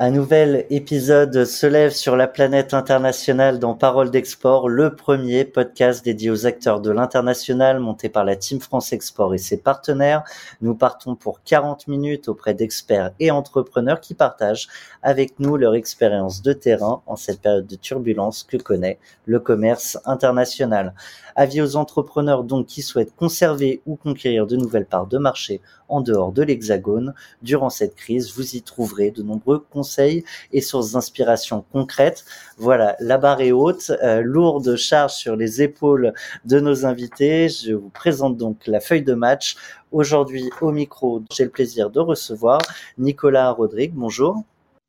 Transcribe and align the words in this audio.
Un 0.00 0.12
nouvel 0.12 0.64
épisode 0.70 1.44
se 1.44 1.66
lève 1.66 1.90
sur 1.90 2.14
la 2.14 2.28
planète 2.28 2.72
internationale 2.72 3.58
dans 3.58 3.74
Parole 3.74 4.12
d'Export, 4.12 4.68
le 4.68 4.94
premier 4.94 5.44
podcast 5.44 6.04
dédié 6.04 6.30
aux 6.30 6.46
acteurs 6.46 6.80
de 6.80 6.92
l'international 6.92 7.80
monté 7.80 8.08
par 8.08 8.24
la 8.24 8.36
Team 8.36 8.60
France 8.60 8.92
Export 8.92 9.34
et 9.34 9.38
ses 9.38 9.56
partenaires. 9.56 10.22
Nous 10.60 10.76
partons 10.76 11.16
pour 11.16 11.42
40 11.42 11.88
minutes 11.88 12.28
auprès 12.28 12.54
d'experts 12.54 13.10
et 13.18 13.32
entrepreneurs 13.32 14.00
qui 14.00 14.14
partagent 14.14 14.68
avec 15.02 15.40
nous 15.40 15.56
leur 15.56 15.74
expérience 15.74 16.42
de 16.42 16.52
terrain 16.52 17.02
en 17.06 17.16
cette 17.16 17.40
période 17.40 17.66
de 17.66 17.74
turbulence 17.74 18.44
que 18.44 18.56
connaît 18.56 19.00
le 19.26 19.40
commerce 19.40 19.98
international. 20.04 20.94
Avis 21.34 21.60
aux 21.60 21.74
entrepreneurs 21.74 22.44
donc 22.44 22.66
qui 22.66 22.82
souhaitent 22.82 23.16
conserver 23.16 23.82
ou 23.84 23.96
conquérir 23.96 24.46
de 24.46 24.54
nouvelles 24.54 24.86
parts 24.86 25.08
de 25.08 25.18
marché 25.18 25.60
en 25.88 26.00
dehors 26.00 26.32
de 26.32 26.42
l'Hexagone. 26.42 27.14
Durant 27.42 27.70
cette 27.70 27.94
crise, 27.94 28.32
vous 28.34 28.56
y 28.56 28.62
trouverez 28.62 29.10
de 29.10 29.22
nombreux 29.22 29.58
conseils 29.70 30.24
et 30.52 30.60
sources 30.60 30.92
d'inspiration 30.92 31.64
concrètes. 31.72 32.24
Voilà, 32.56 32.96
la 33.00 33.18
barre 33.18 33.40
est 33.40 33.52
haute, 33.52 33.92
euh, 34.02 34.20
lourde 34.20 34.76
charge 34.76 35.14
sur 35.14 35.36
les 35.36 35.62
épaules 35.62 36.12
de 36.44 36.60
nos 36.60 36.86
invités. 36.86 37.48
Je 37.48 37.72
vous 37.72 37.90
présente 37.90 38.36
donc 38.36 38.66
la 38.66 38.80
feuille 38.80 39.02
de 39.02 39.14
match. 39.14 39.56
Aujourd'hui, 39.92 40.50
au 40.60 40.72
micro, 40.72 41.22
j'ai 41.32 41.44
le 41.44 41.50
plaisir 41.50 41.90
de 41.90 42.00
recevoir 42.00 42.60
Nicolas 42.98 43.50
Rodrigue. 43.50 43.92
Bonjour. 43.94 44.42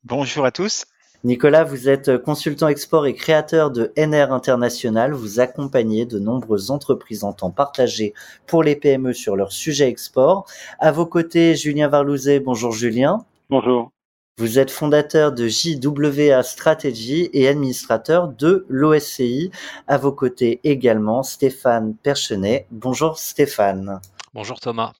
Bonjour 0.04 0.44
à 0.44 0.50
tous. 0.50 0.84
Nicolas, 1.22 1.64
vous 1.64 1.90
êtes 1.90 2.16
consultant 2.16 2.68
export 2.68 3.06
et 3.06 3.14
créateur 3.14 3.70
de 3.70 3.92
NR 3.98 4.32
International. 4.32 5.12
Vous 5.12 5.38
accompagnez 5.38 6.06
de 6.06 6.18
nombreuses 6.18 6.70
entreprises 6.70 7.24
en 7.24 7.34
temps 7.34 7.50
partagé 7.50 8.14
pour 8.46 8.62
les 8.62 8.74
PME 8.74 9.12
sur 9.12 9.36
leur 9.36 9.52
sujet 9.52 9.88
export. 9.88 10.46
À 10.78 10.92
vos 10.92 11.04
côtés, 11.04 11.56
Julien 11.56 11.88
Varlouzet. 11.88 12.40
Bonjour 12.40 12.72
Julien. 12.72 13.26
Bonjour. 13.50 13.90
Vous 14.38 14.58
êtes 14.58 14.70
fondateur 14.70 15.32
de 15.32 15.46
JWA 15.46 16.42
Strategy 16.42 17.28
et 17.34 17.48
administrateur 17.48 18.28
de 18.28 18.64
l'OSCI. 18.70 19.50
À 19.88 19.98
vos 19.98 20.12
côtés 20.12 20.60
également, 20.64 21.22
Stéphane 21.22 21.94
Perchenet. 22.02 22.66
Bonjour 22.70 23.18
Stéphane. 23.18 24.00
Bonjour 24.32 24.58
Thomas. 24.58 24.92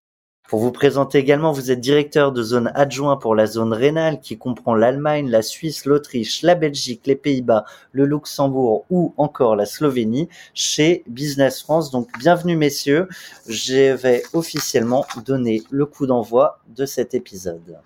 Pour 0.51 0.59
vous 0.59 0.73
présenter 0.73 1.19
également, 1.19 1.53
vous 1.53 1.71
êtes 1.71 1.79
directeur 1.79 2.33
de 2.33 2.43
zone 2.43 2.73
adjoint 2.75 3.17
pour 3.17 3.37
la 3.37 3.47
zone 3.47 3.73
rénale 3.73 4.19
qui 4.19 4.37
comprend 4.37 4.75
l'Allemagne, 4.75 5.31
la 5.31 5.43
Suisse, 5.43 5.85
l'Autriche, 5.85 6.43
la 6.43 6.57
Belgique, 6.57 7.03
les 7.07 7.15
Pays-Bas, 7.15 7.65
le 7.93 8.05
Luxembourg 8.05 8.85
ou 8.91 9.15
encore 9.17 9.55
la 9.55 9.65
Slovénie 9.65 10.29
chez 10.53 11.05
Business 11.07 11.63
France. 11.63 11.93
Donc 11.93 12.09
bienvenue 12.19 12.57
messieurs, 12.57 13.07
je 13.47 13.93
vais 13.95 14.25
officiellement 14.33 15.07
donner 15.25 15.63
le 15.71 15.87
coup 15.87 16.09
d'envoi 16.09 16.59
de 16.67 16.85
cet 16.85 17.15
épisode. 17.15 17.79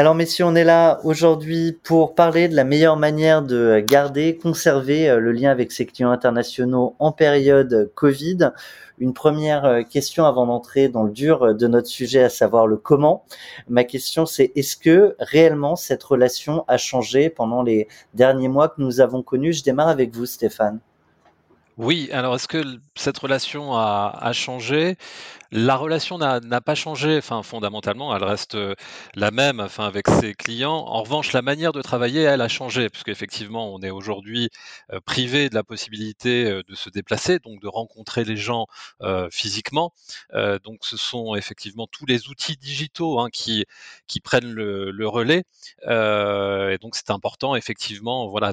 Alors 0.00 0.14
messieurs, 0.14 0.46
on 0.46 0.54
est 0.54 0.64
là 0.64 0.98
aujourd'hui 1.04 1.72
pour 1.72 2.14
parler 2.14 2.48
de 2.48 2.56
la 2.56 2.64
meilleure 2.64 2.96
manière 2.96 3.42
de 3.42 3.84
garder, 3.86 4.38
conserver 4.38 5.10
euh, 5.10 5.20
le 5.20 5.30
lien 5.30 5.50
avec 5.50 5.72
ses 5.72 5.84
clients 5.84 6.10
internationaux 6.10 6.96
en 6.98 7.12
période 7.12 7.92
Covid. 7.94 8.52
Une 8.98 9.12
première 9.12 9.66
euh, 9.66 9.82
question 9.82 10.24
avant 10.24 10.46
d'entrer 10.46 10.88
dans 10.88 11.02
le 11.02 11.10
dur 11.10 11.54
de 11.54 11.66
notre 11.66 11.88
sujet, 11.88 12.22
à 12.22 12.30
savoir 12.30 12.66
le 12.66 12.78
comment. 12.78 13.26
Ma 13.68 13.84
question 13.84 14.24
c'est 14.24 14.52
est-ce 14.56 14.78
que 14.78 15.16
réellement 15.18 15.76
cette 15.76 16.02
relation 16.02 16.64
a 16.66 16.78
changé 16.78 17.28
pendant 17.28 17.62
les 17.62 17.86
derniers 18.14 18.48
mois 18.48 18.70
que 18.70 18.80
nous 18.80 19.02
avons 19.02 19.22
connus? 19.22 19.52
Je 19.52 19.64
démarre 19.64 19.88
avec 19.88 20.14
vous 20.14 20.24
Stéphane. 20.24 20.80
Oui, 21.76 22.08
alors 22.12 22.36
est-ce 22.36 22.48
que 22.48 22.62
cette 23.00 23.18
relation 23.18 23.74
a, 23.74 24.32
changé 24.32 24.96
la 25.52 25.76
relation 25.76 26.18
n'a 26.18 26.60
pas 26.60 26.74
changé, 26.76 27.18
enfin 27.18 27.42
fondamentalement, 27.42 28.14
elle 28.14 28.22
reste 28.22 28.54
euh, 28.54 28.74
la 29.16 29.32
même, 29.32 29.58
enfin 29.58 29.84
avec 29.84 30.06
ses 30.08 30.32
clients. 30.34 30.84
En 30.86 31.02
revanche, 31.02 31.32
la 31.32 31.42
manière 31.42 31.72
de 31.72 31.82
travailler, 31.82 32.22
elle 32.22 32.40
a 32.40 32.46
changé, 32.48 32.88
puisqu'effectivement, 32.88 33.74
on 33.74 33.80
est 33.82 33.90
aujourd'hui 33.90 34.50
euh, 34.92 35.00
privé 35.00 35.48
de 35.48 35.56
la 35.56 35.64
possibilité 35.64 36.44
euh, 36.44 36.62
de 36.68 36.74
se 36.76 36.88
déplacer, 36.88 37.40
donc 37.40 37.60
de 37.60 37.66
rencontrer 37.66 38.24
les 38.24 38.36
gens 38.36 38.66
physiquement. 39.30 39.92
donc, 40.64 40.80
ce 40.82 40.96
sont 40.96 41.34
effectivement 41.34 41.86
tous 41.86 42.06
les 42.06 42.28
outils 42.28 42.56
digitaux 42.56 43.18
hein, 43.20 43.28
qui 43.30 43.66
prennent 44.22 44.52
le, 44.52 45.08
relais. 45.08 45.44
et 45.88 46.78
donc, 46.80 46.94
c'est 46.94 47.10
important, 47.10 47.56
effectivement, 47.56 48.28
voilà, 48.28 48.52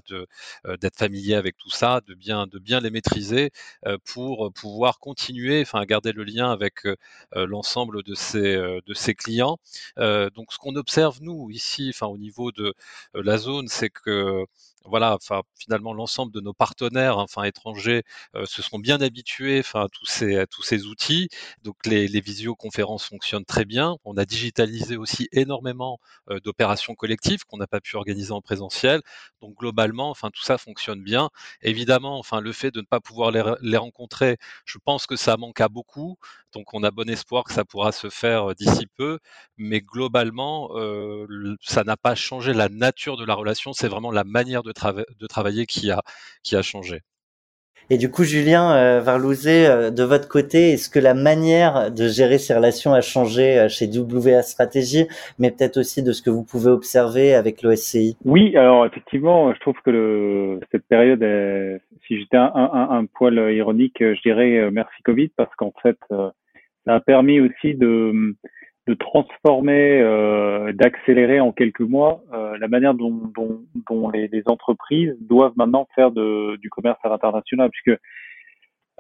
d'être 0.82 0.98
familier 0.98 1.36
avec 1.36 1.58
tout 1.58 1.70
ça, 1.70 2.02
de 2.08 2.14
bien 2.14 2.48
de 2.48 2.60
bien 2.60 2.80
les 2.80 2.90
maîtriser 2.90 3.52
pour 4.06 4.37
pouvoir 4.56 5.00
continuer, 5.00 5.62
enfin, 5.62 5.84
garder 5.86 6.12
le 6.12 6.24
lien 6.24 6.52
avec 6.52 6.88
l'ensemble 7.36 8.04
de 8.04 8.16
ses, 8.16 8.56
de 8.56 8.94
ses 8.94 9.16
clients. 9.16 9.58
Donc 9.98 10.54
ce 10.54 10.58
qu'on 10.58 10.76
observe 10.76 11.20
nous 11.22 11.50
ici, 11.52 11.94
au 12.02 12.18
niveau 12.18 12.52
de 12.52 12.74
la 13.14 13.38
zone, 13.38 13.68
c'est 13.68 13.90
que 13.90 14.46
voilà, 14.86 15.16
enfin 15.16 15.42
finalement 15.60 15.94
l'ensemble 15.94 16.32
de 16.32 16.40
nos 16.40 16.54
partenaires, 16.54 17.18
enfin 17.18 17.44
étrangers, 17.44 18.04
se 18.46 18.62
sont 18.62 18.80
bien 18.80 19.02
habitués, 19.02 19.60
enfin 19.60 19.82
à 19.86 19.88
tous 19.90 20.06
ces 20.06 20.46
tous 20.50 20.64
ces 20.64 20.86
outils. 20.86 21.28
Donc 21.64 21.76
les, 21.86 22.08
les 22.08 22.22
visioconférences 22.22 23.06
fonctionnent 23.06 23.44
très 23.46 23.66
bien. 23.66 23.98
On 24.06 24.16
a 24.18 24.24
digitalisé 24.26 24.96
aussi 24.98 25.28
énormément 25.34 26.00
d'opérations 26.44 26.96
collectives 26.96 27.44
qu'on 27.46 27.58
n'a 27.58 27.68
pas 27.68 27.82
pu 27.82 27.98
organiser 27.98 28.32
en 28.32 28.42
présentiel. 28.42 29.02
Donc 29.42 29.56
globalement, 29.58 30.10
enfin 30.10 30.30
tout 30.34 30.44
ça 30.44 30.58
fonctionne 30.58 31.04
bien. 31.04 31.30
Évidemment, 31.62 32.18
enfin 32.20 32.40
le 32.40 32.54
fait 32.54 32.72
de 32.72 32.80
ne 32.80 32.86
pas 32.86 33.00
pouvoir 33.02 33.32
les, 33.32 33.44
les 33.62 33.78
rencontrer, 33.78 34.38
je 34.66 34.78
pense 34.84 35.06
que 35.06 35.16
ça 35.18 35.36
manque 35.38 35.60
à 35.62 35.68
beaucoup. 35.70 36.18
Donc 36.54 36.74
on 36.74 36.82
a 36.84 36.92
bon 36.92 37.10
espoir 37.10 37.44
que 37.44 37.54
ça 37.54 37.66
pourra 37.66 37.92
se 37.92 38.10
faire 38.10 38.56
d'ici 38.56 38.88
peu, 38.96 39.20
mais 39.58 39.82
globalement, 39.82 40.70
ça 41.62 41.84
n'a 41.84 41.98
pas 41.98 42.16
changé 42.16 42.54
la 42.54 42.70
nature 42.70 43.18
de 43.18 43.26
la 43.26 43.34
relation. 43.36 43.74
C'est 43.74 43.88
vraiment 43.88 44.12
la 44.12 44.24
manière 44.24 44.64
de 44.68 45.28
travailler 45.28 45.66
qui 45.66 45.92
a, 45.92 46.02
qui 46.44 46.56
a 46.56 46.62
changé. 46.62 47.02
Et 47.90 47.98
du 47.98 48.12
coup, 48.12 48.26
Julien 48.26 48.76
euh, 48.76 49.00
Varlouzet, 49.00 49.66
euh, 49.66 49.92
de 49.92 50.04
votre 50.04 50.28
côté, 50.28 50.72
est-ce 50.72 50.90
que 50.90 51.00
la 51.00 51.14
manière 51.14 51.90
de 51.90 52.10
gérer 52.10 52.38
ces 52.38 52.54
relations 52.54 52.94
a 52.94 53.00
changé 53.00 53.58
euh, 53.58 53.70
chez 53.70 53.88
WA 53.88 54.42
Stratégie, 54.42 55.08
mais 55.40 55.52
peut-être 55.52 55.78
aussi 55.78 56.04
de 56.04 56.12
ce 56.12 56.22
que 56.22 56.30
vous 56.30 56.44
pouvez 56.44 56.70
observer 56.70 57.34
avec 57.34 57.62
l'OSCI 57.62 58.18
Oui, 58.26 58.58
alors 58.58 58.86
effectivement, 58.86 59.54
je 59.54 59.60
trouve 59.62 59.78
que 59.86 59.92
le, 59.92 60.60
cette 60.70 60.86
période, 60.88 61.24
si 62.06 62.20
j'étais 62.20 62.36
un, 62.36 62.52
un, 62.54 62.90
un, 62.92 63.06
poil 63.06 63.54
ironique, 63.54 64.00
je 64.00 64.22
dirais 64.22 64.70
merci 64.70 65.02
Covid, 65.04 65.30
parce 65.38 65.54
qu'en 65.56 65.74
fait, 65.82 65.98
ça 66.10 66.94
a 66.94 67.00
permis 67.00 67.40
aussi 67.40 67.74
de 67.74 68.36
de 68.88 68.94
transformer, 68.94 70.00
euh, 70.02 70.72
d'accélérer 70.72 71.42
en 71.42 71.52
quelques 71.52 71.82
mois 71.82 72.24
euh, 72.34 72.58
la 72.58 72.70
manière 72.70 72.94
dont, 72.94 73.12
dont, 73.36 73.60
dont 73.90 74.10
les, 74.10 74.30
les, 74.30 74.44
entreprises 74.46 75.14
doivent 75.20 75.54
maintenant 75.58 75.88
faire 75.94 76.12
de, 76.12 76.56
du 76.58 76.70
commerce 76.70 76.98
à 77.04 77.10
l'international, 77.10 77.70
puisque 77.70 78.00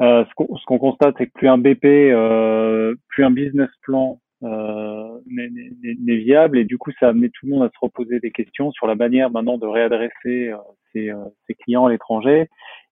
euh, 0.01 0.25
ce 0.25 0.65
qu'on 0.65 0.77
constate, 0.77 1.15
c'est 1.17 1.27
que 1.27 1.31
plus 1.33 1.47
un 1.47 1.57
BP, 1.57 1.85
euh, 1.85 2.95
plus 3.07 3.23
un 3.23 3.31
business 3.31 3.69
plan 3.81 4.19
euh, 4.43 5.19
n'est 5.25 6.17
viable, 6.17 6.57
et 6.59 6.65
du 6.65 6.77
coup, 6.77 6.91
ça 6.99 7.07
a 7.07 7.09
amené 7.09 7.29
tout 7.29 7.45
le 7.45 7.53
monde 7.53 7.63
à 7.63 7.69
se 7.69 7.79
reposer 7.81 8.19
des 8.19 8.31
questions 8.31 8.71
sur 8.71 8.87
la 8.87 8.95
manière 8.95 9.31
maintenant 9.31 9.57
de 9.57 9.65
réadresser 9.65 10.49
euh, 10.49 10.57
ses, 10.91 11.11
ses, 11.47 11.55
clients 11.55 11.85
à 11.85 11.91
l'étranger. 11.91 12.47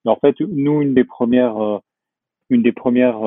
En 0.06 0.16
fait, 0.16 0.39
nous, 0.39 0.81
une 0.81 0.94
des 0.94 1.03
premières, 1.03 1.81
une 2.50 2.62
des 2.62 2.72
premières 2.72 3.19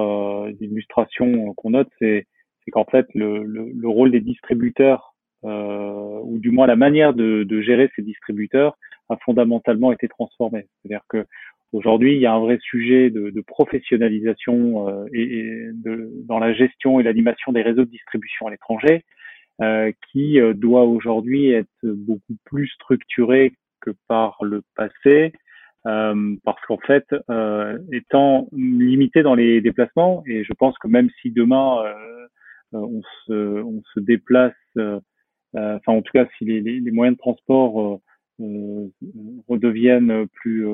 illustrations 0.61 1.53
qu'on 1.55 1.71
note, 1.71 1.89
c'est 1.99 2.27
c'est 2.69 2.71
qu'en 2.71 2.85
fait 2.85 3.07
le, 3.15 3.45
le, 3.45 3.71
le, 3.75 3.89
rôle 3.89 4.11
des 4.11 4.21
distributeurs, 4.21 5.15
euh, 5.45 6.21
ou 6.23 6.39
du 6.39 6.51
moins 6.51 6.67
la 6.67 6.77
manière 6.77 7.15
de, 7.15 7.45
de, 7.45 7.61
gérer 7.63 7.91
ces 7.97 8.03
distributeurs, 8.03 8.77
a 9.09 9.17
fondamentalement 9.25 9.91
été 9.91 10.07
transformée. 10.07 10.67
C'est-à-dire 10.83 11.05
que 11.09 11.25
aujourd'hui, 11.73 12.15
il 12.15 12.21
y 12.21 12.27
a 12.27 12.35
un 12.35 12.41
vrai 12.41 12.59
sujet 12.61 13.09
de, 13.09 13.31
de 13.31 13.41
professionnalisation 13.41 14.89
euh, 14.89 15.07
et, 15.15 15.71
de, 15.73 16.11
dans 16.27 16.39
la 16.39 16.53
gestion 16.53 17.01
et 17.01 17.03
l'animation 17.03 17.53
des 17.53 17.63
réseaux 17.63 17.85
de 17.85 17.91
distribution 17.91 18.49
à 18.49 18.51
l'étranger, 18.51 19.05
euh, 19.63 19.91
qui 20.13 20.39
euh, 20.39 20.53
doit 20.53 20.85
aujourd'hui 20.85 21.51
être 21.51 21.69
beaucoup 21.83 22.37
plus 22.45 22.69
structuré 22.69 23.55
que 23.81 23.93
par 24.09 24.37
le 24.43 24.63
passé. 24.77 25.33
Euh, 25.87 26.35
parce 26.45 26.61
qu'en 26.67 26.79
fait, 26.79 27.07
euh, 27.31 27.79
étant 27.93 28.49
limité 28.53 29.23
dans 29.23 29.35
les 29.35 29.63
déplacements, 29.63 30.23
et 30.27 30.45
je 30.45 30.53
pense 30.53 30.77
que 30.79 30.89
même 30.89 31.09
si 31.23 31.31
demain 31.31 31.83
euh, 31.85 32.27
on 32.73 33.03
se, 33.27 33.63
on 33.63 33.83
se 33.95 34.01
déplace, 34.01 34.55
euh, 34.77 35.01
euh, 35.57 35.77
enfin 35.77 35.93
en 35.93 36.03
tout 36.03 36.13
cas 36.13 36.27
si 36.37 36.45
les, 36.45 36.61
les, 36.61 36.91
moyens 36.91 37.17
de 37.17 37.21
transport 37.21 38.01
redeviennent 39.49 40.27
plus, 40.35 40.65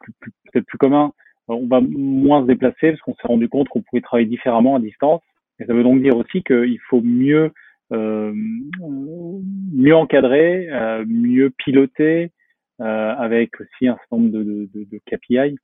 plus, 0.00 0.12
plus 0.20 0.32
peut-être 0.52 0.66
plus 0.66 0.78
communs, 0.78 1.12
on 1.48 1.66
va 1.66 1.80
moins 1.80 2.42
se 2.42 2.46
déplacer 2.46 2.90
parce 2.90 3.00
qu'on 3.00 3.14
s'est 3.14 3.28
rendu 3.28 3.48
compte 3.48 3.68
qu'on 3.68 3.82
pouvait 3.82 4.02
travailler 4.02 4.28
différemment 4.28 4.76
à 4.76 4.80
distance. 4.80 5.22
Et 5.60 5.66
ça 5.66 5.72
veut 5.72 5.84
donc 5.84 6.02
dire 6.02 6.16
aussi 6.16 6.42
qu'il 6.42 6.80
faut 6.88 7.02
mieux 7.02 7.52
mieux 7.90 9.94
encadré, 9.94 10.68
mieux 11.06 11.50
piloté, 11.50 12.32
avec 12.78 13.60
aussi 13.60 13.86
un 13.86 13.96
certain 13.96 14.16
nombre 14.16 14.30
de, 14.30 14.42
de, 14.42 14.68
de, 14.74 14.84
de 14.90 15.00
KPI, 15.06 15.56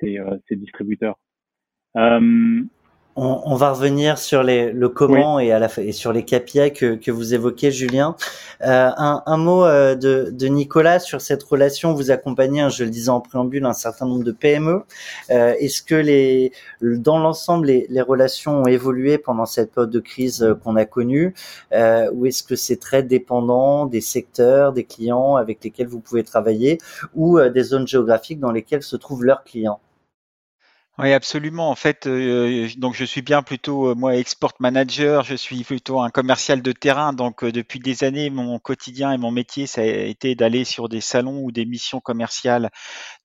ces 0.00 0.56
distributeurs. 0.56 1.18
On, 3.16 3.54
va 3.54 3.70
revenir 3.70 4.18
sur 4.18 4.42
les, 4.42 4.72
le 4.72 4.88
comment 4.88 5.38
et, 5.38 5.52
à 5.52 5.60
la, 5.60 5.68
et 5.78 5.92
sur 5.92 6.12
les 6.12 6.24
KPI 6.24 6.72
que, 6.72 6.96
que 6.96 7.12
vous 7.12 7.32
évoquez, 7.32 7.70
Julien. 7.70 8.16
Euh, 8.62 8.90
un, 8.96 9.22
un, 9.24 9.36
mot 9.36 9.64
euh, 9.64 9.94
de, 9.94 10.30
de, 10.32 10.46
Nicolas 10.48 10.98
sur 10.98 11.20
cette 11.20 11.44
relation. 11.44 11.94
Vous 11.94 12.10
accompagnez, 12.10 12.60
hein, 12.62 12.70
je 12.70 12.82
le 12.82 12.90
disais 12.90 13.10
en 13.10 13.20
préambule, 13.20 13.66
un 13.66 13.72
certain 13.72 14.06
nombre 14.06 14.24
de 14.24 14.32
PME. 14.32 14.82
Euh, 15.30 15.54
Est-ce 15.60 15.82
que 15.82 15.94
les, 15.94 16.50
dans 16.82 17.18
l'ensemble, 17.20 17.68
les, 17.68 17.86
les, 17.88 18.00
relations 18.00 18.62
ont 18.62 18.66
évolué 18.66 19.16
pendant 19.16 19.46
cette 19.46 19.72
période 19.72 19.90
de 19.90 20.00
crise 20.00 20.42
euh, 20.42 20.54
qu'on 20.56 20.74
a 20.74 20.84
connue? 20.84 21.34
Euh, 21.72 22.10
Ou 22.14 22.26
est-ce 22.26 22.42
que 22.42 22.56
c'est 22.56 22.80
très 22.80 23.04
dépendant 23.04 23.86
des 23.86 24.00
secteurs, 24.00 24.72
des 24.72 24.84
clients 24.84 25.36
avec 25.36 25.62
lesquels 25.62 25.86
vous 25.86 26.00
pouvez 26.00 26.24
travailler 26.24 26.78
ou 27.14 27.40
des 27.40 27.62
zones 27.62 27.86
géographiques 27.86 28.40
dans 28.40 28.50
lesquelles 28.50 28.82
se 28.82 28.96
trouvent 28.96 29.24
leurs 29.24 29.44
clients? 29.44 29.78
Oui, 30.96 31.12
absolument. 31.12 31.70
En 31.70 31.74
fait, 31.74 32.06
euh, 32.06 32.68
donc 32.76 32.94
je 32.94 33.04
suis 33.04 33.20
bien 33.20 33.42
plutôt 33.42 33.88
euh, 33.88 33.94
moi 33.96 34.14
export 34.14 34.52
manager, 34.60 35.24
je 35.24 35.34
suis 35.34 35.64
plutôt 35.64 36.00
un 36.00 36.08
commercial 36.08 36.62
de 36.62 36.70
terrain. 36.70 37.12
Donc 37.12 37.42
euh, 37.42 37.50
depuis 37.50 37.80
des 37.80 38.04
années, 38.04 38.30
mon 38.30 38.60
quotidien 38.60 39.10
et 39.10 39.18
mon 39.18 39.32
métier, 39.32 39.66
ça 39.66 39.80
a 39.80 39.84
été 39.86 40.36
d'aller 40.36 40.62
sur 40.62 40.88
des 40.88 41.00
salons 41.00 41.40
ou 41.42 41.50
des 41.50 41.64
missions 41.64 41.98
commerciales 41.98 42.70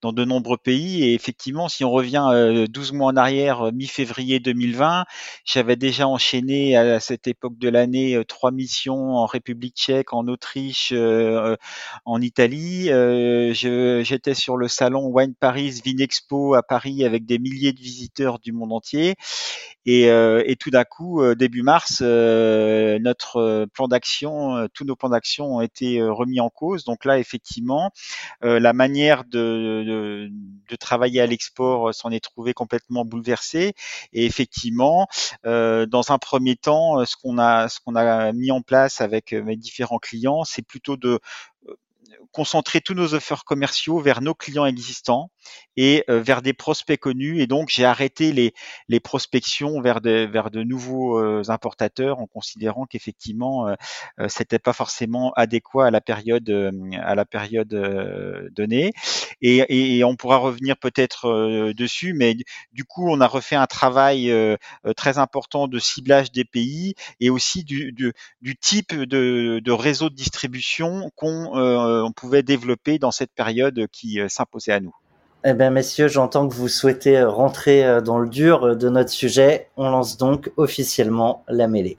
dans 0.02 0.14
de 0.14 0.26
nombreux 0.26 0.58
pays. 0.58 1.04
Et 1.04 1.14
effectivement, 1.14 1.70
si 1.70 1.86
on 1.86 1.92
revient 1.92 2.66
12 2.70 2.94
mois 2.94 3.12
en 3.12 3.18
arrière, 3.18 3.72
mi-février 3.72 4.40
2020, 4.40 5.06
j'avais 5.46 5.76
déjà 5.76 6.08
enchaîné 6.08 6.76
à 6.76 7.00
cette 7.00 7.28
époque 7.28 7.60
de 7.60 7.70
l'année 7.70 8.20
trois 8.28 8.52
missions 8.52 9.16
en 9.18 9.28
République 9.28 9.76
tchèque, 9.76 10.14
en 10.14 10.28
Autriche, 10.28 10.92
en 12.06 12.22
Italie. 12.22 12.86
J'étais 13.54 14.34
sur 14.34 14.58
le 14.58 14.68
salon 14.68 15.06
Wine 15.08 15.36
Paris 15.40 15.82
Vinexpo 15.86 16.56
à 16.56 16.64
Paris 16.64 17.06
avec 17.06 17.28
des 17.28 17.38
milliers 17.38 17.59
de 17.74 17.80
visiteurs 17.80 18.40
du 18.40 18.52
monde 18.52 18.74
entier. 18.74 19.16
Et, 19.86 20.10
euh, 20.10 20.44
tout 20.60 20.70
d'un 20.70 20.84
coup, 20.84 21.22
euh, 21.22 21.36
début 21.36 21.64
mars, 21.64 22.00
euh, 22.02 23.00
notre 23.00 23.66
plan 23.74 23.88
d'action, 23.88 24.68
tous 24.74 24.84
nos 24.84 24.96
plans 24.96 25.10
d'action 25.10 25.56
ont 25.56 25.62
été 25.62 26.02
remis 26.04 26.40
en 26.40 26.50
cause. 26.50 26.84
Donc 26.84 27.06
là, 27.06 27.18
effectivement, 27.18 27.92
la 28.42 28.74
manière 28.74 29.24
de 29.26 30.30
travailler 30.80 31.22
à 31.22 31.26
l'export 31.26 31.94
s'en 31.94 32.12
est 32.12 32.24
trouvée 32.24 32.54
complètement 32.54 33.06
bouleversée. 33.06 33.74
Et 34.14 34.26
effectivement, 34.26 35.08
dans 35.44 36.12
un 36.12 36.18
premier 36.18 36.56
temps, 36.56 37.06
ce 37.06 37.16
qu'on 37.16 37.38
a, 37.38 37.70
ce 37.70 37.80
qu'on 37.80 37.96
a 37.96 38.32
mis 38.34 38.52
en 38.52 38.62
place 38.62 39.02
avec 39.02 39.34
mes 39.34 39.56
différents 39.56 40.00
clients, 40.00 40.44
c'est 40.44 40.62
plutôt 40.62 40.98
de 40.98 41.20
concentrer 42.32 42.82
tous 42.82 42.94
nos 42.94 43.14
offres 43.14 43.44
commerciaux 43.44 44.00
vers 44.00 44.22
nos 44.22 44.36
clients 44.36 44.66
existants 44.66 45.32
et 45.80 46.04
euh, 46.10 46.22
vers 46.22 46.42
des 46.42 46.52
prospects 46.52 47.00
connus. 47.00 47.42
Et 47.42 47.48
donc, 47.48 47.70
j'ai 47.70 47.86
arrêté 47.86 48.34
les, 48.34 49.00
prospections 49.00 49.80
vers 49.82 50.02
de, 50.02 50.28
vers 50.30 50.52
de 50.52 50.62
nouveaux 50.62 51.18
euh, 51.18 51.44
importateurs 51.48 52.20
en 52.20 52.28
considérant 52.28 52.86
qu'effectivement, 52.86 53.70
euh, 53.70 53.76
c'était 54.28 54.60
pas 54.60 54.74
forcément 54.74 55.32
adéquat 55.38 55.88
à 55.88 55.92
la 55.92 56.02
période, 56.02 56.50
à 57.02 57.16
la 57.16 57.26
période 57.26 57.70
donnée. 58.52 58.92
Et, 59.42 60.04
on 60.04 60.16
pourra 60.16 60.38
revenir 60.38 60.76
peut-être 60.76 61.72
dessus, 61.74 62.14
mais 62.14 62.36
du 62.74 62.84
coup, 62.84 63.10
on 63.10 63.22
a 63.22 63.28
refait 63.28 63.56
un 63.56 63.68
travail 63.68 64.34
très 64.98 65.18
important 65.18 65.68
de 65.68 65.80
ciblage 65.80 66.32
des 66.32 66.46
pays 66.46 66.96
et 67.20 67.30
aussi 67.30 67.64
du, 67.64 67.94
type 68.60 68.94
de, 68.96 69.72
réseau 69.72 70.10
de 70.10 70.16
distribution 70.16 71.12
qu'on 71.16 72.12
pouvait 72.16 72.44
développer 72.44 73.00
dans 73.00 73.12
cette 73.12 73.34
période 73.34 73.88
qui 73.92 74.20
s'imposait 74.28 74.74
à 74.74 74.80
nous. 74.80 74.96
Eh 75.46 75.54
bien, 75.54 75.70
messieurs, 75.70 76.10
j'entends 76.10 76.50
que 76.50 76.54
vous 76.54 76.68
souhaitez 76.68 77.18
euh, 77.18 77.30
rentrer 77.30 77.86
euh, 77.86 78.02
dans 78.02 78.20
le 78.20 78.28
dur 78.28 78.66
euh, 78.66 78.76
de 78.76 78.90
notre 78.90 79.10
sujet. 79.10 79.70
On 79.78 79.90
lance 79.90 80.18
donc 80.18 80.52
officiellement 80.58 81.46
la 81.48 81.70
mêlée. 81.70 81.98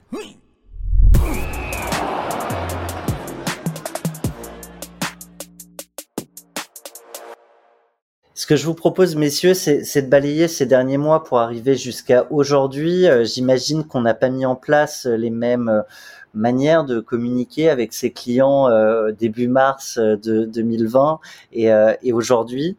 Ce 8.41 8.47
que 8.47 8.55
je 8.55 8.65
vous 8.65 8.73
propose, 8.73 9.15
messieurs, 9.15 9.53
c'est 9.53 10.01
de 10.01 10.09
balayer 10.09 10.47
ces 10.47 10.65
derniers 10.65 10.97
mois 10.97 11.23
pour 11.23 11.37
arriver 11.37 11.75
jusqu'à 11.75 12.25
aujourd'hui. 12.31 13.05
J'imagine 13.21 13.83
qu'on 13.83 14.01
n'a 14.01 14.15
pas 14.15 14.29
mis 14.29 14.47
en 14.47 14.55
place 14.55 15.05
les 15.05 15.29
mêmes 15.29 15.83
manière 16.33 16.83
de 16.83 17.01
communiquer 17.01 17.69
avec 17.69 17.93
ses 17.93 18.09
clients 18.09 18.67
euh, 18.67 19.11
début 19.11 19.47
mars 19.47 19.99
euh, 19.99 20.15
de 20.15 20.45
2020 20.45 21.19
et, 21.53 21.71
euh, 21.71 21.93
et 22.01 22.13
aujourd'hui. 22.13 22.77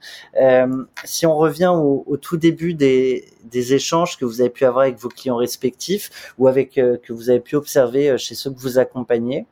si 1.05 1.27
on 1.27 1.37
revient 1.37 1.73
au, 1.73 2.03
au 2.09 2.17
tout 2.17 2.39
début 2.39 2.75
des, 2.75 3.29
des, 3.45 3.75
échanges 3.75 4.19
que 4.19 4.25
vous 4.25 4.41
avez 4.41 4.51
pu 4.51 4.65
avoir 4.65 4.83
avec 4.83 4.99
vos 4.99 5.11
clients 5.11 5.37
respectifs 5.37 6.35
ou 6.39 6.49
avec 6.49 6.73
que 6.73 7.13
vous 7.13 7.31
avez 7.31 7.39
pu 7.39 7.55
observer 7.55 8.19
chez 8.19 8.35
ceux 8.35 8.51
que 8.51 8.59
vous 8.59 8.81
accompagnez, 8.81 9.47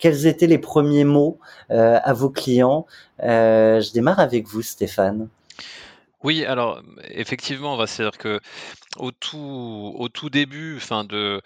quels 0.00 0.26
étaient 0.26 0.46
les 0.46 0.58
premiers 0.58 1.04
mots 1.04 1.38
à 1.68 2.12
vos 2.12 2.30
clients? 2.30 2.86
Je 3.20 3.92
démarre 3.92 4.20
avec 4.20 4.46
vous, 4.46 4.62
Stéphane. 4.62 5.28
Oui, 6.22 6.44
alors 6.44 6.82
effectivement, 7.08 7.86
c'est-à-dire 7.86 8.18
que 8.18 8.40
au 8.98 9.10
tout, 9.10 9.94
au 9.96 10.08
tout 10.10 10.28
début, 10.28 10.76
enfin 10.76 11.04
de, 11.04 11.40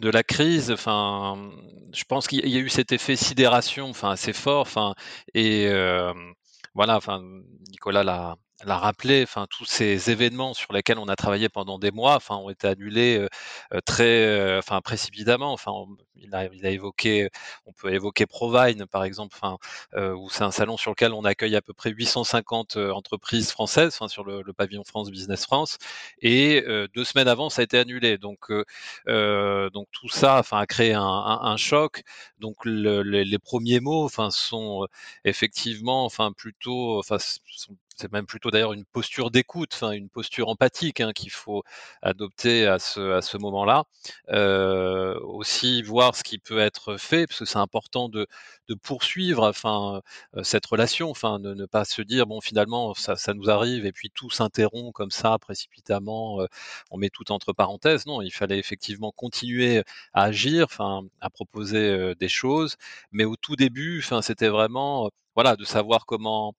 la 0.00 0.22
crise, 0.22 0.70
enfin, 0.70 1.50
je 1.94 2.04
pense 2.04 2.26
qu'il 2.28 2.46
y 2.46 2.56
a 2.56 2.60
eu 2.60 2.68
cet 2.68 2.92
effet 2.92 3.16
sidération, 3.16 3.88
enfin 3.88 4.10
assez 4.10 4.34
fort, 4.34 4.60
enfin 4.60 4.94
et 5.34 5.68
euh, 5.68 6.12
voilà, 6.74 6.96
enfin 6.96 7.22
Nicolas 7.70 8.04
l'a 8.04 8.36
rappelé, 8.78 9.22
enfin 9.22 9.46
tous 9.50 9.64
ces 9.64 10.10
événements 10.10 10.54
sur 10.54 10.72
lesquels 10.72 10.98
on 10.98 11.08
a 11.08 11.16
travaillé 11.16 11.48
pendant 11.48 11.78
des 11.78 11.90
mois, 11.90 12.16
enfin 12.16 12.36
ont 12.36 12.50
été 12.50 12.66
annulés 12.68 13.18
euh, 13.18 13.28
euh, 13.72 13.80
très, 13.84 14.26
euh, 14.26 14.60
précipitamment. 14.84 15.52
Enfin, 15.52 15.72
il, 16.18 16.34
a, 16.34 16.46
il, 16.52 16.66
a, 16.66 16.70
évoqué, 16.70 17.28
on 17.66 17.72
peut 17.72 17.92
évoquer 17.92 18.26
Provine 18.26 18.86
par 18.86 19.04
exemple, 19.04 19.36
enfin 19.40 19.58
où 19.96 20.28
c'est 20.30 20.44
un 20.44 20.50
salon 20.50 20.76
sur 20.76 20.90
lequel 20.90 21.12
on 21.12 21.24
accueille 21.24 21.56
à 21.56 21.62
peu 21.62 21.72
près 21.72 21.90
850 21.90 22.76
entreprises 22.76 23.50
françaises, 23.50 23.94
enfin 23.94 24.08
sur 24.08 24.24
le, 24.24 24.42
le, 24.42 24.52
pavillon 24.52 24.84
France 24.84 25.10
Business 25.10 25.44
France, 25.44 25.78
et 26.20 26.62
deux 26.94 27.04
semaines 27.04 27.28
avant 27.28 27.50
ça 27.50 27.62
a 27.62 27.64
été 27.64 27.78
annulé. 27.78 28.18
Donc 28.18 28.50
donc 29.06 29.88
tout 29.92 30.08
ça, 30.08 30.38
enfin 30.38 30.58
a 30.58 30.66
créé 30.66 30.94
un, 30.94 31.02
un, 31.02 31.56
choc. 31.56 32.02
Donc 32.38 32.64
le, 32.64 33.02
les, 33.02 33.24
les, 33.24 33.38
premiers 33.38 33.80
mots, 33.80 34.04
enfin 34.04 34.30
sont 34.30 34.86
effectivement, 35.24 36.04
enfin 36.04 36.32
plutôt, 36.32 36.98
enfin 36.98 37.18
c'est 37.98 38.12
même 38.12 38.26
plutôt 38.26 38.50
d'ailleurs 38.50 38.72
une 38.72 38.84
posture 38.84 39.30
d'écoute, 39.30 39.70
enfin 39.74 39.90
une 39.92 40.08
posture 40.08 40.48
empathique 40.48 41.00
hein, 41.00 41.12
qu'il 41.12 41.30
faut 41.30 41.64
adopter 42.02 42.66
à 42.66 42.78
ce, 42.78 43.12
à 43.12 43.22
ce 43.22 43.36
moment-là. 43.38 43.84
Euh, 44.30 45.18
aussi 45.20 45.82
voir 45.82 46.07
ce 46.16 46.22
qui 46.22 46.38
peut 46.38 46.58
être 46.58 46.96
fait, 46.96 47.26
parce 47.26 47.40
que 47.40 47.44
c'est 47.44 47.58
important 47.58 48.08
de, 48.08 48.26
de, 48.68 48.74
poursuivre 48.74 49.46
enfin, 49.48 50.02
cette 50.42 50.66
relation, 50.66 51.10
enfin 51.10 51.38
ne, 51.38 51.54
ne, 51.54 51.66
pas 51.66 51.84
se 51.84 52.02
dire 52.02 52.26
bon 52.26 52.40
finalement 52.40 52.94
ça, 52.94 53.16
nous 53.34 53.50
arrive 53.50 53.86
et 53.86 53.92
puis 53.92 54.10
tout 54.14 54.30
s'interrompt 54.30 54.92
comme 54.92 55.10
ça 55.10 55.38
précipitamment, 55.38 56.46
on 56.90 56.98
met 56.98 57.10
tout 57.10 57.30
entre 57.32 57.52
parenthèses. 57.52 58.06
Non, 58.06 58.22
il 58.22 58.30
fallait 58.30 58.58
effectivement 58.58 59.12
continuer 59.12 59.82
à 60.14 60.24
agir, 60.24 60.64
enfin 60.64 61.02
à 61.20 61.30
proposer 61.30 62.14
des 62.16 62.28
choses, 62.28 62.76
mais 63.12 63.24
au 63.24 63.36
tout 63.36 63.56
début, 63.56 64.00
enfin 64.04 64.22
c'était 64.22 64.48
vraiment 64.48 65.10
voilà 65.34 65.56
de 65.56 65.64
savoir 65.64 66.06
comment 66.06 66.54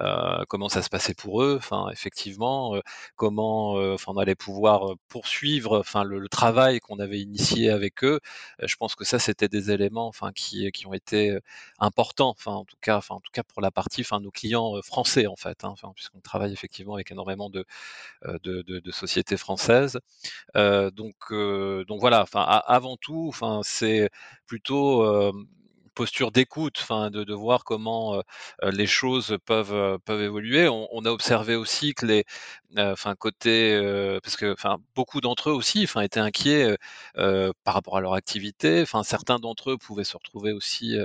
euh, 0.00 0.44
comment 0.48 0.68
ça 0.68 0.82
se 0.82 0.88
passait 0.90 1.14
pour 1.14 1.42
eux, 1.42 1.54
enfin 1.58 1.88
effectivement, 1.92 2.74
euh, 2.76 2.80
comment 3.16 3.78
euh, 3.78 3.94
enfin 3.94 4.12
on 4.14 4.18
allait 4.18 4.34
pouvoir 4.34 4.94
poursuivre 5.08 5.78
enfin 5.78 6.02
le, 6.04 6.18
le 6.18 6.28
travail 6.28 6.80
qu'on 6.80 6.98
avait 6.98 7.20
initié 7.20 7.70
avec 7.70 8.02
eux. 8.04 8.20
je 8.62 8.74
pense 8.76 8.94
que 8.96 9.04
ça 9.04 9.18
c'était 9.18 9.48
des 9.48 9.70
éléments 9.70 10.06
enfin 10.08 10.32
qui, 10.32 10.70
qui 10.72 10.86
ont 10.86 10.94
été 10.94 11.38
importants, 11.78 12.30
enfin 12.30 12.52
en 12.52 12.64
tout 12.64 12.76
cas 12.80 12.96
enfin 12.98 13.14
en 13.16 13.20
tout 13.20 13.30
cas 13.32 13.42
pour 13.44 13.62
la 13.62 13.70
partie 13.70 14.00
enfin 14.02 14.20
nos 14.20 14.30
clients 14.32 14.80
français 14.82 15.26
en 15.26 15.36
fait, 15.36 15.64
hein, 15.64 15.68
enfin 15.70 15.92
puisqu'on 15.94 16.20
travaille 16.20 16.52
effectivement 16.52 16.94
avec 16.94 17.10
énormément 17.12 17.50
de 17.50 17.64
de, 18.24 18.62
de, 18.62 18.80
de 18.80 18.90
sociétés 18.90 19.36
françaises. 19.36 19.98
donc 20.54 21.14
donc 21.86 22.00
voilà, 22.00 22.22
enfin 22.22 22.42
avant 22.42 22.96
tout, 22.96 23.26
enfin 23.28 23.60
c'est 23.64 24.10
plutôt 24.46 25.04
posture 25.94 26.30
d'écoute, 26.32 26.78
enfin 26.80 27.10
de, 27.10 27.24
de, 27.24 27.34
voir 27.34 27.64
comment 27.64 28.14
euh, 28.14 28.70
les 28.70 28.86
choses 28.86 29.38
peuvent 29.46 29.98
peuvent 30.04 30.22
évoluer. 30.22 30.68
On, 30.68 31.04
a 31.04 31.10
observé 31.10 31.56
aussi 31.56 31.94
que 31.94 32.06
les 32.06 32.24
enfin 32.76 33.14
côté, 33.14 33.78
parce 34.22 34.36
que 34.36 34.54
beaucoup 34.94 35.20
d'entre 35.20 35.50
eux 35.50 35.52
aussi, 35.52 35.86
étaient 36.02 36.20
inquiets 36.20 36.76
par 37.14 37.74
rapport 37.74 37.96
à 37.96 38.00
leur 38.00 38.14
activité. 38.14 38.82
Enfin 38.82 39.02
certains 39.02 39.38
d'entre 39.38 39.72
eux 39.72 39.78
pouvaient 39.78 40.04
se 40.04 40.16
retrouver 40.16 40.52
aussi 40.52 40.96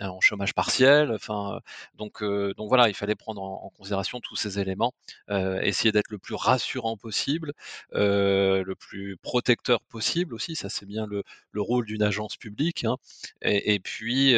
en 0.00 0.20
chômage 0.20 0.54
partiel. 0.54 1.12
Enfin 1.12 1.60
donc 1.98 2.22
voilà, 2.22 2.88
il 2.88 2.94
fallait 2.94 3.14
prendre 3.14 3.42
en, 3.42 3.70
considération 3.76 4.20
tous 4.20 4.36
ces 4.36 4.58
éléments, 4.58 4.94
essayer 5.28 5.92
d'être 5.92 6.10
le 6.10 6.18
plus 6.18 6.34
rassurant 6.34 6.96
possible, 6.96 7.52
le 7.92 8.74
plus 8.74 9.16
protecteur 9.16 9.80
possible 9.82 10.34
aussi. 10.34 10.56
Ça 10.56 10.68
c'est 10.68 10.86
bien 10.86 11.06
le, 11.06 11.22
le 11.52 11.60
rôle 11.60 11.86
d'une 11.86 12.02
agence 12.02 12.36
publique. 12.36 12.84
Hein. 12.84 12.96
Et, 13.42 13.74
et, 13.74 13.80
puis 13.80 14.34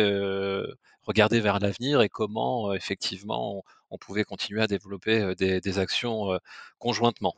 regarder 1.06 1.40
vers 1.40 1.60
l'avenir 1.60 2.00
et 2.02 2.08
comment 2.08 2.72
effectivement 2.72 3.64
on, 3.94 3.98
pouvait 3.98 4.24
continuer 4.24 4.62
à 4.62 4.66
développer 4.66 5.34
des, 5.36 5.78
actions 5.78 6.38
conjointement. 6.78 7.34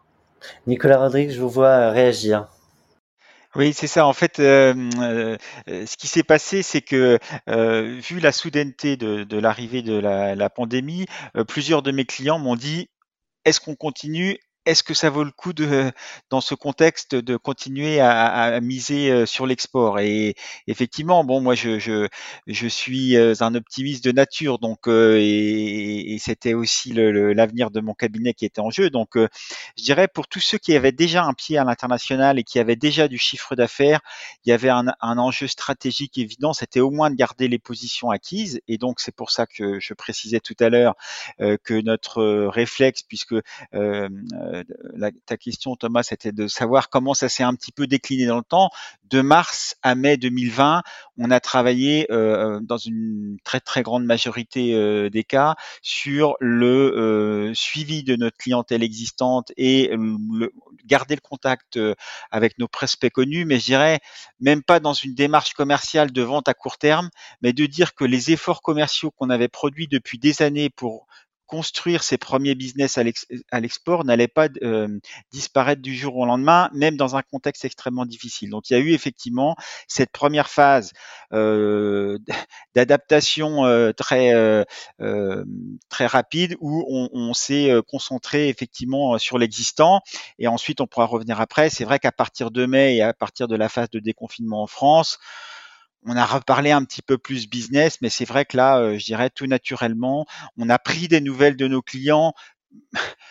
Nicolas 0.66 0.98
Rodrigue, 0.98 1.30
je 1.30 1.40
vous 1.40 1.48
vois 1.48 1.90
réagir. 1.90 2.48
Oui, 3.54 3.72
c'est 3.72 3.86
ça. 3.86 4.06
En 4.06 4.12
fait, 4.12 4.36
ce 4.36 5.96
qui 5.96 6.06
s'est 6.06 6.22
passé, 6.22 6.62
c'est 6.62 6.82
que 6.82 7.18
vu 7.46 8.20
la 8.20 8.32
soudaineté 8.32 8.96
de, 8.96 9.38
l'arrivée 9.38 9.82
de 9.82 9.98
la, 9.98 10.34
la 10.34 10.50
pandémie, 10.50 11.06
plusieurs 11.48 11.82
de 11.82 11.90
mes 11.90 12.04
clients 12.04 12.38
m'ont 12.38 12.56
dit 12.56 12.88
est-ce 13.46 13.60
qu'on 13.60 13.76
continue 13.76 14.38
est-ce 14.66 14.82
que 14.82 14.94
ça 14.94 15.10
vaut 15.10 15.24
le 15.24 15.30
coup 15.30 15.52
de, 15.52 15.90
dans 16.30 16.40
ce 16.40 16.54
contexte, 16.54 17.14
de 17.14 17.36
continuer 17.36 18.00
à, 18.00 18.60
miser 18.60 19.26
sur 19.26 19.46
l'export? 19.46 20.00
Et 20.00 20.34
effectivement, 20.66 21.24
bon, 21.24 21.40
moi, 21.40 21.54
je, 21.54 21.78
je, 21.78 22.08
je 22.46 22.66
suis 22.66 23.16
un 23.16 23.54
optimiste 23.54 24.04
de 24.04 24.12
nature, 24.12 24.58
donc 24.58 24.88
et, 24.88 26.16
c'était 26.20 26.54
aussi 26.54 26.92
l'avenir 26.92 27.70
de 27.70 27.80
mon 27.80 27.94
cabinet 27.94 28.34
qui 28.34 28.44
était 28.44 28.60
en 28.60 28.70
jeu. 28.70 28.90
Donc, 28.90 29.16
je 29.16 29.82
dirais 29.82 30.08
pour 30.08 30.26
tous 30.28 30.40
ceux 30.40 30.58
qui 30.58 30.74
avaient 30.74 30.92
déjà 30.92 31.24
un 31.24 31.32
pied 31.34 31.58
à 31.58 31.64
l'international 31.64 32.38
et 32.38 32.44
qui 32.44 32.58
avaient 32.58 32.76
déjà 32.76 33.08
du 33.08 33.18
chiffre 33.18 33.54
d'affaires, 33.54 34.00
il 34.44 34.50
y 34.50 34.52
avait 34.52 34.70
un, 34.70 34.86
un 35.00 35.18
enjeu 35.18 35.46
stratégique 35.46 36.18
évident, 36.18 36.52
c'était 36.52 36.80
au 36.80 36.90
moins 36.90 37.10
de 37.10 37.16
garder 37.16 37.48
les 37.48 37.58
positions 37.58 38.10
acquises. 38.10 38.60
Et 38.68 38.78
donc, 38.78 39.00
c'est 39.00 39.14
pour 39.14 39.30
ça 39.30 39.46
que 39.46 39.78
je 39.80 39.94
précisais 39.94 40.40
tout 40.40 40.56
à 40.60 40.68
l'heure 40.68 40.94
que 41.38 41.80
notre 41.82 42.46
réflexe, 42.46 43.02
puisque 43.02 43.34
euh, 43.74 44.08
ta 45.26 45.36
question, 45.36 45.76
Thomas, 45.76 46.02
c'était 46.02 46.32
de 46.32 46.46
savoir 46.46 46.88
comment 46.88 47.14
ça 47.14 47.28
s'est 47.28 47.42
un 47.42 47.54
petit 47.54 47.72
peu 47.72 47.86
décliné 47.86 48.26
dans 48.26 48.36
le 48.36 48.42
temps. 48.42 48.70
De 49.04 49.20
mars 49.20 49.76
à 49.82 49.94
mai 49.94 50.16
2020, 50.16 50.82
on 51.18 51.30
a 51.30 51.40
travaillé 51.40 52.06
euh, 52.10 52.60
dans 52.60 52.76
une 52.76 53.38
très 53.44 53.60
très 53.60 53.82
grande 53.82 54.04
majorité 54.04 54.74
euh, 54.74 55.10
des 55.10 55.24
cas 55.24 55.54
sur 55.82 56.36
le 56.40 57.52
suivi 57.54 58.02
de 58.02 58.16
notre 58.16 58.36
clientèle 58.36 58.82
existante 58.82 59.52
et 59.56 59.90
garder 60.84 61.14
le 61.14 61.20
contact 61.20 61.78
avec 62.30 62.58
nos 62.58 62.68
prospects 62.68 63.12
connus, 63.12 63.44
mais 63.44 63.58
je 63.58 63.64
dirais 63.66 64.00
même 64.40 64.62
pas 64.62 64.80
dans 64.80 64.92
une 64.92 65.14
démarche 65.14 65.54
commerciale 65.54 66.12
de 66.12 66.22
vente 66.22 66.48
à 66.48 66.54
court 66.54 66.78
terme, 66.78 67.10
mais 67.42 67.52
de 67.52 67.66
dire 67.66 67.94
que 67.94 68.04
les 68.04 68.32
efforts 68.32 68.62
commerciaux 68.62 69.10
qu'on 69.10 69.30
avait 69.30 69.48
produits 69.48 69.88
depuis 69.88 70.18
des 70.18 70.42
années 70.42 70.70
pour 70.70 71.06
construire 71.46 72.02
ses 72.02 72.18
premiers 72.18 72.54
business 72.54 72.98
à 72.98 73.60
l'export 73.60 74.04
n'allait 74.04 74.28
pas 74.28 74.48
euh, 74.62 74.88
disparaître 75.30 75.82
du 75.82 75.94
jour 75.94 76.16
au 76.16 76.26
lendemain, 76.26 76.68
même 76.72 76.96
dans 76.96 77.16
un 77.16 77.22
contexte 77.22 77.64
extrêmement 77.64 78.06
difficile. 78.06 78.50
Donc 78.50 78.68
il 78.68 78.74
y 78.74 78.76
a 78.76 78.80
eu 78.80 78.92
effectivement 78.92 79.56
cette 79.88 80.10
première 80.10 80.48
phase 80.48 80.92
euh, 81.32 82.18
d'adaptation 82.74 83.64
euh, 83.64 83.92
très 83.92 84.34
très 85.88 86.06
rapide 86.06 86.56
où 86.60 86.84
on, 86.88 87.08
on 87.12 87.34
s'est 87.34 87.70
concentré 87.88 88.48
effectivement 88.48 89.18
sur 89.18 89.38
l'existant 89.38 90.00
et 90.38 90.48
ensuite 90.48 90.80
on 90.80 90.86
pourra 90.86 91.06
revenir 91.06 91.40
après. 91.40 91.70
C'est 91.70 91.84
vrai 91.84 91.98
qu'à 91.98 92.12
partir 92.12 92.50
de 92.50 92.66
mai 92.66 92.96
et 92.96 93.02
à 93.02 93.12
partir 93.14 93.48
de 93.48 93.56
la 93.56 93.68
phase 93.68 93.90
de 93.90 94.00
déconfinement 94.00 94.62
en 94.62 94.66
France, 94.66 95.18
on 96.06 96.16
a 96.16 96.24
reparlé 96.24 96.70
un 96.70 96.84
petit 96.84 97.02
peu 97.02 97.18
plus 97.18 97.48
business, 97.48 98.00
mais 98.00 98.08
c'est 98.08 98.24
vrai 98.24 98.44
que 98.44 98.56
là, 98.56 98.78
euh, 98.78 98.98
je 98.98 99.04
dirais 99.04 99.28
tout 99.28 99.46
naturellement, 99.46 100.26
on 100.56 100.70
a 100.70 100.78
pris 100.78 101.08
des 101.08 101.20
nouvelles 101.20 101.56
de 101.56 101.66
nos 101.66 101.82
clients, 101.82 102.32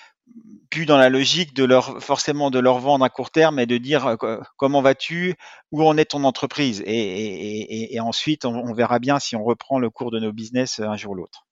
plus 0.70 0.86
dans 0.86 0.98
la 0.98 1.10
logique 1.10 1.53
de 1.53 1.63
leur 1.63 2.03
forcément 2.03 2.51
de 2.51 2.60
leur 2.60 2.79
vendre 2.79 3.05
à 3.05 3.10
court 3.10 3.32
terme 3.32 3.60
et 3.60 3.65
de 3.65 3.77
dire 3.77 4.17
euh, 4.24 4.39
comment 4.58 4.82
vas-tu, 4.82 5.36
où 5.72 5.84
en 5.84 5.98
est 5.98 6.12
ton 6.12 6.25
entreprise, 6.25 6.84
et, 6.86 7.98
ensuite 8.01 8.46
on, 8.46 8.74
verra 8.74 9.00
bien 9.00 9.20
si 9.20 9.36
on 9.36 9.44
reprend 9.44 9.79
le 9.79 9.89
cours 9.89 10.12
de 10.12 10.20
nos 10.20 10.34
business 10.34 10.79
euh, 10.79 10.88
un 10.88 10.98
jour 10.98 11.13
ou 11.13 11.15
l'autre. 11.15 11.44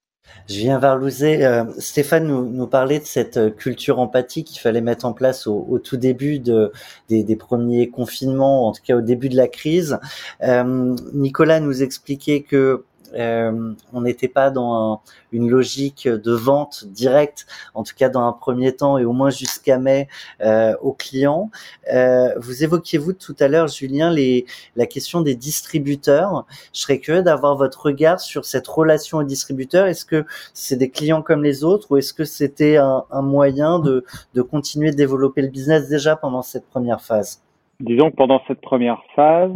Je 0.47 0.55
viens 0.55 0.79
vers 0.79 0.97
Euh, 1.43 1.63
Stéphane 1.79 2.27
nous, 2.27 2.45
nous, 2.45 2.67
parlait 2.67 2.99
de 2.99 3.05
cette 3.05 3.37
euh, 3.37 3.49
culture 3.49 3.99
empathique 3.99 4.47
qu'il 4.47 4.59
fallait 4.59 4.81
mettre 4.81 5.05
en 5.05 5.13
place 5.13 5.47
au, 5.47 5.65
au 5.69 5.79
tout 5.79 5.97
début 5.97 6.39
de, 6.39 6.71
des, 7.09 7.23
des, 7.23 7.35
premiers 7.35 7.89
confinements, 7.89 8.67
en 8.67 8.73
tout 8.73 8.81
cas 8.85 8.95
au 8.95 9.01
début 9.01 9.29
de 9.29 9.37
la 9.37 9.47
crise. 9.47 9.99
Euh, 10.43 10.95
Nicolas 11.13 11.59
nous 11.59 11.81
expliquait 11.81 12.41
que 12.41 12.83
euh, 13.15 13.73
on 13.93 14.01
n'était 14.01 14.27
pas 14.27 14.49
dans 14.51 15.01
une 15.31 15.49
logique 15.49 16.07
de 16.07 16.31
vente 16.31 16.85
directe, 16.85 17.45
en 17.73 17.83
tout 17.83 17.93
cas 17.95 18.09
dans 18.09 18.27
un 18.27 18.33
premier 18.33 18.75
temps 18.75 18.97
et 18.97 19.05
au 19.05 19.13
moins 19.13 19.29
jusqu'à 19.29 19.77
mai 19.77 20.07
euh, 20.41 20.75
aux 20.81 20.93
clients. 20.93 21.49
Euh, 21.93 22.29
vous 22.37 22.63
évoquiez-vous 22.63 23.13
tout 23.13 23.35
à 23.39 23.47
l'heure, 23.47 23.67
Julien, 23.67 24.11
les, 24.11 24.45
la 24.75 24.85
question 24.85 25.21
des 25.21 25.35
distributeurs. 25.35 26.45
Je 26.73 26.81
serais 26.81 26.99
curieux 26.99 27.23
d'avoir 27.23 27.55
votre 27.55 27.85
regard 27.85 28.19
sur 28.19 28.45
cette 28.45 28.67
relation 28.67 29.19
aux 29.19 29.23
distributeurs. 29.23 29.87
Est-ce 29.87 30.05
que 30.05 30.25
c'est 30.53 30.77
des 30.77 30.89
clients 30.89 31.21
comme 31.21 31.43
les 31.43 31.63
autres 31.63 31.91
ou 31.91 31.97
est-ce 31.97 32.13
que 32.13 32.25
c'était 32.25 32.77
un, 32.77 33.05
un 33.11 33.21
moyen 33.21 33.79
de, 33.79 34.05
de 34.33 34.41
continuer 34.41 34.91
de 34.91 34.95
développer 34.95 35.41
le 35.41 35.49
business 35.49 35.89
déjà 35.89 36.15
pendant 36.15 36.41
cette 36.41 36.67
première 36.67 37.01
phase? 37.01 37.41
Disons 37.79 38.11
que 38.11 38.15
pendant 38.15 38.41
cette 38.47 38.61
première 38.61 39.01
phase, 39.15 39.51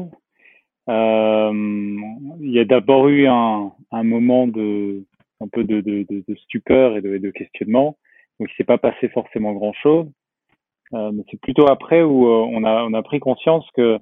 il 0.88 2.52
y 2.52 2.60
a 2.60 2.66
d'abord 2.66 3.08
eu 3.10 3.28
un, 3.28 3.72
moment 3.92 4.48
de 4.48 5.04
un 5.42 5.48
peu 5.48 5.64
de, 5.64 6.06
stupeur 6.44 6.98
et 6.98 7.02
de, 7.02 7.30
questionnement. 7.32 7.98
Donc 8.40 8.50
il 8.52 8.56
s'est 8.56 8.64
pas 8.64 8.78
passé 8.78 9.10
forcément 9.10 9.54
grand 9.54 9.74
chose. 9.74 10.08
Euh, 10.94 11.12
c'est 11.30 11.40
plutôt 11.42 11.68
après 11.68 12.02
où 12.02 12.28
euh, 12.28 12.46
on 12.50 12.94
a 12.94 13.04
pris 13.04 13.20
conscience 13.20 13.66
que 13.76 14.00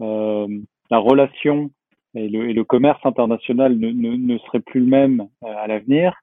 euh, 0.00 0.58
la 0.90 0.98
relation 0.98 1.70
et 2.14 2.28
le, 2.28 2.64
commerce 2.64 3.00
international 3.04 3.76
ne, 3.76 3.90
ne, 3.90 4.16
ne, 4.16 4.38
serait 4.38 4.60
plus 4.60 4.80
le 4.80 4.86
même 4.86 5.28
euh, 5.44 5.54
à 5.56 5.66
l'avenir. 5.66 6.14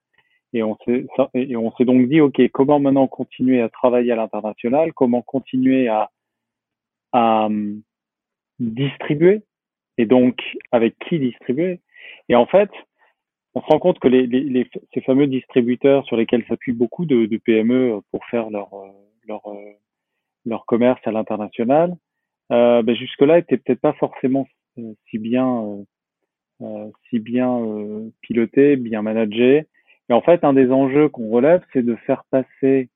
Et 0.52 0.62
on 0.62 0.76
s'est 0.84 1.84
donc 1.84 2.08
dit 2.08 2.20
ok 2.20 2.40
comment 2.52 2.78
maintenant 2.78 3.06
continuer 3.08 3.60
à 3.60 3.68
travailler 3.68 4.12
à 4.12 4.16
l'international, 4.16 4.92
comment 4.94 5.20
continuer 5.22 5.88
à 5.88 6.10
à 7.12 7.48
distribuer 8.58 9.42
et 9.98 10.06
donc 10.06 10.40
avec 10.72 10.98
qui 10.98 11.18
distribuer? 11.18 11.80
Et 12.28 12.34
en 12.34 12.46
fait, 12.46 12.70
on 13.54 13.60
se 13.60 13.66
rend 13.66 13.78
compte 13.78 13.98
que 13.98 14.08
les, 14.08 14.26
les, 14.26 14.68
ces 14.92 15.00
fameux 15.00 15.26
distributeurs 15.26 16.04
sur 16.06 16.16
lesquels 16.16 16.44
s'appuient 16.46 16.72
beaucoup 16.72 17.06
de, 17.06 17.26
de, 17.26 17.36
PME 17.38 18.00
pour 18.10 18.24
faire 18.26 18.50
leur, 18.50 18.70
leur, 19.26 19.42
leur 20.44 20.66
commerce 20.66 21.00
à 21.04 21.10
l'international, 21.12 21.96
euh, 22.52 22.82
ben 22.82 22.94
jusque-là 22.94 23.38
étaient 23.38 23.56
peut-être 23.56 23.80
pas 23.80 23.94
forcément 23.94 24.46
euh, 24.78 24.94
si 25.10 25.18
bien, 25.18 25.62
euh, 25.64 25.84
euh, 26.62 26.90
si 27.08 27.18
bien 27.18 27.58
euh, 27.58 28.10
pilotés, 28.20 28.76
bien 28.76 29.02
managés. 29.02 29.66
Et 30.08 30.12
en 30.12 30.20
fait, 30.20 30.44
un 30.44 30.52
des 30.52 30.70
enjeux 30.70 31.08
qu'on 31.08 31.30
relève, 31.30 31.62
c'est 31.72 31.82
de 31.82 31.96
faire 31.96 32.24
passer 32.30 32.88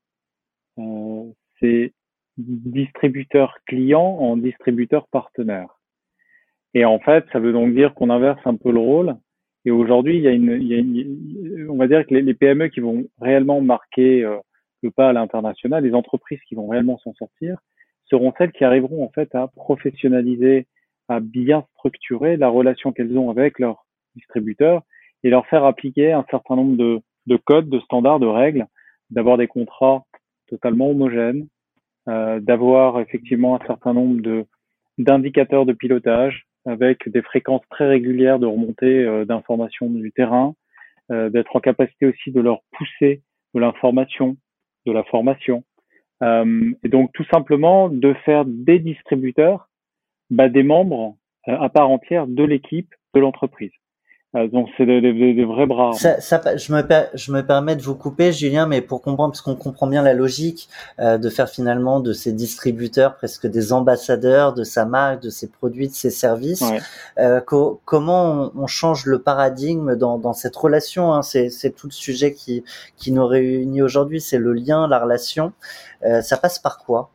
ces 1.58 1.92
distributeurs 2.38 3.58
clients 3.66 4.16
en 4.20 4.36
distributeurs 4.36 5.08
partenaires. 5.08 5.79
Et 6.74 6.84
en 6.84 6.98
fait, 6.98 7.24
ça 7.32 7.40
veut 7.40 7.52
donc 7.52 7.74
dire 7.74 7.94
qu'on 7.94 8.10
inverse 8.10 8.40
un 8.44 8.56
peu 8.56 8.70
le 8.70 8.78
rôle. 8.78 9.16
Et 9.64 9.70
aujourd'hui, 9.70 10.16
il 10.16 10.22
y 10.22 10.28
a 10.28 10.32
une, 10.32 10.58
il 10.60 10.68
y 10.68 10.74
a 10.74 10.78
une, 10.78 11.66
on 11.68 11.76
va 11.76 11.86
dire 11.86 12.06
que 12.06 12.14
les, 12.14 12.34
PME 12.34 12.68
qui 12.68 12.80
vont 12.80 13.04
réellement 13.20 13.60
marquer 13.60 14.24
euh, 14.24 14.38
le 14.82 14.90
pas 14.90 15.10
à 15.10 15.12
l'international, 15.12 15.84
les 15.84 15.94
entreprises 15.94 16.40
qui 16.48 16.54
vont 16.54 16.68
réellement 16.68 16.98
s'en 16.98 17.12
sortir, 17.14 17.58
seront 18.06 18.32
celles 18.38 18.52
qui 18.52 18.64
arriveront 18.64 19.04
en 19.04 19.10
fait 19.10 19.34
à 19.34 19.48
professionnaliser, 19.48 20.66
à 21.08 21.20
bien 21.20 21.64
structurer 21.76 22.36
la 22.36 22.48
relation 22.48 22.92
qu'elles 22.92 23.18
ont 23.18 23.30
avec 23.30 23.58
leurs 23.58 23.84
distributeurs 24.16 24.82
et 25.22 25.30
leur 25.30 25.46
faire 25.46 25.64
appliquer 25.64 26.12
un 26.12 26.24
certain 26.30 26.56
nombre 26.56 26.76
de, 26.76 27.00
de 27.26 27.36
codes, 27.36 27.68
de 27.68 27.80
standards, 27.80 28.20
de 28.20 28.26
règles, 28.26 28.66
d'avoir 29.10 29.36
des 29.36 29.46
contrats 29.46 30.04
totalement 30.48 30.90
homogènes, 30.90 31.46
euh, 32.08 32.40
d'avoir 32.40 33.00
effectivement 33.00 33.60
un 33.60 33.66
certain 33.66 33.92
nombre 33.92 34.22
de 34.22 34.46
d'indicateurs 34.98 35.64
de 35.64 35.72
pilotage, 35.72 36.46
avec 36.66 37.08
des 37.08 37.22
fréquences 37.22 37.66
très 37.70 37.86
régulières 37.86 38.38
de 38.38 38.46
remontée 38.46 39.04
euh, 39.04 39.24
d'informations 39.24 39.88
du 39.88 40.12
terrain, 40.12 40.54
euh, 41.10 41.30
d'être 41.30 41.54
en 41.56 41.60
capacité 41.60 42.06
aussi 42.06 42.30
de 42.30 42.40
leur 42.40 42.60
pousser 42.72 43.22
de 43.54 43.60
l'information, 43.60 44.36
de 44.86 44.92
la 44.92 45.02
formation, 45.04 45.64
euh, 46.22 46.72
et 46.84 46.88
donc 46.88 47.12
tout 47.12 47.24
simplement 47.32 47.88
de 47.88 48.14
faire 48.24 48.44
des 48.44 48.78
distributeurs 48.78 49.68
bah, 50.30 50.48
des 50.48 50.62
membres 50.62 51.16
à 51.46 51.68
part 51.70 51.88
entière 51.88 52.26
de 52.26 52.44
l'équipe 52.44 52.94
de 53.14 53.20
l'entreprise. 53.20 53.72
Euh, 54.36 54.46
donc 54.46 54.68
c'est 54.76 54.86
des, 54.86 55.00
des, 55.00 55.34
des, 55.34 55.44
vrais 55.44 55.66
bras. 55.66 55.92
Ça, 55.92 56.20
ça, 56.20 56.56
je, 56.56 56.72
me 56.72 56.82
je 57.14 57.32
me 57.32 57.44
permets 57.44 57.74
de 57.74 57.82
vous 57.82 57.96
couper, 57.96 58.32
Julien, 58.32 58.66
mais 58.66 58.80
pour 58.80 59.02
comprendre, 59.02 59.32
parce 59.32 59.42
qu'on 59.42 59.56
comprend 59.56 59.88
bien 59.88 60.02
la 60.02 60.14
logique 60.14 60.68
euh, 61.00 61.18
de 61.18 61.28
faire 61.28 61.48
finalement 61.48 61.98
de 61.98 62.12
ces 62.12 62.32
distributeurs 62.32 63.16
presque 63.16 63.48
des 63.48 63.72
ambassadeurs 63.72 64.54
de 64.54 64.62
sa 64.62 64.84
marque, 64.84 65.22
de 65.22 65.30
ses 65.30 65.50
produits, 65.50 65.88
de 65.88 65.94
ses 65.94 66.10
services. 66.10 66.62
Euh, 67.18 67.40
co 67.40 67.80
comment 67.84 68.52
on, 68.54 68.62
on, 68.62 68.66
change 68.68 69.04
le 69.06 69.20
paradigme 69.20 69.96
dans, 69.96 70.16
dans 70.16 70.32
cette 70.32 70.54
relation 70.54 71.12
hein, 71.12 71.22
C'est 71.22 71.74
tout 71.74 71.88
le 71.88 71.92
sujet 71.92 72.32
qui, 72.32 72.62
qui 72.96 73.10
nous 73.10 73.26
réunit 73.26 73.82
aujourd'hui, 73.82 74.20
c'est 74.20 74.38
le 74.38 74.52
lien, 74.52 74.86
la 74.86 75.00
relation. 75.00 75.52
Euh, 76.04 76.20
ça 76.20 76.36
passe 76.36 76.60
par 76.60 76.78
quoi? 76.78 77.10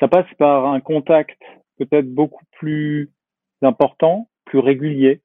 Ça 0.00 0.08
passe 0.08 0.26
par 0.38 0.66
un 0.66 0.80
contact 0.80 1.38
peut-être 1.78 2.12
beaucoup 2.12 2.44
plus 2.58 3.12
important, 3.62 4.28
plus 4.44 4.58
régulier 4.58 5.22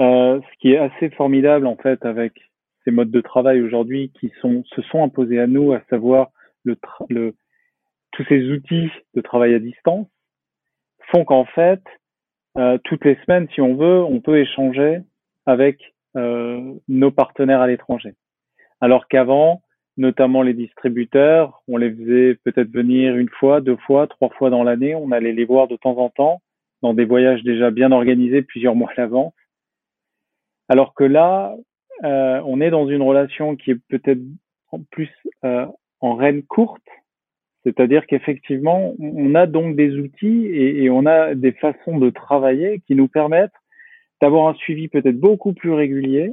euh, 0.00 0.40
ce 0.40 0.58
qui 0.58 0.72
est 0.72 0.78
assez 0.78 1.10
formidable 1.10 1.66
en 1.66 1.76
fait 1.76 2.04
avec 2.04 2.32
ces 2.84 2.90
modes 2.90 3.10
de 3.10 3.20
travail 3.20 3.62
aujourd'hui 3.62 4.12
qui 4.20 4.30
sont 4.40 4.62
se 4.74 4.82
sont 4.82 5.02
imposés 5.02 5.40
à 5.40 5.46
nous, 5.46 5.72
à 5.72 5.80
savoir 5.90 6.30
le, 6.64 6.76
le 7.08 7.34
tous 8.12 8.24
ces 8.28 8.50
outils 8.50 8.90
de 9.14 9.20
travail 9.20 9.54
à 9.54 9.58
distance, 9.58 10.06
font 11.12 11.24
qu'en 11.24 11.44
fait 11.44 11.82
euh, 12.56 12.78
toutes 12.84 13.04
les 13.04 13.16
semaines, 13.26 13.48
si 13.54 13.60
on 13.60 13.74
veut, 13.74 14.02
on 14.02 14.20
peut 14.20 14.38
échanger 14.38 15.00
avec 15.44 15.94
euh, 16.16 16.74
nos 16.88 17.10
partenaires 17.10 17.60
à 17.60 17.66
l'étranger. 17.66 18.14
Alors 18.80 19.08
qu'avant, 19.08 19.62
notamment 19.96 20.42
les 20.42 20.54
distributeurs, 20.54 21.62
on 21.68 21.76
les 21.76 21.90
faisait 21.90 22.34
peut-être 22.44 22.70
venir 22.70 23.16
une 23.16 23.28
fois, 23.28 23.60
deux 23.60 23.76
fois, 23.76 24.06
trois 24.06 24.30
fois 24.30 24.48
dans 24.50 24.64
l'année, 24.64 24.94
on 24.94 25.12
allait 25.12 25.32
les 25.32 25.44
voir 25.44 25.68
de 25.68 25.76
temps 25.76 25.98
en 25.98 26.08
temps 26.08 26.40
dans 26.82 26.94
des 26.94 27.04
voyages 27.04 27.42
déjà 27.42 27.70
bien 27.70 27.92
organisés 27.92 28.42
plusieurs 28.42 28.74
mois 28.76 28.90
à 28.96 29.00
l'avance 29.00 29.34
alors 30.68 30.94
que 30.94 31.04
là, 31.04 31.54
euh, 32.04 32.40
on 32.44 32.60
est 32.60 32.70
dans 32.70 32.88
une 32.88 33.02
relation 33.02 33.56
qui 33.56 33.70
est 33.70 33.80
peut-être 33.88 34.20
plus 34.90 35.10
euh, 35.44 35.66
en 36.00 36.14
reine 36.14 36.42
courte, 36.42 36.86
c'est-à-dire 37.64 38.06
qu'effectivement, 38.06 38.94
on 38.98 39.34
a 39.34 39.46
donc 39.46 39.76
des 39.76 39.96
outils 39.96 40.46
et, 40.46 40.88
on 40.90 41.06
a 41.06 41.34
des 41.34 41.52
façons 41.52 41.98
de 41.98 42.10
travailler 42.10 42.80
qui 42.86 42.94
nous 42.94 43.08
permettent 43.08 43.50
d'avoir 44.20 44.48
un 44.48 44.54
suivi 44.54 44.88
peut-être 44.88 45.18
beaucoup 45.18 45.52
plus 45.52 45.72
régulier, 45.72 46.32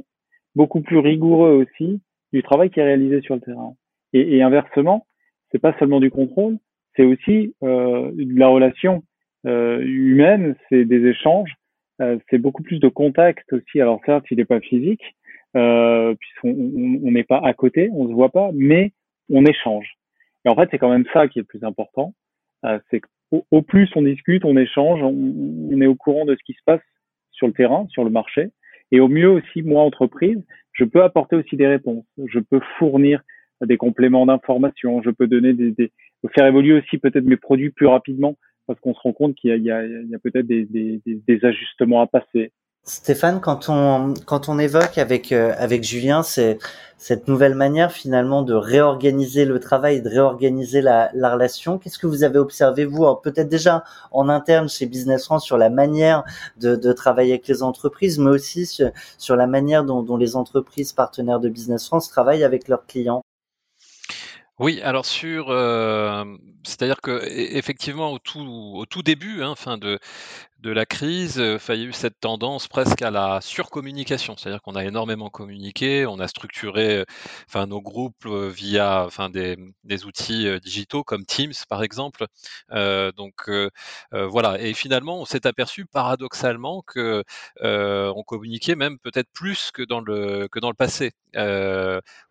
beaucoup 0.54 0.80
plus 0.80 0.98
rigoureux 0.98 1.50
aussi 1.50 2.00
du 2.32 2.42
travail 2.42 2.70
qui 2.70 2.80
est 2.80 2.84
réalisé 2.84 3.20
sur 3.20 3.34
le 3.34 3.40
terrain. 3.40 3.74
Et, 4.12 4.36
et 4.36 4.42
inversement, 4.42 5.06
c'est 5.50 5.58
pas 5.58 5.76
seulement 5.78 6.00
du 6.00 6.10
contrôle, 6.10 6.58
c'est 6.94 7.04
aussi 7.04 7.54
euh, 7.62 8.10
de 8.12 8.38
la 8.38 8.48
relation 8.48 9.02
humaine, 9.46 10.56
c'est 10.70 10.86
des 10.86 11.04
échanges, 11.06 11.52
c'est 11.98 12.38
beaucoup 12.38 12.62
plus 12.62 12.80
de 12.80 12.88
contact 12.88 13.52
aussi. 13.52 13.80
Alors 13.80 14.00
certes, 14.04 14.24
il 14.30 14.38
n'est 14.38 14.44
pas 14.44 14.60
physique, 14.60 15.02
euh, 15.56 16.14
puisqu'on 16.14 17.10
n'est 17.10 17.24
pas 17.24 17.40
à 17.44 17.54
côté, 17.54 17.90
on 17.92 18.08
se 18.08 18.12
voit 18.12 18.30
pas, 18.30 18.50
mais 18.54 18.92
on 19.30 19.44
échange. 19.46 19.94
Et 20.44 20.48
en 20.48 20.56
fait, 20.56 20.68
c'est 20.70 20.78
quand 20.78 20.90
même 20.90 21.06
ça 21.12 21.28
qui 21.28 21.38
est 21.38 21.42
le 21.42 21.46
plus 21.46 21.64
important. 21.64 22.14
Euh, 22.64 22.78
c'est 22.90 23.00
qu'au 23.00 23.62
plus 23.62 23.88
on 23.94 24.02
discute, 24.02 24.44
on 24.44 24.56
échange, 24.56 25.00
on, 25.02 25.80
est 25.80 25.86
au 25.86 25.94
courant 25.94 26.24
de 26.24 26.34
ce 26.34 26.44
qui 26.44 26.54
se 26.54 26.62
passe 26.66 26.82
sur 27.30 27.46
le 27.46 27.52
terrain, 27.52 27.86
sur 27.90 28.04
le 28.04 28.10
marché. 28.10 28.50
Et 28.90 29.00
au 29.00 29.08
mieux 29.08 29.30
aussi, 29.30 29.62
moi, 29.62 29.82
entreprise, 29.82 30.42
je 30.72 30.84
peux 30.84 31.02
apporter 31.02 31.36
aussi 31.36 31.56
des 31.56 31.66
réponses. 31.66 32.04
Je 32.26 32.38
peux 32.38 32.60
fournir 32.78 33.22
des 33.64 33.76
compléments 33.76 34.26
d'information. 34.26 35.02
Je 35.02 35.10
peux 35.10 35.26
donner 35.26 35.52
des, 35.52 35.72
des 35.72 35.92
faire 36.34 36.46
évoluer 36.46 36.74
aussi 36.74 36.98
peut-être 36.98 37.24
mes 37.24 37.36
produits 37.36 37.70
plus 37.70 37.86
rapidement 37.86 38.36
parce 38.66 38.80
qu'on 38.80 38.94
se 38.94 39.00
rend 39.00 39.12
compte 39.12 39.34
qu'il 39.34 39.62
y 39.62 39.70
a, 39.70 39.82
peut-être 40.22 40.46
des, 40.46 41.44
ajustements 41.44 42.00
à 42.00 42.06
passer. 42.06 42.52
Stéphane, 42.86 43.40
quand 43.40 43.70
on 43.70 44.58
évoque 44.58 44.98
avec 44.98 45.32
euh, 45.32 45.54
Julien 45.80 46.22
cette 46.22 47.28
nouvelle 47.28 47.54
manière 47.54 47.90
finalement 47.90 48.42
de 48.42 48.52
réorganiser 48.52 49.46
le 49.46 49.58
travail, 49.58 50.02
de 50.02 50.10
réorganiser 50.10 50.82
la, 50.82 51.10
la 51.14 51.32
relation, 51.32 51.78
qu'est-ce 51.78 51.98
que 51.98 52.06
vous 52.06 52.24
avez 52.24 52.38
observé 52.38 52.84
vous 52.84 53.06
Peut-être 53.22 53.48
déjà 53.48 53.84
en 54.12 54.28
interne 54.28 54.68
chez 54.68 54.84
Business 54.84 55.24
France 55.24 55.46
sur 55.46 55.56
la 55.56 55.70
manière 55.70 56.24
de, 56.58 56.92
travailler 56.92 57.32
avec 57.32 57.48
les 57.48 57.62
entreprises, 57.62 58.18
mais 58.18 58.30
aussi 58.30 58.66
sur, 58.66 59.36
la 59.36 59.46
manière 59.46 59.84
dont 59.84 60.16
les 60.18 60.36
entreprises 60.36 60.92
partenaires 60.92 61.40
de 61.40 61.48
Business 61.48 61.86
France 61.86 62.10
travaillent 62.10 62.44
avec 62.44 62.68
leurs 62.68 62.84
clients? 62.84 63.22
Oui, 64.60 64.80
alors 64.82 65.04
sur, 65.04 65.50
euh, 65.50 66.24
c'est-à-dire 66.64 67.00
que 67.00 67.10
e, 67.10 67.56
effectivement 67.56 68.12
au 68.12 68.20
tout 68.20 68.38
au 68.40 68.86
tout 68.86 69.02
début, 69.02 69.42
hein, 69.42 69.56
fin 69.56 69.78
de 69.78 69.98
de 70.64 70.70
la 70.70 70.86
crise, 70.86 71.38
euh, 71.38 71.58
il 71.68 71.74
y 71.74 71.82
a 71.82 71.84
eu 71.84 71.92
cette 71.92 72.18
tendance 72.20 72.68
presque 72.68 73.02
à 73.02 73.10
la 73.10 73.40
surcommunication. 73.42 74.34
C'est-à-dire 74.36 74.62
qu'on 74.62 74.76
a 74.76 74.84
énormément 74.84 75.28
communiqué, 75.28 76.06
on 76.06 76.18
a 76.18 76.26
structuré 76.26 77.00
euh, 77.00 77.04
enfin, 77.46 77.66
nos 77.66 77.82
groupes 77.82 78.24
euh, 78.24 78.48
via 78.48 79.04
enfin, 79.04 79.28
des, 79.28 79.58
des 79.84 80.06
outils 80.06 80.48
digitaux 80.60 81.04
comme 81.04 81.26
Teams, 81.26 81.52
par 81.68 81.82
exemple. 81.82 82.24
Euh, 82.72 83.12
donc 83.12 83.50
voilà. 84.12 84.58
Et 84.58 84.72
finalement, 84.72 85.20
on 85.20 85.26
s'est 85.26 85.46
aperçu 85.46 85.84
paradoxalement 85.84 86.82
que 86.86 87.22
on 87.60 88.22
communiquait 88.22 88.74
même 88.74 88.98
peut-être 88.98 89.28
plus 89.34 89.70
que 89.70 89.82
dans 89.82 90.00
le 90.00 90.48
que 90.48 90.60
dans 90.60 90.70
le 90.70 90.74
passé. 90.74 91.12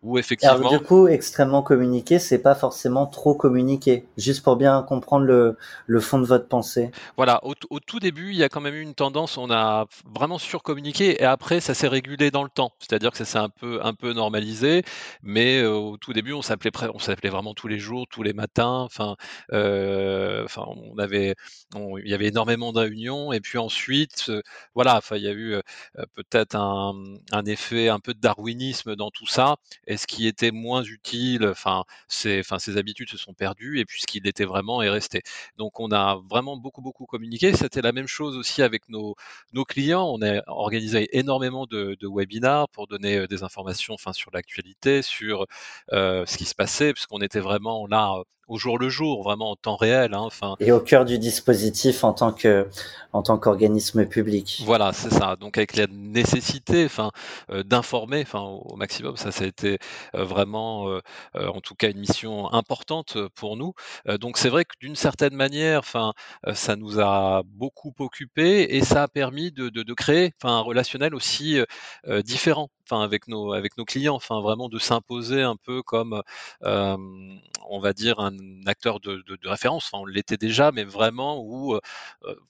où 0.02 0.18
effectivement. 0.18 0.56
Alors, 0.56 0.70
du 0.72 0.80
coup, 0.80 1.06
extrêmement 1.06 1.62
communiqué, 1.62 2.18
c'est 2.18 2.42
pas 2.42 2.56
forcément 2.56 3.06
trop 3.06 3.34
communiqué. 3.34 4.06
Juste 4.18 4.42
pour 4.42 4.56
bien 4.56 4.82
comprendre 4.82 5.24
le, 5.24 5.56
le 5.86 6.00
fond 6.00 6.18
de 6.18 6.24
votre 6.24 6.48
pensée. 6.48 6.90
Voilà. 7.16 7.38
Au, 7.44 7.54
au 7.70 7.78
tout 7.78 8.00
début 8.00 8.23
il 8.30 8.36
y 8.36 8.44
a 8.44 8.48
quand 8.48 8.60
même 8.60 8.74
eu 8.74 8.80
une 8.82 8.94
tendance, 8.94 9.38
on 9.38 9.50
a 9.50 9.86
vraiment 10.04 10.38
surcommuniqué 10.38 11.20
et 11.22 11.24
après, 11.24 11.60
ça 11.60 11.74
s'est 11.74 11.88
régulé 11.88 12.30
dans 12.30 12.42
le 12.42 12.48
temps. 12.48 12.72
C'est-à-dire 12.78 13.10
que 13.10 13.18
ça 13.18 13.24
s'est 13.24 13.38
un 13.38 13.48
peu, 13.48 13.80
un 13.82 13.94
peu 13.94 14.12
normalisé, 14.12 14.82
mais 15.22 15.60
euh, 15.60 15.72
au 15.74 15.96
tout 15.96 16.12
début, 16.12 16.32
on 16.32 16.42
s'appelait, 16.42 16.70
on 16.92 16.98
s'appelait 16.98 17.30
vraiment 17.30 17.54
tous 17.54 17.68
les 17.68 17.78
jours, 17.78 18.06
tous 18.10 18.22
les 18.22 18.32
matins. 18.32 18.80
Enfin, 18.80 19.16
euh, 19.52 20.46
on 20.56 20.98
avait, 20.98 21.34
il 21.74 22.08
y 22.08 22.14
avait 22.14 22.28
énormément 22.28 22.72
de 22.72 22.80
réunions 22.80 23.32
et 23.32 23.40
puis 23.40 23.58
ensuite, 23.58 24.26
euh, 24.28 24.42
voilà, 24.74 24.96
enfin, 24.96 25.16
il 25.16 25.22
y 25.22 25.28
a 25.28 25.32
eu 25.32 25.56
peut-être 26.14 26.56
un, 26.56 26.94
effet 27.46 27.88
un 27.88 28.00
peu 28.00 28.14
de 28.14 28.20
darwinisme 28.20 28.96
dans 28.96 29.10
tout 29.10 29.26
ça. 29.26 29.56
Et 29.86 29.96
ce 29.96 30.06
qui 30.06 30.26
était 30.26 30.50
moins 30.50 30.82
utile, 30.82 31.46
enfin, 31.46 31.84
c'est, 32.08 32.40
enfin, 32.40 32.58
ces 32.58 32.76
habitudes 32.76 33.10
se 33.10 33.16
sont 33.18 33.34
perdues 33.34 33.78
et 33.80 33.84
puis 33.84 34.00
ce 34.00 34.06
qui 34.06 34.20
l'était 34.20 34.44
vraiment 34.44 34.82
est 34.82 34.90
resté. 34.90 35.22
Donc, 35.58 35.80
on 35.80 35.90
a 35.92 36.20
vraiment 36.30 36.56
beaucoup, 36.56 36.82
beaucoup 36.82 37.06
communiqué. 37.06 37.54
C'était 37.54 37.82
la 37.82 37.92
même 37.92 38.03
chose 38.06 38.36
aussi 38.36 38.62
avec 38.62 38.88
nos, 38.88 39.14
clients. 39.66 40.06
On 40.06 40.22
a 40.22 40.42
organisé 40.48 41.16
énormément 41.16 41.66
de, 41.66 41.96
de 41.98 42.06
webinars 42.06 42.68
pour 42.68 42.86
donner 42.86 43.18
euh, 43.18 43.26
des 43.26 43.42
informations 43.42 43.94
enfin, 43.94 44.12
sur 44.12 44.30
l'actualité, 44.32 45.02
sur 45.02 45.46
euh, 45.92 46.26
ce 46.26 46.36
qui 46.36 46.44
se 46.44 46.54
passait, 46.54 46.92
puisqu'on 46.92 47.20
était 47.20 47.40
vraiment 47.40 47.86
là 47.86 48.22
au 48.48 48.58
jour 48.58 48.78
le 48.78 48.88
jour, 48.88 49.22
vraiment 49.22 49.50
en 49.50 49.56
temps 49.56 49.76
réel. 49.76 50.14
Hein, 50.14 50.20
enfin. 50.20 50.56
Et 50.60 50.72
au 50.72 50.80
cœur 50.80 51.04
du 51.04 51.18
dispositif 51.18 52.04
en 52.04 52.12
tant 52.12 52.32
que 52.32 52.66
en 53.14 53.22
tant 53.22 53.38
qu'organisme 53.38 54.06
public. 54.06 54.62
Voilà, 54.66 54.92
c'est 54.92 55.10
ça. 55.10 55.36
Donc 55.36 55.56
avec 55.56 55.76
la 55.76 55.86
nécessité, 55.86 56.84
enfin, 56.84 57.12
euh, 57.50 57.62
d'informer, 57.62 58.22
enfin, 58.22 58.40
au 58.40 58.74
maximum, 58.74 59.16
ça, 59.16 59.30
ça 59.30 59.44
a 59.44 59.46
été 59.46 59.78
euh, 60.16 60.24
vraiment, 60.24 60.88
euh, 60.88 61.00
en 61.36 61.60
tout 61.60 61.76
cas, 61.76 61.90
une 61.90 62.00
mission 62.00 62.52
importante 62.52 63.16
pour 63.36 63.56
nous. 63.56 63.72
donc 64.20 64.36
c'est 64.36 64.48
vrai 64.48 64.64
que 64.64 64.74
d'une 64.80 64.96
certaine 64.96 65.34
manière, 65.34 65.78
enfin, 65.78 66.12
ça 66.54 66.74
nous 66.74 66.98
a 67.00 67.42
beaucoup 67.46 67.94
occupé 68.00 68.76
et 68.76 68.82
ça 68.82 69.04
a 69.04 69.08
permis 69.08 69.52
de, 69.52 69.68
de, 69.68 69.84
de 69.84 69.94
créer, 69.94 70.32
enfin, 70.42 70.56
un 70.56 70.60
relationnel 70.60 71.14
aussi 71.14 71.58
différent 72.24 72.68
enfin 72.86 73.02
avec 73.02 73.28
nos 73.28 73.52
avec 73.52 73.76
nos 73.78 73.84
clients, 73.84 74.14
enfin 74.14 74.40
vraiment 74.40 74.68
de 74.68 74.78
s'imposer 74.78 75.42
un 75.42 75.56
peu 75.56 75.82
comme 75.82 76.22
on 76.62 77.78
va 77.80 77.92
dire 77.92 78.20
un 78.20 78.36
acteur 78.66 79.00
de, 79.00 79.22
référence. 79.44 79.86
Enfin, 79.90 80.02
on 80.02 80.06
l'était 80.06 80.36
déjà, 80.36 80.72
mais 80.72 80.84
vraiment 80.84 81.40
où, 81.42 81.78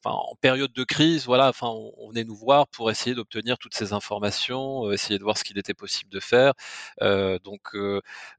en 0.04 0.34
période 0.40 0.72
de 0.72 0.84
crise, 0.84 1.26
voilà, 1.26 1.48
enfin, 1.48 1.68
on, 1.68 1.92
on 1.98 2.08
venait 2.10 2.24
nous 2.24 2.36
voir 2.36 2.66
pour 2.68 2.90
essayer 2.90 3.14
d'obtenir 3.14 3.58
toutes 3.58 3.74
ces 3.74 3.92
informations, 3.92 4.90
essayer 4.92 5.18
de 5.18 5.24
voir 5.24 5.38
ce 5.38 5.44
qu'il 5.44 5.58
était 5.58 5.74
possible 5.74 6.10
de 6.10 6.20
faire. 6.20 6.52
Donc 7.00 7.76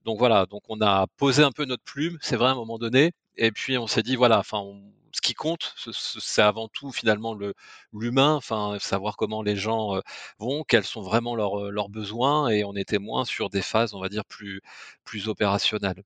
donc 0.06 0.20
voilà, 0.20 0.46
donc 0.46 0.64
on 0.70 0.82
a 0.82 1.08
posé 1.18 1.44
un 1.44 1.52
peu 1.52 1.66
notre 1.66 1.84
plume, 1.84 2.18
c'est 2.22 2.36
vrai 2.36 2.50
à 2.50 2.52
un 2.52 2.56
moment 2.56 2.78
donné, 2.78 3.12
et 3.38 3.52
puis 3.52 3.78
on 3.78 3.88
s'est 3.88 4.04
dit 4.04 4.16
voilà, 4.16 4.40
enfin 4.40 4.60
on, 4.60 4.82
ce 5.16 5.22
qui 5.22 5.34
compte, 5.34 5.74
c'est 5.94 6.42
avant 6.42 6.68
tout 6.68 6.92
finalement 6.92 7.34
le 7.34 7.54
l'humain, 7.94 8.36
enfin 8.36 8.78
savoir 8.80 9.16
comment 9.16 9.42
les 9.42 9.56
gens 9.56 10.00
vont, 10.40 10.64
quels 10.64 10.84
sont 10.84 11.02
vraiment 11.02 11.36
leurs, 11.36 11.90
besoins, 11.90 12.50
et 12.50 12.64
on 12.66 12.76
était 12.76 13.00
moins 13.00 13.24
sur 13.26 13.50
des 13.50 13.62
phases, 13.62 13.94
on 13.94 14.02
va 14.02 14.10
dire 14.10 14.26
plus 14.26 14.62
plus 15.06 15.30
opérationnelles. 15.30 16.04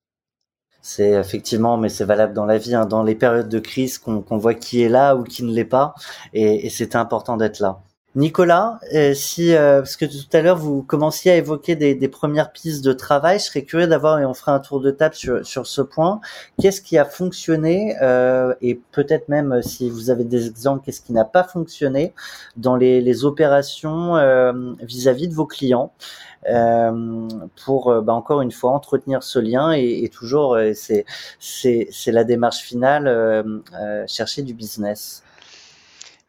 C'est 0.82 1.10
effectivement, 1.10 1.76
mais 1.76 1.88
c'est 1.88 2.04
valable 2.04 2.32
dans 2.32 2.46
la 2.46 2.56
vie, 2.58 2.74
hein, 2.74 2.86
dans 2.86 3.02
les 3.02 3.14
périodes 3.14 3.48
de 3.48 3.58
crise 3.58 3.98
qu'on 3.98 4.38
voit 4.38 4.54
qui 4.54 4.80
est 4.82 4.88
là 4.88 5.14
ou 5.16 5.24
qui 5.24 5.42
ne 5.42 5.52
l'est 5.52 5.64
pas, 5.64 5.94
et, 6.32 6.66
et 6.66 6.70
c'était 6.70 6.96
important 6.96 7.36
d'être 7.36 7.60
là. 7.60 7.82
Nicolas, 8.16 8.80
euh, 8.92 9.14
si 9.14 9.54
euh, 9.54 9.82
parce 9.82 9.94
que 9.94 10.04
tout 10.04 10.36
à 10.36 10.40
l'heure 10.40 10.56
vous 10.56 10.82
commenciez 10.82 11.30
à 11.30 11.36
évoquer 11.36 11.76
des, 11.76 11.94
des, 11.94 12.08
premières 12.08 12.50
pistes 12.50 12.84
de 12.84 12.92
travail, 12.92 13.38
je 13.38 13.44
serais 13.44 13.62
curieux 13.62 13.86
d'avoir 13.86 14.18
et 14.18 14.24
on 14.26 14.34
fera 14.34 14.52
un 14.52 14.58
tour 14.58 14.80
de 14.80 14.90
table 14.90 15.14
sur, 15.14 15.46
sur 15.46 15.64
ce 15.68 15.80
point. 15.80 16.20
Qu'est-ce 16.60 16.80
qui 16.80 16.98
a 16.98 17.04
fonctionné 17.04 17.94
euh, 18.02 18.52
et 18.62 18.74
peut-être 18.90 19.28
même 19.28 19.52
euh, 19.52 19.62
si 19.62 19.88
vous 19.88 20.10
avez 20.10 20.24
des 20.24 20.48
exemples, 20.48 20.84
qu'est-ce 20.84 21.00
qui 21.00 21.12
n'a 21.12 21.24
pas 21.24 21.44
fonctionné 21.44 22.12
dans 22.56 22.74
les, 22.74 23.00
les 23.00 23.24
opérations 23.24 24.14
vis-à-vis 24.82 25.26
-vis 25.26 25.28
de 25.28 25.34
vos 25.34 25.46
clients 25.46 25.92
pour 27.64 28.02
bah, 28.02 28.12
encore 28.12 28.40
une 28.42 28.50
fois 28.50 28.72
entretenir 28.72 29.22
ce 29.22 29.38
lien 29.38 29.72
et, 29.72 30.02
et 30.04 30.08
toujours 30.08 30.58
c'est 30.74 31.04
c'est 31.38 32.12
la 32.12 32.24
démarche 32.24 32.62
finale 32.62 33.62
chercher 34.08 34.42
du 34.42 34.54
business. 34.54 35.22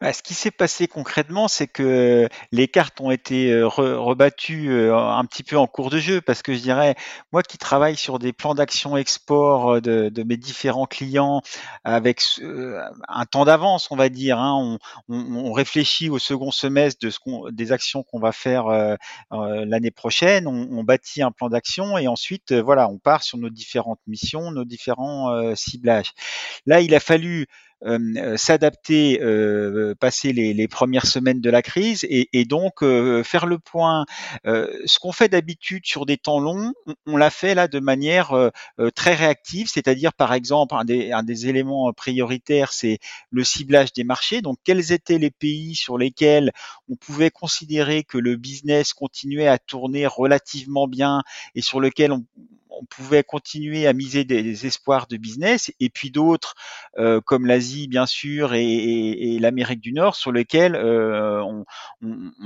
Bah, 0.02 0.14
ce 0.14 0.24
qui 0.24 0.34
s'est 0.34 0.50
passé 0.50 0.88
concrètement, 0.88 1.48
c'est 1.48 1.68
que 1.68 2.28
les 2.52 2.68
cartes 2.68 3.00
ont 3.02 3.12
été 3.12 3.52
euh, 3.52 3.68
rebattues 3.68 4.72
euh, 4.72 4.98
un 4.98 5.24
petit 5.26 5.44
peu 5.44 5.58
en 5.58 5.68
cours 5.68 5.92
de 5.92 6.00
jeu, 6.00 6.22
parce 6.22 6.42
que 6.42 6.56
je 6.56 6.60
dirais, 6.60 6.96
moi 7.32 7.44
qui 7.44 7.60
travaille 7.60 7.96
sur 7.96 8.18
des 8.18 8.34
plans 8.34 8.56
d'action 8.56 8.98
export 8.98 9.76
euh, 9.76 9.80
de, 9.80 10.24
mes 10.24 10.38
différents 10.38 10.88
clients 10.88 11.44
avec 11.84 12.24
un 12.42 13.26
temps 13.26 13.46
d'avance, 13.46 13.92
on 13.92 13.96
va 13.96 14.10
dire, 14.10 14.40
hein, 14.40 14.80
on, 15.08 15.52
réfléchit 15.52 16.10
au 16.10 16.18
second 16.18 16.50
semestre 16.50 17.06
de 17.06 17.52
des 17.52 17.72
actions 17.72 18.02
qu'on 18.02 18.20
va 18.20 18.32
faire 18.32 18.66
l'année 19.30 19.92
prochaine, 19.92 20.48
on, 20.48 20.84
bâtit 20.84 21.22
un 21.22 21.32
plan 21.32 21.50
d'action 21.50 21.98
et 21.98 22.08
ensuite, 22.08 22.54
voilà, 22.54 22.88
on 22.90 22.98
part 22.98 23.24
sur 23.24 23.38
nos 23.38 23.50
différentes 23.50 24.00
missions, 24.08 24.52
nos 24.52 24.66
différents 24.66 25.56
ciblages. 25.56 26.14
Là, 26.66 26.82
il 26.82 26.96
a 26.96 27.00
fallu 27.00 27.48
s'adapter, 28.38 29.20
euh, 29.22 29.96
passer 29.96 30.34
les, 30.34 30.54
les, 30.54 30.68
premières 30.68 31.08
semaines 31.08 31.42
de 31.42 31.50
la 31.50 31.62
crise 31.62 32.06
et, 32.10 32.30
et 32.34 32.46
donc 32.46 32.84
euh, 32.84 33.24
faire 33.24 33.46
le 33.46 33.58
point. 33.58 34.06
ce 34.46 35.00
qu'on 35.00 35.12
fait 35.12 35.30
d'habitude 35.30 35.86
sur 35.86 36.06
des 36.06 36.18
temps 36.18 36.40
longs, 36.40 36.74
on, 37.06 37.18
l'a 37.18 37.30
fait 37.30 37.56
là 37.56 37.68
de 37.68 37.80
manière 37.80 38.34
très 38.96 39.16
réactive, 39.16 39.68
c'est-à-dire 39.68 40.14
par 40.14 40.34
exemple 40.34 40.76
un 40.76 40.86
des, 40.86 41.12
un 41.12 41.24
des 41.24 41.48
éléments 41.48 41.92
prioritaires, 41.94 42.72
c'est 42.72 43.00
le 43.32 43.44
ciblage 43.44 43.94
des 43.94 44.04
marchés. 44.04 44.42
Donc 44.42 44.58
quels 44.64 44.92
étaient 44.92 45.18
les 45.18 45.32
pays 45.32 45.76
sur 45.76 45.98
lesquels 45.98 46.52
on 46.90 46.96
pouvait 46.96 47.32
considérer 47.32 48.04
que 48.04 48.18
le 48.18 48.36
business 48.36 48.94
continuait 48.94 49.48
à 49.48 49.58
tourner 49.58 50.06
relativement 50.08 50.88
bien 50.88 51.22
et 51.56 51.62
sur 51.62 51.80
lequel 51.80 52.12
on, 52.12 52.26
on 52.72 52.86
pouvait 52.86 53.24
continuer 53.24 53.88
à 53.88 53.94
miser 53.94 54.24
des, 54.24 54.66
espoirs 54.66 55.08
de 55.08 55.18
business, 55.18 55.72
et 55.80 55.90
puis 55.90 56.12
d'autres 56.12 56.56
euh, 56.98 57.22
comme 57.22 57.46
l'Asie 57.46 57.88
bien 57.88 58.06
sûr 58.06 58.54
et, 58.54 59.38
l'Amérique 59.40 59.82
du 59.82 59.94
Nord 59.94 60.16
sur 60.16 60.32
lesquels 60.32 60.76
euh, 60.76 61.42
on, 61.42 61.66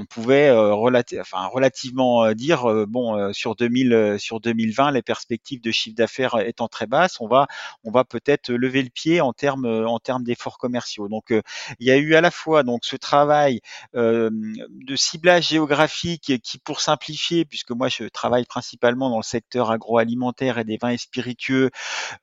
pouvait 0.10 0.50
euh, 0.50 0.74
enfin, 1.20 1.46
relativement 1.48 2.32
dire 2.34 2.66
bon 2.88 3.34
sur 3.34 3.56
2000 3.56 4.16
sur 4.18 4.40
2020 4.40 4.92
les 4.92 5.02
perspectives 5.02 5.62
de 5.62 5.72
chiffre 5.72 5.96
d'affaires 5.96 6.38
étant 6.40 6.68
très 6.68 6.88
basses, 6.88 7.20
on 7.20 7.28
va 7.28 7.48
on 7.84 7.92
va 7.92 8.04
peut-être 8.04 8.52
lever 8.52 8.82
le 8.82 8.90
pied 8.90 9.22
en 9.22 9.34
termes 9.34 9.66
en 9.66 10.00
termes 10.00 10.24
d'efforts 10.24 10.58
commerciaux. 10.58 11.08
Donc 11.08 11.32
il 11.32 11.88
y 11.88 11.92
a 11.92 11.98
eu 11.98 12.16
à 12.16 12.22
la 12.22 12.32
fois 12.32 12.64
donc 12.64 12.86
ce 12.86 12.96
travail 12.96 13.62
de 13.94 14.96
ciblage 14.96 15.50
géographique 15.50 16.42
qui 16.42 16.58
pour 16.60 16.82
simplifier 16.82 17.46
puisque 17.46 17.72
moi 17.72 17.90
je 17.90 18.06
travaille 18.06 18.46
principalement 18.46 19.10
dans 19.10 19.18
le 19.18 19.24
secteur 19.24 19.72
agroalimentaire 19.72 20.16
et 20.34 20.64
des 20.64 20.78
vins 20.78 20.90
et 20.90 20.98
spiritueux, 20.98 21.72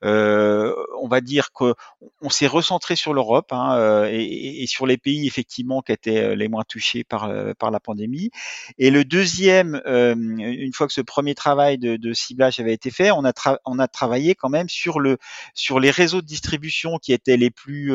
euh, 0.03 0.62
on 1.03 1.07
va 1.07 1.21
dire 1.21 1.51
que 1.51 1.75
on 2.21 2.29
s'est 2.29 2.47
recentré 2.47 2.95
sur 2.95 3.13
l'Europe 3.13 3.51
hein, 3.51 3.77
euh, 3.77 4.09
et, 4.11 4.65
sur 4.67 4.87
les 4.87 4.97
pays 4.97 5.27
effectivement 5.27 5.81
qui 5.81 5.91
étaient 5.91 6.23
euh, 6.23 6.35
les 6.35 6.47
moins 6.47 6.63
touchés 6.67 7.03
par 7.03 7.31
par 7.59 7.71
la 7.71 7.79
pandémie. 7.79 8.31
Et 8.77 8.89
le 8.89 9.03
deuxième, 9.03 9.81
une 9.85 10.73
fois 10.73 10.87
que 10.87 10.93
ce 10.93 11.01
premier 11.01 11.35
travail 11.35 11.77
de, 11.77 12.13
ciblage 12.13 12.59
avait 12.59 12.73
été 12.73 12.91
fait, 12.91 13.11
on 13.11 13.25
a 13.25 13.33
on 13.65 13.79
a 13.79 13.87
travaillé 13.87 14.35
quand 14.35 14.49
même 14.49 14.69
sur 14.69 14.99
le 14.99 15.17
sur 15.53 15.79
les 15.79 15.91
réseaux 15.91 16.21
de 16.21 16.27
distribution 16.27 16.97
qui 16.97 17.13
étaient 17.13 17.37
les 17.37 17.51
plus 17.51 17.93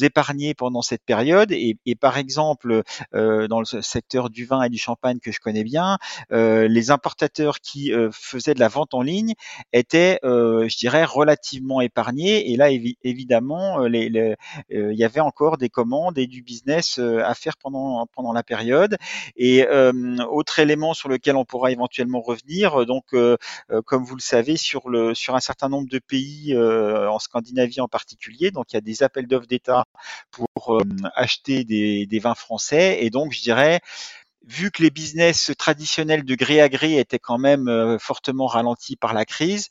épargnés 0.00 0.54
pendant 0.54 0.82
cette 0.82 1.04
période. 1.04 1.52
Et, 1.52 1.78
et 1.86 1.94
par 1.94 2.18
exemple, 2.18 2.82
dans 3.12 3.60
le 3.60 3.82
secteur 3.82 4.30
du 4.30 4.44
vin 4.44 4.62
et 4.62 4.68
du 4.68 4.78
champagne 4.78 5.18
que 5.20 5.32
je 5.32 5.40
connais 5.40 5.64
bien, 5.64 5.98
les 6.30 6.90
importateurs 6.90 7.60
qui 7.60 7.92
faisaient 8.12 8.54
de 8.54 8.60
la 8.60 8.68
vente 8.68 8.94
en 8.94 9.02
ligne 9.02 9.34
était, 9.72 10.18
euh, 10.24 10.68
je 10.68 10.76
dirais, 10.76 11.04
relativement 11.04 11.80
Et 12.24 12.56
là, 12.56 12.68
évidemment, 13.02 13.82
euh, 13.82 13.88
les, 13.88 14.10
euh, 14.72 14.92
il 14.92 14.98
y 14.98 15.04
avait 15.04 15.20
encore 15.20 15.58
des 15.58 15.68
commandes 15.68 16.18
et 16.18 16.26
du 16.26 16.42
business 16.42 16.98
à 16.98 17.34
faire 17.34 17.56
pendant 17.56 18.06
pendant 18.12 18.32
la 18.32 18.42
période. 18.42 18.96
Et 19.36 19.66
autre 20.30 20.58
élément 20.58 20.94
sur 20.94 21.08
lequel 21.08 21.36
on 21.36 21.44
pourra 21.44 21.70
éventuellement 21.70 22.20
revenir, 22.20 22.86
donc 22.86 23.04
comme 23.84 24.04
vous 24.04 24.16
le 24.16 24.20
savez, 24.20 24.56
sur 24.56 24.88
le 24.88 25.14
sur 25.14 25.34
un 25.34 25.40
certain 25.40 25.68
nombre 25.68 25.88
de 25.88 25.98
pays 25.98 26.56
en 26.56 27.18
Scandinavie 27.18 27.80
en 27.80 27.88
particulier, 27.88 28.50
donc 28.50 28.72
il 28.72 28.76
y 28.76 28.78
a 28.78 28.80
des 28.82 29.02
appels 29.02 29.26
d'offres 29.26 29.46
d'État 29.46 29.84
pour 30.30 30.80
acheter 31.14 31.64
des, 31.64 32.06
des 32.06 32.18
vins 32.18 32.34
français. 32.34 32.98
Et 33.04 33.10
donc, 33.10 33.32
je 33.32 33.42
dirais 33.42 33.80
vu 34.46 34.70
que 34.70 34.82
les 34.82 34.90
business 34.90 35.50
traditionnels 35.58 36.24
de 36.24 36.34
gré 36.34 36.60
à 36.60 36.68
gré 36.68 36.98
étaient 36.98 37.18
quand 37.18 37.38
même 37.38 37.68
euh, 37.68 37.98
fortement 37.98 38.46
ralentis 38.46 38.96
par 38.96 39.12
la 39.12 39.24
crise, 39.24 39.68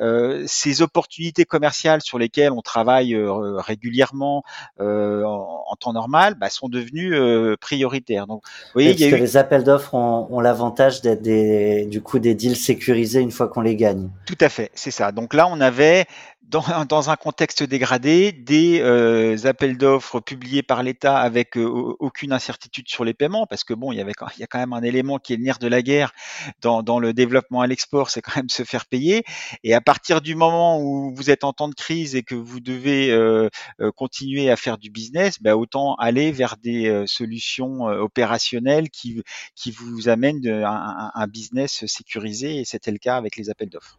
euh, 0.00 0.44
ces 0.46 0.82
opportunités 0.82 1.44
commerciales 1.44 2.02
sur 2.02 2.18
lesquelles 2.18 2.52
on 2.52 2.62
travaille 2.62 3.14
euh, 3.14 3.56
régulièrement 3.58 4.44
en, 4.78 5.76
temps 5.80 5.92
normal 5.92 6.34
bah, 6.34 6.50
sont 6.50 6.68
devenues 6.68 7.16
prioritaires. 7.58 8.26
Donc, 8.26 8.42
vous 8.44 8.70
voyez, 8.74 8.92
il 8.92 9.00
y 9.00 9.04
a 9.04 9.10
que 9.10 9.16
les 9.16 9.36
appels 9.36 9.64
d'offres 9.64 9.94
ont, 9.94 10.28
ont 10.30 10.40
l'avantage 10.40 11.00
d'être 11.00 11.22
des, 11.22 11.86
du 11.86 12.02
coup 12.02 12.18
des 12.18 12.34
deals 12.34 12.56
sécurisés 12.56 13.20
une 13.20 13.30
fois 13.30 13.48
qu'on 13.48 13.62
les 13.62 13.74
gagne. 13.74 14.10
Tout 14.26 14.36
à 14.40 14.48
fait, 14.48 14.70
c'est 14.74 14.90
ça. 14.90 15.12
Donc 15.12 15.34
là, 15.34 15.48
on 15.48 15.60
avait 15.60 16.06
dans, 16.42 17.10
un 17.10 17.16
contexte 17.16 17.62
dégradé, 17.62 18.32
des 18.32 18.80
euh, 18.80 19.36
appels 19.44 19.78
d'offres 19.78 20.20
publiés 20.20 20.62
par 20.62 20.82
l'État 20.82 21.18
avec 21.18 21.56
euh, 21.56 21.94
aucune 21.98 22.32
incertitude 22.32 22.88
sur 22.88 23.04
les 23.04 23.14
paiements, 23.14 23.46
parce 23.46 23.64
que 23.64 23.72
bon, 23.72 23.92
il 23.92 23.98
y 23.98 24.00
avait 24.00 24.12
a 24.12 24.46
quand 24.46 24.58
même 24.58 24.72
un 24.72 24.82
élément 24.82 25.18
qui 25.18 25.32
est 25.32 25.36
le 25.36 25.44
nerf 25.44 25.58
de 25.58 25.68
la 25.68 25.82
guerre 25.82 26.12
dans, 26.60 26.98
le 26.98 27.12
développement 27.12 27.62
à 27.62 27.66
l'export, 27.66 28.10
c'est 28.10 28.20
quand 28.20 28.36
même 28.36 28.50
se 28.50 28.64
faire 28.64 28.86
payer. 28.86 29.24
Et 29.64 29.72
à 29.72 29.80
partir 29.80 30.20
du 30.20 30.34
moment 30.34 30.80
où 30.80 31.14
vous 31.14 31.30
êtes 31.30 31.44
en 31.44 31.52
temps 31.52 31.68
de 31.68 31.74
crise 31.74 32.14
et 32.14 32.22
que 32.22 32.34
vous 32.34 32.60
devez 32.60 33.10
euh, 33.10 33.48
continuer 33.96 34.50
à 34.50 34.56
faire 34.56 34.78
du 34.78 34.90
business, 34.90 35.40
bah, 35.40 35.56
autant 35.56 35.94
aller 35.94 36.32
vers 36.32 36.56
des 36.56 37.04
solutions 37.06 37.84
opérationnelles 37.84 38.90
qui, 38.90 39.22
vous 39.70 40.08
amènent 40.08 40.46
un, 40.46 41.10
un 41.14 41.26
business 41.26 41.86
sécurisé, 41.86 42.58
et 42.58 42.64
c'était 42.64 42.90
le 42.90 42.98
cas 42.98 43.16
avec 43.16 43.36
les 43.36 43.48
appels 43.48 43.70
d'offres. 43.70 43.98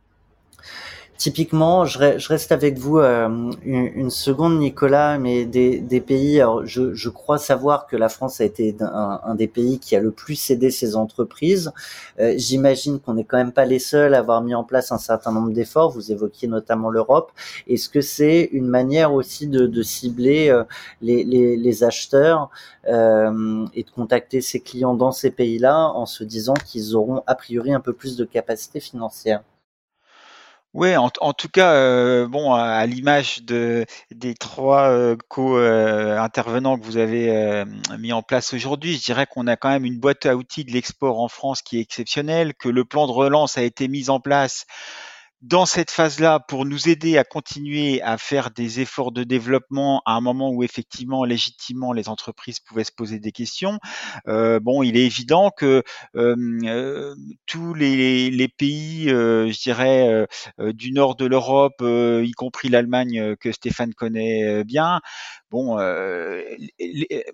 Typiquement, 1.18 1.86
je, 1.86 2.28
reste 2.28 2.52
avec 2.52 2.78
vous 2.80 2.98
euh, 2.98 3.52
une, 3.64 4.10
seconde, 4.10 4.60
Nicolas, 4.60 5.20
mais 5.20 5.46
des, 5.46 6.02
pays. 6.02 6.42
Alors, 6.42 6.66
je, 6.66 7.10
crois 7.10 7.38
savoir 7.38 7.86
que 7.88 7.96
la 7.96 8.10
France 8.10 8.42
a 8.42 8.46
été 8.46 8.76
un, 8.82 9.36
des 9.36 9.48
pays 9.48 9.80
qui 9.80 9.96
a 9.96 10.02
le 10.02 10.12
plus 10.12 10.50
aidé 10.50 10.72
ses 10.72 10.96
entreprises. 10.96 11.72
Euh, 12.20 12.34
j'imagine 12.38 13.00
qu'on 13.00 13.14
n'est 13.14 13.24
quand 13.24 13.38
même 13.38 13.52
pas 13.54 13.66
les 13.66 13.80
seuls 13.80 14.16
à 14.16 14.20
avoir 14.20 14.42
mis 14.42 14.56
en 14.56 14.64
place 14.64 14.92
un 14.92 14.98
certain 14.98 15.32
nombre 15.32 15.52
d'efforts. 15.52 15.92
Vous 15.92 16.12
évoquiez 16.12 16.48
notamment 16.48 16.90
l'Europe. 16.90 17.32
Est-ce 17.68 17.90
que 17.90 18.02
c'est 18.02 18.50
une 18.52 18.68
manière 18.68 19.14
aussi 19.14 19.48
de, 19.48 19.84
cibler 19.84 20.50
euh, 20.50 20.64
les, 21.02 21.24
les, 21.24 21.84
acheteurs 21.84 22.50
et 22.88 22.90
de 22.90 23.90
contacter 23.96 24.42
ses 24.42 24.60
clients 24.60 24.96
dans 24.96 25.12
ces 25.12 25.32
pays-là 25.32 25.92
en 25.94 26.06
se 26.06 26.24
disant 26.24 26.56
qu'ils 26.66 26.96
auront 26.96 27.24
a 27.28 27.36
priori 27.36 27.74
un 27.74 27.80
peu 27.80 27.94
plus 27.94 28.18
de 28.18 28.26
capacité 28.26 28.80
financière? 28.80 29.42
Oui, 30.74 30.96
en, 30.98 31.10
tout 31.10 31.50
cas, 31.50 31.74
euh, 31.74 32.28
bon, 32.28 32.54
à, 32.54 32.84
l'image 32.88 33.44
de 33.44 33.86
des 34.10 34.34
trois 34.34 34.90
euh, 34.90 35.16
co-intervenants 35.28 36.80
que 36.80 36.84
vous 36.84 36.98
avez 36.98 37.30
euh, 37.30 37.64
mis 38.00 38.12
en 38.12 38.24
place 38.24 38.56
aujourd'hui, 38.56 38.96
je 38.96 39.04
dirais 39.04 39.28
qu'on 39.30 39.46
a 39.46 39.56
quand 39.56 39.70
même 39.70 39.86
une 39.86 40.00
boîte 40.00 40.26
à 40.26 40.36
outils 40.36 40.66
de 40.66 40.72
l'export 40.72 41.20
en 41.20 41.28
France 41.28 41.62
qui 41.62 41.78
est 41.78 41.82
exceptionnelle, 41.82 42.56
que 42.56 42.70
le 42.70 42.86
plan 42.86 43.06
de 43.06 43.12
relance 43.12 43.56
a 43.60 43.62
été 43.62 43.88
mis 43.88 44.10
en 44.10 44.20
place 44.20 44.66
dans 45.44 45.66
cette 45.66 45.92
phase-là, 45.92 46.40
pour 46.40 46.66
nous 46.66 46.88
aider 46.88 47.18
à 47.18 47.26
continuer 47.26 48.02
à 48.02 48.18
faire 48.18 48.50
des 48.50 48.80
efforts 48.80 49.12
de 49.12 49.26
développement 49.26 50.02
à 50.06 50.14
un 50.14 50.22
moment 50.22 50.50
où 50.50 50.64
effectivement, 50.64 51.26
légitimement, 51.26 51.92
les 51.92 52.08
entreprises 52.08 52.62
pouvaient 52.62 52.86
se 52.86 52.94
poser 52.94 53.20
des 53.20 53.34
questions, 53.34 53.78
euh, 54.30 54.62
bon, 54.62 54.84
il 54.84 54.96
est 54.96 55.06
évident 55.06 55.52
que 55.52 55.84
euh, 56.16 57.16
tous 57.46 57.74
les, 57.74 58.32
les 58.32 58.48
pays, 58.48 59.10
euh, 59.10 59.52
je 59.52 59.62
dirais, 59.62 60.28
du 60.60 60.94
nord 60.94 61.18
de 61.18 61.26
l'Europe, 61.26 61.84
y 61.84 62.32
compris 62.32 62.70
l'Allemagne 62.70 63.36
que 63.36 63.52
Stéphane 63.52 63.94
connaît 63.94 64.64
bien, 64.64 65.02
bon, 65.52 65.78
les, 66.80 67.26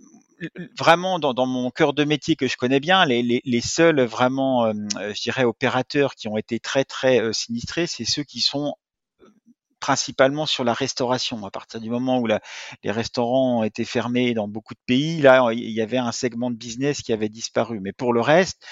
vraiment 0.78 1.20
dans, 1.20 1.46
mon 1.46 1.70
cœur 1.72 1.94
de 1.94 2.04
métier 2.04 2.36
que 2.36 2.48
je 2.48 2.58
connais 2.58 2.80
bien, 2.80 3.06
les, 3.06 3.62
seuls 3.62 4.02
vraiment, 4.02 4.66
euh, 4.66 4.74
je 4.96 5.22
dirais, 5.22 5.44
opérateurs 5.44 6.16
qui 6.16 6.28
ont 6.28 6.38
été 6.38 6.60
très 6.60 6.86
très 6.86 7.22
euh, 7.22 7.34
sinistrés, 7.34 7.88
c'est 7.88 8.06
ceux 8.06 8.24
qui 8.24 8.42
sont 8.42 8.76
principalement 9.80 10.46
sur 10.46 10.64
la 10.64 10.74
restauration. 10.74 11.46
À 11.46 11.52
partir 11.52 11.80
du 11.80 11.90
moment 11.90 12.20
où 12.20 12.28
les 12.28 12.92
restaurants 12.92 13.60
ont 13.60 13.64
été 13.64 13.86
fermés 13.86 14.34
dans 14.34 14.48
beaucoup 14.48 14.74
de 14.74 14.82
pays, 14.86 15.22
là, 15.22 15.50
il 15.54 15.72
y 15.72 15.82
avait 15.82 15.98
un 15.98 16.12
segment 16.12 16.52
de 16.52 16.58
business 16.58 17.02
qui 17.02 17.14
avait 17.14 17.30
disparu. 17.30 17.80
Mais 17.80 17.94
pour 17.94 18.14
le 18.14 18.22
reste, 18.22 18.66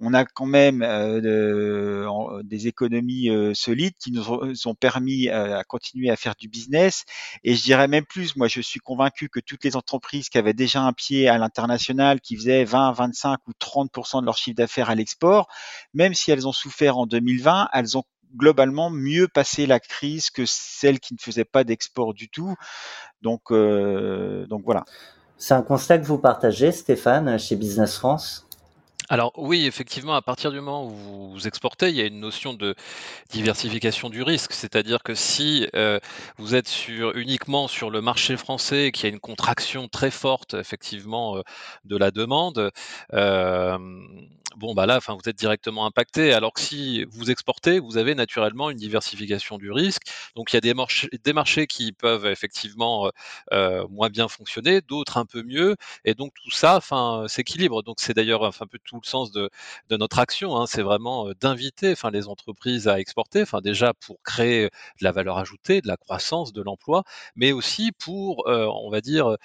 on 0.00 0.14
a 0.14 0.24
quand 0.24 0.46
même 0.46 0.82
euh, 0.82 2.42
des 2.44 2.68
économies 2.68 3.30
euh, 3.30 3.52
solides 3.54 3.94
qui 3.98 4.12
nous 4.12 4.30
ont, 4.30 4.74
permis 4.74 5.28
euh, 5.28 5.58
à 5.58 5.64
continuer 5.64 6.10
à 6.10 6.16
faire 6.16 6.34
du 6.38 6.48
business. 6.48 7.04
Et 7.42 7.54
je 7.54 7.62
dirais 7.62 7.88
même 7.88 8.04
plus, 8.06 8.36
moi 8.36 8.48
je 8.48 8.60
suis 8.60 8.80
convaincu 8.80 9.28
que 9.28 9.40
toutes 9.40 9.64
les 9.64 9.76
entreprises 9.76 10.28
qui 10.28 10.38
avaient 10.38 10.54
déjà 10.54 10.82
un 10.82 10.92
pied 10.92 11.28
à 11.28 11.38
l'international, 11.38 12.20
qui 12.20 12.36
faisaient 12.36 12.64
20, 12.64 12.92
25 12.92 13.38
ou 13.48 13.52
30% 13.60 14.20
de 14.20 14.26
leur 14.26 14.36
chiffre 14.36 14.56
d'affaires 14.56 14.90
à 14.90 14.94
l'export, 14.94 15.48
même 15.94 16.14
si 16.14 16.30
elles 16.30 16.46
ont 16.46 16.52
souffert 16.52 16.98
en 16.98 17.06
2020, 17.06 17.68
elles 17.72 17.98
ont 17.98 18.04
globalement 18.36 18.90
mieux 18.90 19.26
passé 19.26 19.66
la 19.66 19.80
crise 19.80 20.30
que 20.30 20.42
celles 20.46 21.00
qui 21.00 21.14
ne 21.14 21.18
faisaient 21.18 21.46
pas 21.46 21.64
d'export 21.64 22.14
du 22.14 22.28
tout. 22.28 22.54
Donc, 23.22 23.50
donc 23.50 24.62
voilà. 24.64 24.84
C'est 25.38 25.54
un 25.54 25.62
constat 25.62 25.98
que 25.98 26.04
vous 26.04 26.18
partagez, 26.18 26.70
Stéphane, 26.72 27.38
chez 27.38 27.56
Business 27.56 27.96
France? 27.96 28.47
Alors 29.10 29.32
oui, 29.36 29.66
effectivement, 29.66 30.14
à 30.14 30.20
partir 30.22 30.52
du 30.52 30.60
moment 30.60 30.84
où 30.86 30.90
vous 30.90 31.46
exportez, 31.46 31.88
il 31.88 31.96
y 31.96 32.02
a 32.02 32.06
une 32.06 32.20
notion 32.20 32.52
de 32.52 32.74
diversification 33.30 34.10
du 34.10 34.22
risque. 34.22 34.52
C'est-à-dire 34.52 35.02
que 35.02 35.14
si 35.14 35.66
euh, 35.74 35.98
vous 36.36 36.54
êtes 36.54 36.68
sur, 36.68 37.16
uniquement 37.16 37.68
sur 37.68 37.90
le 37.90 38.02
marché 38.02 38.36
français 38.36 38.86
et 38.86 38.92
qu'il 38.92 39.08
y 39.08 39.10
a 39.10 39.14
une 39.14 39.20
contraction 39.20 39.88
très 39.88 40.10
forte, 40.10 40.54
effectivement, 40.54 41.38
euh, 41.38 41.42
de 41.86 41.96
la 41.96 42.10
demande, 42.10 42.70
euh, 43.14 43.78
bon, 44.56 44.74
bah 44.74 44.86
là, 44.86 44.96
enfin, 44.96 45.14
vous 45.14 45.28
êtes 45.28 45.36
directement 45.36 45.86
impacté. 45.86 46.32
Alors 46.32 46.52
que 46.52 46.60
si 46.60 47.04
vous 47.10 47.30
exportez, 47.30 47.78
vous 47.78 47.96
avez 47.96 48.14
naturellement 48.14 48.70
une 48.70 48.78
diversification 48.78 49.58
du 49.58 49.70
risque. 49.70 50.02
Donc 50.36 50.52
il 50.52 50.56
y 50.56 50.58
a 50.58 50.60
des 50.60 50.74
marchés, 50.74 51.08
des 51.24 51.32
marchés 51.32 51.66
qui 51.66 51.92
peuvent 51.92 52.26
effectivement 52.26 53.10
moins 53.90 54.08
bien 54.10 54.28
fonctionner, 54.28 54.80
d'autres 54.80 55.18
un 55.18 55.26
peu 55.26 55.42
mieux. 55.42 55.76
Et 56.04 56.14
donc 56.14 56.32
tout 56.42 56.50
ça, 56.50 56.76
enfin, 56.76 57.26
s'équilibre. 57.28 57.82
Donc 57.82 57.96
c'est 58.00 58.14
d'ailleurs 58.14 58.42
enfin, 58.42 58.64
un 58.64 58.68
peu 58.68 58.78
tout 58.84 58.98
le 59.02 59.06
sens 59.06 59.30
de, 59.32 59.50
notre 59.90 60.18
action. 60.18 60.56
Hein. 60.56 60.66
c'est 60.66 60.82
vraiment 60.82 61.30
d'inviter 61.40 61.92
enfin, 61.92 62.10
les 62.10 62.28
entreprises 62.28 62.88
à 62.88 63.00
exporter, 63.00 63.42
enfin, 63.42 63.60
déjà 63.60 63.94
pour 63.94 64.22
créer 64.22 64.64
de 64.66 64.70
la 65.04 65.12
valeur 65.12 65.38
ajoutée, 65.38 65.80
de 65.80 65.88
la 65.88 65.96
croissance, 65.96 66.52
de 66.52 66.62
l'emploi, 66.62 67.04
mais 67.36 67.52
aussi 67.52 67.92
pour, 67.92 68.44
on 68.46 68.90
va 68.90 69.00
dire, 69.00 69.36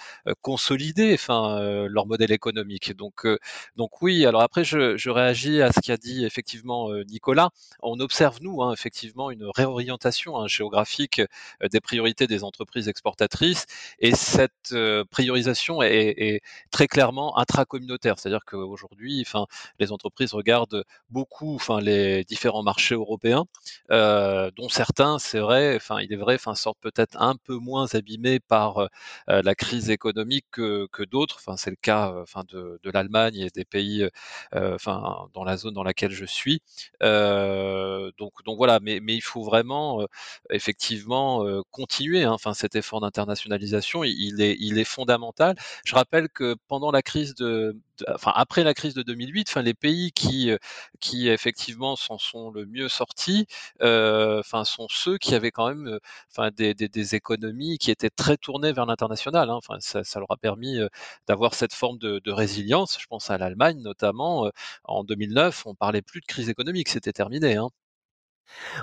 consolider 0.42 1.14
enfin, 1.14 1.86
leur 1.88 2.06
modèle 2.08 2.32
économique. 2.32 2.96
Donc, 2.96 3.28
donc 3.76 4.02
oui, 4.02 4.26
alors 4.26 4.42
après, 4.42 4.64
je, 4.64 4.93
réagis 5.10 5.62
à 5.62 5.72
ce 5.72 5.80
qu'a 5.80 5.98
dit 5.98 6.26
effectivement 6.26 6.90
Nicolas. 7.06 7.50
On 7.82 8.00
observe, 8.00 8.40
nous, 8.42 8.62
hein, 8.62 8.74
effectivement, 8.74 9.32
une 9.32 9.46
réorientation 9.56 10.38
hein, 10.38 10.48
géographique 10.48 11.22
des 11.72 11.82
priorités 11.82 12.28
des 12.28 12.44
entreprises 12.44 12.88
exportatrices, 12.88 13.66
et 14.00 14.16
cette 14.16 14.76
priorisation 15.12 15.82
est, 15.82 16.42
très 16.72 16.88
clairement 16.88 17.38
intracommunautaire, 17.38 18.20
c'est-à-dire 18.20 18.46
qu'aujourd'hui, 18.46 19.24
enfin, 19.26 19.46
les 19.80 19.92
entreprises 19.92 20.34
regardent 20.34 20.84
beaucoup, 21.10 21.56
enfin, 21.56 21.82
les 21.82 22.24
différents 22.24 22.64
marchés 22.64 22.96
européens, 22.96 23.46
euh, 23.92 24.52
dont 24.56 24.70
certains, 24.70 25.20
c'est 25.20 25.40
vrai, 25.40 25.76
enfin, 25.76 26.00
il 26.02 26.12
est 26.14 26.18
vrai, 26.18 26.36
enfin, 26.36 26.56
sortent 26.56 26.80
peut-être 26.82 27.18
un 27.22 27.36
peu 27.36 27.56
moins 27.56 27.88
abîmés 27.94 28.40
par 28.40 28.80
euh, 28.80 28.88
la 29.28 29.56
crise 29.56 29.90
économique 29.90 30.46
que, 30.52 31.04
d'autres. 31.06 31.38
Enfin, 31.40 31.58
c'est 31.58 31.70
le 31.70 31.78
cas, 31.82 32.12
euh, 32.12 32.24
enfin, 32.24 32.44
de, 32.50 32.80
l'Allemagne 32.86 33.38
et 33.38 33.50
des 33.50 33.66
pays, 33.66 34.08
dans 34.86 35.44
la 35.44 35.58
zone 35.58 35.74
dans 35.74 35.84
laquelle 35.84 36.12
je 36.12 36.26
suis. 36.26 36.62
donc, 37.02 38.44
donc 38.46 38.58
voilà, 38.58 38.80
mais, 38.82 39.00
il 39.08 39.22
faut 39.22 39.44
vraiment, 39.44 40.06
effectivement, 40.50 41.46
continuer. 41.72 42.24
Hein, 42.24 42.38
cet 42.54 42.76
effort 42.76 43.02
d'internationalisation, 43.02 44.04
il 44.04 44.42
est, 44.42 44.56
il 44.60 44.78
est 44.78 44.84
fondamental. 44.84 45.56
Je 45.86 45.96
rappelle 45.96 46.30
que 46.30 46.56
pendant 46.68 46.92
la 46.92 47.02
crise 47.02 47.36
de, 47.36 47.78
enfin 48.14 48.32
après 48.36 48.64
la 48.64 48.74
crise 48.74 48.94
de 48.94 49.04
2008, 49.04 49.50
enfin 49.50 49.62
les 49.62 49.74
pays 49.74 50.12
qui 50.12 50.52
qui 51.00 51.30
effectivement 51.30 51.96
s'en 51.96 52.18
sont 52.18 52.52
le 52.52 52.66
mieux 52.66 52.90
sortis, 52.90 53.48
enfin 53.82 54.64
sont 54.66 54.88
ceux 54.90 55.18
qui 55.18 55.36
avaient 55.36 55.52
quand 55.52 55.68
même, 55.70 56.00
enfin 56.32 56.50
des, 56.56 56.74
des, 56.74 57.16
économies 57.16 57.78
qui 57.78 57.92
étaient 57.92 58.10
très 58.10 58.38
tournées 58.38 58.74
vers 58.74 58.86
l'international. 58.86 59.50
Hein. 59.50 59.56
Enfin 59.56 59.78
ça, 59.80 60.20
leur 60.20 60.32
a 60.32 60.38
permis 60.38 60.80
d'avoir 61.28 61.54
cette 61.54 61.74
forme 61.74 61.98
de, 62.00 62.32
résilience. 62.32 62.98
Je 63.00 63.06
pense 63.08 63.30
à 63.30 63.38
l'Allemagne 63.38 63.80
notamment. 63.82 64.50
En 64.84 65.04
2009, 65.04 65.66
on 65.66 65.76
parlait 65.76 66.02
plus 66.02 66.22
de 66.22 66.26
crise 66.26 66.50
économique, 66.50 66.90
c'était 66.90 67.14
terminé. 67.14 67.56
Hein. 67.58 67.70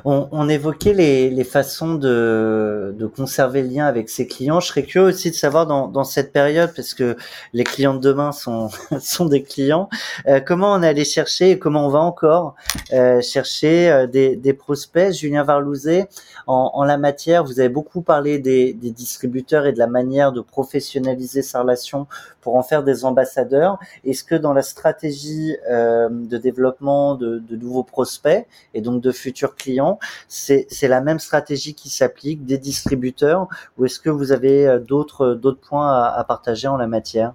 On, 0.05 0.49
évoquait 0.49 0.94
les, 0.94 1.44
façons 1.44 1.94
de, 1.94 3.11
conserver 3.16 3.62
le 3.62 3.68
lien 3.68 3.87
avec 3.87 4.09
ses 4.09 4.27
clients. 4.27 4.61
Je 4.61 4.68
serais 4.68 4.85
curieux 4.85 5.09
aussi 5.09 5.31
de 5.31 5.35
savoir 5.35 5.66
dans, 5.66 6.05
cette 6.05 6.33
période, 6.33 6.73
parce 6.75 6.94
que 6.94 7.16
les 7.53 7.64
clients 7.64 7.94
de 7.94 8.01
demain 8.01 8.33
sont, 8.33 8.70
sont 9.01 9.27
des 9.27 9.42
clients, 9.42 9.88
euh, 10.27 10.40
comment 10.40 10.73
on 10.73 10.83
est 10.83 10.88
allé 10.88 11.05
chercher 11.05 11.51
et 11.51 11.59
comment 11.59 11.87
on 11.87 11.90
va 11.90 12.01
encore 12.01 12.55
euh, 12.92 13.20
chercher 13.20 13.90
euh, 13.90 14.07
des, 14.07 14.53
prospects. 14.53 15.12
Julien 15.12 15.44
Varlouzet, 15.44 16.09
en, 16.46 16.85
la 16.85 16.99
matière, 16.99 17.44
vous 17.44 17.61
avez 17.61 17.68
beaucoup 17.68 18.03
parlé 18.03 18.38
des, 18.38 18.73
distributeurs 18.73 19.66
et 19.66 19.73
de 19.73 19.79
la 19.79 19.87
manière 19.87 20.33
de 20.33 20.40
professionnaliser 20.40 21.42
sa 21.42 21.62
relation 21.62 22.07
pour 22.40 22.57
en 22.57 22.62
faire 22.62 22.83
des 22.83 23.05
ambassadeurs. 23.05 23.79
Est-ce 24.05 24.25
que 24.25 24.35
dans 24.35 24.53
la 24.53 24.62
stratégie 24.62 25.55
de 25.70 26.37
développement 26.37 27.14
de, 27.14 27.38
de 27.38 27.57
nouveaux 27.57 27.85
prospects 27.85 28.46
et 28.75 28.81
donc 28.81 29.01
de 29.01 29.12
futurs 29.12 29.49
clients, 29.56 29.98
c'est 30.28 30.88
la 30.88 31.00
même 31.00 31.18
stratégie 31.18 31.74
qui 31.74 31.88
s'applique 31.88 32.44
des 32.44 32.58
distributeurs 32.58 33.48
ou 33.76 33.84
est-ce 33.84 34.00
que 34.00 34.10
vous 34.10 34.32
avez 34.32 34.66
euh, 34.66 34.78
d'autres 34.78 35.34
d'autres 35.34 35.60
points 35.66 35.90
à, 35.90 36.24
partager 36.24 36.68
en 36.68 36.76
la 36.76 36.86
matière? 36.86 37.34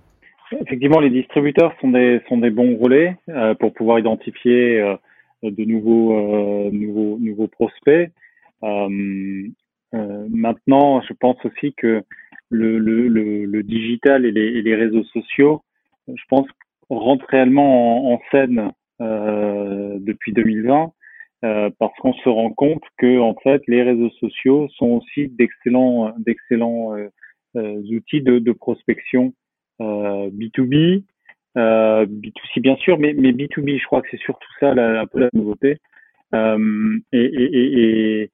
Effectivement, 0.51 0.99
les 0.99 1.09
distributeurs 1.09 1.73
sont 1.81 1.89
des 1.89 2.21
sont 2.27 2.37
des 2.37 2.51
bons 2.51 2.77
relais 2.77 3.17
euh, 3.29 3.55
pour 3.55 3.73
pouvoir 3.73 3.99
identifier 3.99 4.79
euh, 4.79 4.95
de 5.43 5.65
nouveaux 5.65 6.69
nouveaux 6.71 7.17
nouveaux 7.19 7.47
prospects. 7.47 8.11
maintenant, 9.91 11.01
je 11.01 11.13
pense 11.13 11.37
aussi 11.45 11.73
que 11.73 12.03
le, 12.49 12.77
le, 12.77 13.07
le, 13.07 13.63
digital 13.63 14.25
et 14.25 14.31
les, 14.31 14.61
les, 14.61 14.75
réseaux 14.75 15.03
sociaux, 15.05 15.63
je 16.07 16.23
pense, 16.29 16.47
rentrent 16.89 17.25
réellement 17.27 18.11
en, 18.11 18.15
en 18.15 18.21
scène 18.31 18.71
depuis 18.99 20.31
2020 20.33 20.91
euh, 21.43 21.69
parce 21.79 21.93
qu'on 21.99 22.13
se 22.13 22.29
rend 22.29 22.51
compte 22.51 22.83
que 22.97 23.19
en 23.19 23.35
fait 23.35 23.61
les 23.67 23.83
réseaux 23.83 24.09
sociaux 24.21 24.69
sont 24.77 24.91
aussi 24.91 25.27
d'excellents 25.27 26.13
d'excellents 26.17 26.95
euh, 26.95 27.09
euh, 27.57 27.81
outils 27.91 28.21
de, 28.21 28.39
de 28.39 28.51
prospection 28.53 29.33
B2B, 29.81 31.03
B2C 31.57 32.61
bien 32.61 32.77
sûr, 32.77 32.97
mais, 32.97 33.13
mais 33.13 33.33
B2B, 33.33 33.79
je 33.79 33.85
crois 33.85 34.01
que 34.01 34.07
c'est 34.11 34.19
surtout 34.21 34.47
ça 34.61 34.73
la, 34.73 35.01
un 35.01 35.05
peu 35.05 35.19
la 35.19 35.29
nouveauté. 35.33 35.77
Et, 36.33 36.45
et, 37.13 38.21
et, 38.21 38.31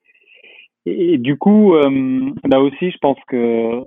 et, 0.85 1.17
du 1.17 1.37
coup, 1.37 1.73
là 1.75 2.61
aussi, 2.61 2.91
je 2.91 2.97
pense 2.99 3.17
que 3.27 3.83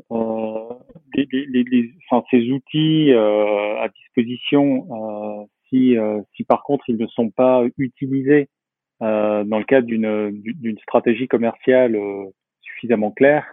les, 1.14 1.29
les, 1.31 1.62
les, 1.62 1.90
enfin, 2.11 2.24
ces 2.33 2.50
outils 2.50 3.12
à 3.12 3.88
disposition, 3.88 5.48
si, 5.68 5.96
si 6.35 6.44
par 6.44 6.64
contre 6.64 6.85
ils 6.88 6.96
ne 6.96 7.07
sont 7.07 7.31
pas 7.31 7.64
utilisés 7.79 8.48
euh, 8.48 8.54
dans 9.00 9.59
le 9.59 9.64
cadre 9.64 9.87
d'une 9.87 10.78
stratégie 10.78 11.28
commerciale 11.28 11.96
euh, 11.96 12.24
suffisamment 12.62 13.11
claire, 13.11 13.46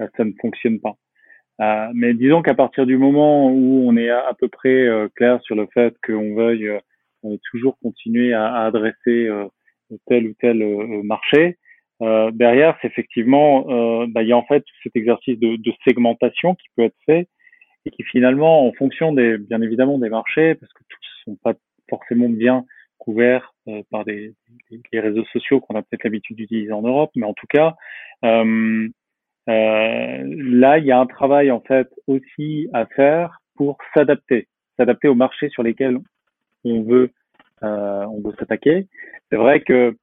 euh, 0.00 0.08
ça 0.16 0.24
ne 0.24 0.32
fonctionne 0.40 0.80
pas. 0.80 0.96
mais 1.94 2.14
disons 2.14 2.42
qu'à 2.42 2.54
partir 2.54 2.86
du 2.86 2.96
moment 2.96 3.50
où 3.50 3.84
on 3.86 3.96
est 3.96 4.10
à, 4.10 4.34
peu 4.38 4.48
près 4.48 4.86
clair 5.16 5.40
sur 5.42 5.54
le 5.54 5.66
fait 5.72 5.94
qu'on 6.04 6.34
veuille 6.34 6.70
toujours 7.50 7.78
continuer 7.82 8.32
à, 8.32 8.46
à 8.46 8.66
adresser 8.66 9.28
tel 10.06 10.26
ou 10.28 10.34
tel 10.40 10.58
marché, 11.02 11.58
euh, 12.02 12.30
derrière, 12.32 12.76
c'est 12.80 12.88
effectivement, 12.88 13.66
euh, 13.68 14.06
bah, 14.08 14.22
il 14.22 14.28
y 14.28 14.32
a 14.32 14.36
en 14.36 14.44
fait 14.44 14.64
cet 14.82 14.96
exercice 14.96 15.38
de, 15.38 15.56
de, 15.56 15.72
segmentation 15.86 16.54
qui 16.54 16.68
peut 16.74 16.84
être 16.84 16.96
fait 17.04 17.28
et 17.84 17.90
qui 17.90 18.02
finalement, 18.04 18.66
en 18.66 18.72
fonction 18.72 19.12
des, 19.12 19.36
bien 19.36 19.60
évidemment 19.60 19.98
des 19.98 20.08
marchés, 20.08 20.54
parce 20.54 20.72
que 20.72 20.82
tous 20.88 20.98
ne 21.26 21.32
sont 21.32 21.38
pas 21.42 21.54
forcément 21.90 22.28
bien 22.28 22.64
couverts 23.00 23.52
euh, 23.66 23.82
par 23.90 24.04
des, 24.04 24.34
les 24.92 25.00
réseaux 25.00 25.24
sociaux 25.32 25.60
qu'on 25.60 25.74
a 25.74 25.82
peut-être 25.82 26.04
l'habitude 26.04 26.36
d'utiliser 26.36 26.72
en 26.72 26.82
Europe, 26.82 27.10
mais 27.16 27.26
en 27.26 27.34
tout 27.34 27.48
cas, 27.48 27.74
euh, 28.24 28.88
euh, 29.48 30.22
là, 30.24 30.78
il 30.78 30.84
y 30.84 30.92
a 30.92 31.00
un 31.00 31.06
travail 31.06 31.50
en 31.50 31.60
fait 31.60 31.88
aussi 32.06 32.68
à 32.72 32.86
faire 32.86 33.40
pour 33.56 33.78
s'adapter, 33.94 34.46
s'adapter 34.76 35.08
aux 35.08 35.14
marchés 35.14 35.48
sur 35.48 35.62
lesquels 35.62 35.98
on 36.64 36.82
veut, 36.82 37.10
euh, 37.62 38.04
on 38.04 38.20
veut 38.20 38.34
s'attaquer. 38.38 38.86
C'est 39.30 39.36
vrai 39.36 39.60
que 39.60 39.96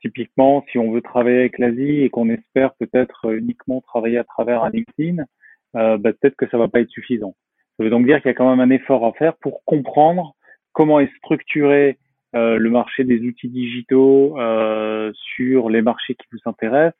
typiquement, 0.00 0.64
si 0.70 0.78
on 0.78 0.92
veut 0.92 1.02
travailler 1.02 1.40
avec 1.40 1.58
l'Asie 1.58 2.02
et 2.02 2.10
qu'on 2.10 2.28
espère 2.28 2.74
peut-être 2.74 3.32
uniquement 3.32 3.80
travailler 3.80 4.18
à 4.18 4.24
travers 4.24 4.62
un 4.62 4.70
LinkedIn, 4.70 5.24
euh, 5.74 5.96
bah, 5.98 6.12
peut-être 6.12 6.36
que 6.36 6.48
ça 6.50 6.58
va 6.58 6.68
pas 6.68 6.80
être 6.80 6.90
suffisant. 6.90 7.34
Ça 7.76 7.84
veut 7.84 7.90
donc 7.90 8.06
dire 8.06 8.20
qu'il 8.20 8.28
y 8.28 8.30
a 8.30 8.34
quand 8.34 8.48
même 8.54 8.60
un 8.60 8.74
effort 8.74 9.04
à 9.06 9.12
faire 9.12 9.34
pour 9.38 9.64
comprendre 9.64 10.34
comment 10.72 11.00
est 11.00 11.12
structuré 11.16 11.98
euh, 12.34 12.56
le 12.56 12.70
marché 12.70 13.04
des 13.04 13.20
outils 13.20 13.48
digitaux 13.48 14.38
euh, 14.40 15.12
sur 15.34 15.68
les 15.68 15.82
marchés 15.82 16.14
qui 16.14 16.26
vous 16.32 16.38
intéressent 16.46 16.98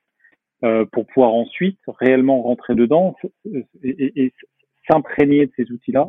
pour 0.93 1.09
pouvoir 1.09 1.35
ensuite 1.35 1.81
réellement 1.89 2.41
rentrer 2.41 2.77
dedans 2.77 3.17
et, 3.83 4.33
s'imprégner 4.89 5.47
de 5.47 5.53
ces 5.57 5.69
outils-là 5.73 6.07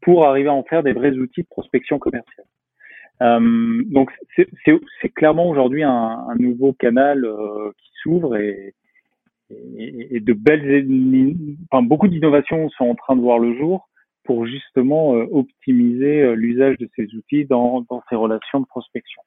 pour 0.00 0.26
arriver 0.26 0.48
à 0.48 0.54
en 0.54 0.62
faire 0.62 0.82
des 0.82 0.94
vrais 0.94 1.12
outils 1.12 1.42
de 1.42 1.46
prospection 1.48 1.98
commerciale. 1.98 2.46
Euh, 3.22 3.82
donc 3.86 4.10
c'est 4.64 5.08
clairement 5.10 5.48
aujourd'hui 5.48 5.82
un, 5.82 5.90
un, 5.90 6.34
nouveau 6.36 6.72
canal 6.72 7.24
euh, 7.26 7.70
qui 7.76 7.90
s'ouvre 8.02 8.36
et, 8.36 8.74
et, 9.50 10.16
et, 10.16 10.20
de 10.20 10.32
belles, 10.32 10.86
enfin, 11.70 11.82
beaucoup 11.82 12.08
d'innovations 12.08 12.70
sont 12.70 12.86
en 12.86 12.94
train 12.94 13.16
de 13.16 13.20
voir 13.20 13.38
le 13.38 13.58
jour 13.58 13.89
pour 14.24 14.46
justement 14.46 15.16
euh, 15.16 15.26
optimiser 15.30 16.22
euh, 16.22 16.34
l'usage 16.34 16.76
de 16.78 16.88
ces 16.96 17.14
outils 17.14 17.44
dans, 17.46 17.82
dans 17.88 18.02
relations 18.10 18.60
de 18.60 18.66
prospection. 18.66 19.22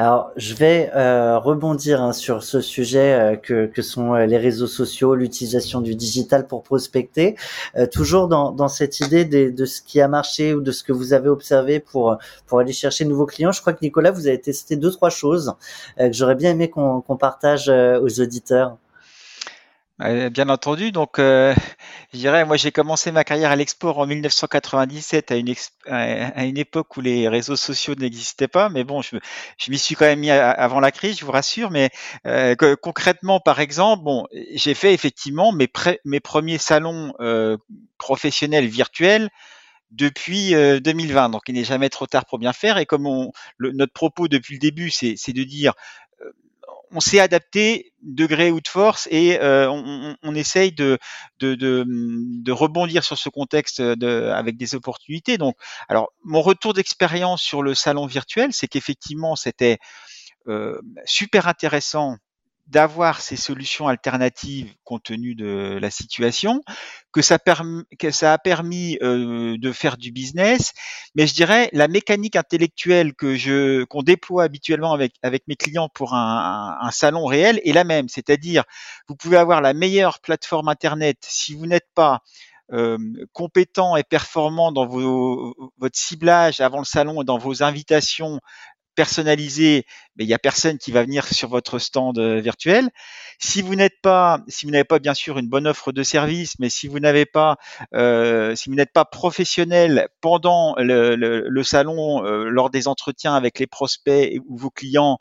Alors, 0.00 0.30
je 0.36 0.54
vais 0.54 0.92
euh, 0.94 1.40
rebondir 1.40 2.00
hein, 2.00 2.12
sur 2.12 2.44
ce 2.44 2.60
sujet 2.60 3.14
euh, 3.14 3.36
que, 3.36 3.66
que, 3.66 3.82
sont 3.82 4.14
euh, 4.14 4.26
les 4.26 4.38
réseaux 4.38 4.68
sociaux, 4.68 5.16
l'utilisation 5.16 5.80
du 5.80 5.96
digital 5.96 6.46
pour 6.46 6.62
prospecter. 6.62 7.34
toujours 7.90 8.28
dans, 8.28 8.52
dans, 8.52 8.68
cette 8.68 9.00
idée 9.00 9.24
de, 9.24 9.50
de, 9.50 9.64
ce 9.64 9.82
qui 9.82 10.00
a 10.00 10.06
marché 10.06 10.54
ou 10.54 10.60
de 10.60 10.70
ce 10.70 10.84
que 10.84 10.92
vous 10.92 11.14
avez 11.14 11.28
observé 11.28 11.80
pour 11.80 12.16
pour 12.46 12.60
aller 12.60 12.72
chercher 12.72 13.04
de 13.04 13.10
nouveaux 13.10 13.26
clients. 13.26 13.50
Je 13.50 13.60
crois 13.60 13.72
que 13.72 13.80
Nicolas, 13.82 14.12
vous 14.12 14.28
avez 14.28 14.40
testé 14.40 14.76
deux 14.76 14.92
trois 14.92 15.10
choses 15.10 15.54
que 15.98 16.12
j'aurais 16.12 16.36
bien 16.36 16.52
aimé 16.52 16.70
qu'on 16.70 17.16
partage 17.18 17.68
aux 17.68 18.20
auditeurs. 18.20 18.76
Bien 19.98 20.48
entendu. 20.48 20.92
Donc, 20.92 21.18
euh, 21.18 21.52
je 22.12 22.18
dirais, 22.18 22.44
moi, 22.44 22.56
j'ai 22.56 22.70
commencé 22.70 23.10
ma 23.10 23.24
carrière 23.24 23.50
à 23.50 23.56
l'export 23.56 23.98
en 23.98 24.06
1997, 24.06 25.32
à 25.32 25.36
une, 26.44 26.56
époque 26.56 26.96
où 26.96 27.00
les 27.00 27.26
réseaux 27.28 27.56
sociaux 27.56 27.96
n'existaient 27.96 28.46
pas. 28.46 28.68
Mais 28.68 28.84
bon, 28.84 29.02
je, 29.02 29.16
je 29.58 29.70
m'y 29.72 29.78
suis 29.78 29.96
quand 29.96 30.04
même 30.04 30.20
mis 30.20 30.30
avant 30.30 30.78
la 30.78 30.92
crise, 30.92 31.18
je 31.18 31.24
vous 31.24 31.32
rassure. 31.32 31.72
Mais 31.72 31.90
euh, 32.26 32.54
concrètement, 32.80 33.40
par 33.40 33.58
exemple, 33.58 34.04
bon, 34.04 34.28
j'ai 34.52 34.74
fait 34.74 34.94
effectivement 34.94 35.50
mes, 35.50 35.66
premiers 36.20 36.58
salons 36.58 37.12
euh, 37.18 37.56
professionnels 37.98 38.68
virtuels 38.68 39.28
depuis 39.90 40.52
2020. 40.52 41.30
Donc, 41.30 41.42
il 41.48 41.56
n'est 41.56 41.64
jamais 41.64 41.88
trop 41.88 42.06
tard 42.06 42.24
pour 42.24 42.38
bien 42.38 42.52
faire. 42.52 42.78
Et 42.78 42.86
comme 42.86 43.08
on, 43.08 43.32
notre 43.58 43.92
propos 43.92 44.28
depuis 44.28 44.54
le 44.54 44.60
début, 44.60 44.90
c'est 44.90 45.32
de 45.32 45.42
dire 45.42 45.72
on 46.90 47.00
s'est 47.00 47.20
adapté 47.20 47.92
degré 48.02 48.50
ou 48.50 48.60
de 48.60 48.68
force 48.68 49.08
et 49.10 49.40
euh, 49.40 49.70
on, 49.70 50.16
on, 50.22 50.34
essaye 50.34 50.72
de, 50.72 50.98
de, 51.40 51.54
de, 51.54 51.84
de, 51.86 52.52
rebondir 52.52 53.04
sur 53.04 53.18
ce 53.18 53.28
contexte 53.28 53.80
de, 53.80 54.30
avec 54.30 54.56
des 54.56 54.74
opportunités. 54.74 55.38
Donc, 55.38 55.56
alors 55.88 56.12
mon 56.24 56.40
retour 56.40 56.74
d'expérience 56.74 57.42
sur 57.42 57.62
le 57.62 57.74
salon 57.74 58.06
virtuel, 58.06 58.52
c'est 58.52 58.68
qu'effectivement 58.68 59.36
c'était 59.36 59.78
euh, 60.48 60.80
super 61.04 61.48
intéressant 61.48 62.16
d'avoir 62.68 63.20
ces 63.20 63.36
solutions 63.36 63.88
alternatives 63.88 64.74
compte 64.84 65.04
tenu 65.04 65.34
de 65.34 65.78
la 65.80 65.90
situation, 65.90 66.60
que 67.12 67.22
ça, 67.22 67.38
a 68.22 68.38
permis 68.38 68.98
euh, 69.02 69.56
de 69.58 69.72
faire 69.72 69.96
du 69.96 70.12
business, 70.12 70.72
mais 71.14 71.26
je 71.26 71.34
dirais 71.34 71.70
la 71.72 71.88
mécanique 71.88 72.36
intellectuelle 72.36 73.14
que 73.14 73.34
je 73.34 73.84
qu'on 73.84 74.02
déploie 74.02 74.44
habituellement 74.44 74.92
avec 74.92 75.14
avec 75.22 75.48
mes 75.48 75.56
clients 75.56 75.88
pour 75.88 76.14
un, 76.14 76.90
salon 76.92 77.24
réel 77.24 77.60
est 77.64 77.72
la 77.72 77.84
même, 77.84 78.08
c'est-à-dire 78.08 78.64
vous 79.08 79.16
pouvez 79.16 79.38
avoir 79.38 79.60
la 79.60 79.72
meilleure 79.72 80.20
plateforme 80.20 80.68
internet 80.68 81.18
si 81.22 81.54
vous 81.54 81.66
n'êtes 81.66 81.88
pas 81.94 82.20
euh, 82.72 82.98
compétent 83.32 83.96
et 83.96 84.04
performant 84.04 84.72
dans 84.72 84.86
votre 84.86 85.98
ciblage 85.98 86.60
avant 86.60 86.78
le 86.78 86.84
salon 86.84 87.22
et 87.22 87.24
dans 87.24 87.38
vos 87.38 87.62
invitations 87.62 88.40
personnalisé, 88.98 89.86
mais 90.16 90.24
il 90.24 90.26
n'y 90.26 90.34
a 90.34 90.40
personne 90.40 90.76
qui 90.76 90.90
va 90.90 91.04
venir 91.04 91.24
sur 91.24 91.48
votre 91.48 91.78
stand 91.78 92.18
euh, 92.18 92.40
virtuel. 92.40 92.90
Si 93.38 93.62
vous 93.62 93.76
n'êtes 93.76 94.00
pas, 94.02 94.40
si 94.48 94.66
vous 94.66 94.72
n'avez 94.72 94.82
pas 94.82 94.98
bien 94.98 95.14
sûr 95.14 95.38
une 95.38 95.48
bonne 95.48 95.68
offre 95.68 95.92
de 95.92 96.02
service, 96.02 96.54
mais 96.58 96.68
si 96.68 96.88
vous 96.88 96.98
n'avez 96.98 97.24
pas, 97.24 97.58
euh, 97.94 98.56
si 98.56 98.68
vous 98.68 98.74
n'êtes 98.74 98.92
pas 98.92 99.04
professionnel 99.04 100.08
pendant 100.20 100.74
le, 100.78 101.62
salon, 101.62 102.24
euh, 102.24 102.48
lors 102.48 102.70
des 102.70 102.88
entretiens 102.88 103.36
avec 103.36 103.60
les 103.60 103.68
prospects 103.68 104.40
ou 104.48 104.56
vos 104.56 104.70
clients, 104.70 105.20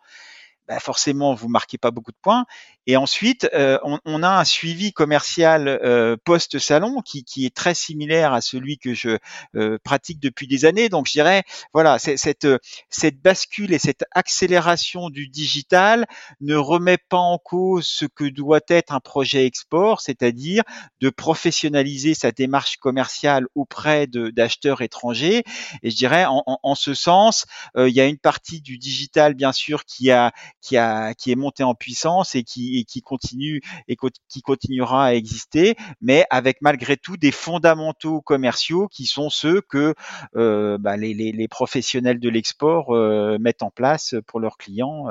bah 0.67 0.79
forcément 0.79 1.35
vous 1.35 1.47
marquez 1.47 1.77
pas 1.77 1.91
beaucoup 1.91 2.11
de 2.11 2.17
points. 2.19 2.45
Et 2.89 2.95
ensuite, 2.95 3.49
euh, 3.53 3.77
on, 3.83 3.99
on, 4.05 4.23
a 4.23 4.29
un 4.29 4.45
suivi 4.45 4.93
commercial 4.93 5.67
euh, 5.67 6.15
post-salon 6.23 7.01
qui, 7.01 7.25
qui, 7.25 7.45
est 7.45 7.53
très 7.53 7.73
similaire 7.73 8.31
à 8.31 8.39
celui 8.39 8.77
que 8.77 8.93
je 8.93 9.17
euh, 9.57 9.77
pratique 9.83 10.21
depuis 10.21 10.47
des 10.47 10.63
années. 10.63 10.87
Donc, 10.87 11.07
je 11.07 11.11
dirais, 11.11 11.43
voilà, 11.73 11.99
cette, 11.99 12.47
cette 12.89 13.21
bascule 13.21 13.73
et 13.73 13.77
cette 13.79 14.05
accélération 14.11 15.09
du 15.09 15.27
digital 15.27 16.07
ne 16.39 16.55
remet 16.55 16.97
pas 16.97 17.17
en 17.17 17.37
cause 17.37 17.85
ce 17.85 18.05
que 18.05 18.23
doit 18.23 18.61
être 18.69 18.93
un 18.93 19.01
projet 19.01 19.45
export, 19.45 19.99
c'est-à-dire 19.99 20.63
de 21.01 21.09
professionnaliser 21.09 22.13
sa 22.13 22.31
démarche 22.31 22.77
commerciale 22.77 23.47
auprès 23.53 24.07
d'acheteurs 24.07 24.81
étrangers. 24.81 25.43
Et 25.83 25.89
je 25.89 25.95
dirais, 25.97 26.23
en, 26.23 26.41
en, 26.45 26.57
en 26.63 26.75
ce 26.75 26.93
sens, 26.93 27.45
il 27.75 27.89
y 27.89 27.99
a 27.99 28.05
une 28.05 28.17
partie 28.17 28.61
du 28.61 28.77
digital, 28.77 29.33
bien 29.33 29.51
sûr, 29.51 29.83
qui 29.83 30.09
a 30.09 30.31
qui 30.61 30.77
a 30.77 31.13
qui 31.13 31.31
est 31.33 31.35
montée 31.35 31.63
en 31.63 31.75
puissance 31.75 32.33
et 32.35 32.43
qui 32.43 32.76
qui 32.85 33.01
continue 33.01 33.61
et 33.87 33.97
qui 34.29 34.41
continuera 34.41 35.05
à 35.05 35.13
exister, 35.13 35.75
mais 36.01 36.25
avec 36.29 36.57
malgré 36.61 36.97
tout 36.97 37.17
des 37.17 37.31
fondamentaux 37.31 38.21
commerciaux 38.21 38.87
qui 38.87 39.05
sont 39.05 39.29
ceux 39.29 39.61
que 39.61 39.93
euh, 40.35 40.77
bah, 40.77 40.97
les, 40.97 41.47
professionnels 41.47 42.19
de 42.19 42.29
l'export 42.29 42.95
euh, 42.95 43.37
mettent 43.39 43.63
en 43.63 43.71
place 43.71 44.15
pour 44.27 44.39
leurs 44.39 44.57
clients, 44.57 45.07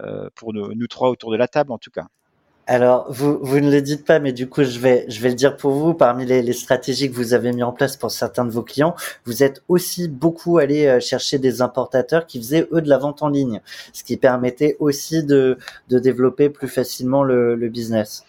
euh, 0.00 0.28
pour 0.34 0.52
nous 0.52 0.86
trois 0.86 1.10
autour 1.10 1.32
de 1.32 1.36
la 1.36 1.48
table 1.48 1.72
en 1.72 1.78
tout 1.78 1.90
cas. 1.90 2.06
Alors, 2.68 3.10
vous, 3.10 3.40
vous 3.42 3.58
ne 3.58 3.70
le 3.70 3.82
dites 3.82 4.04
pas, 4.04 4.20
mais 4.20 4.32
du 4.32 4.48
coup, 4.48 4.62
je 4.62 4.78
vais, 4.78 5.04
je 5.08 5.20
vais 5.20 5.30
le 5.30 5.34
dire 5.34 5.56
pour 5.56 5.72
vous. 5.72 5.94
Parmi 5.94 6.24
les, 6.24 6.52
stratégies 6.52 7.10
que 7.10 7.16
vous 7.16 7.34
avez 7.34 7.52
mis 7.52 7.64
en 7.64 7.72
place 7.72 7.96
pour 7.96 8.12
certains 8.12 8.44
de 8.44 8.50
vos 8.50 8.62
clients, 8.62 8.94
vous 9.24 9.42
êtes 9.42 9.62
aussi 9.68 10.06
beaucoup 10.08 10.58
allé 10.58 10.86
euh, 10.86 11.00
chercher 11.00 11.38
des 11.38 11.60
importateurs 11.60 12.24
qui 12.24 12.38
faisaient, 12.38 12.68
eux, 12.72 12.80
de 12.80 12.88
la 12.88 12.98
vente 12.98 13.22
en 13.22 13.28
ligne, 13.28 13.60
ce 13.92 14.04
qui 14.04 14.16
permettait 14.16 14.76
aussi 14.78 15.24
de, 15.24 15.58
de 15.88 15.98
développer 15.98 16.50
plus 16.50 16.68
facilement 16.68 17.24
le, 17.24 17.56
le 17.56 17.68
business. 17.68 18.24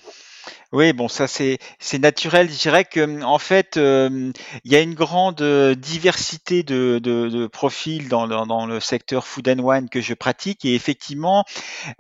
Oui, 0.74 0.92
bon, 0.92 1.08
ça 1.08 1.28
c'est 1.28 1.60
c'est 1.78 2.00
naturel. 2.00 2.50
Je 2.50 2.58
dirais 2.58 2.84
que 2.84 3.22
en 3.22 3.38
fait, 3.38 3.78
euh, 3.78 4.32
il 4.64 4.72
y 4.72 4.76
a 4.76 4.80
une 4.82 4.96
grande 4.96 5.40
euh, 5.44 5.76
diversité 5.76 6.64
de, 6.64 6.98
de, 6.98 7.30
de 7.30 7.46
profils 7.46 8.10
dans, 8.10 8.28
dans, 8.28 8.48
dans, 8.48 8.66
le 8.66 8.80
secteur 8.80 9.28
food 9.28 9.48
and 9.50 9.60
wine 9.60 9.88
que 9.88 10.02
je 10.02 10.16
pratique 10.16 10.66
et 10.66 10.74
effectivement, 10.74 11.46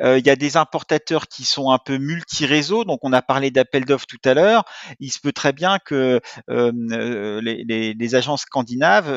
euh, 0.01 0.17
il 0.17 0.25
y 0.25 0.31
a 0.31 0.35
des 0.35 0.57
importateurs 0.57 1.27
qui 1.27 1.43
sont 1.45 1.69
un 1.69 1.77
peu 1.77 1.99
multi-réseaux. 1.99 2.83
Donc, 2.83 3.01
on 3.03 3.13
a 3.13 3.21
parlé 3.21 3.51
d'appel 3.51 3.85
d'offres 3.85 4.07
tout 4.07 4.17
à 4.25 4.33
l'heure. 4.33 4.65
Il 4.99 5.11
se 5.11 5.19
peut 5.19 5.33
très 5.33 5.53
bien 5.53 5.77
que 5.77 6.19
les, 6.47 7.63
les, 7.63 7.93
les, 7.93 8.15
agences 8.15 8.41
scandinaves 8.41 9.07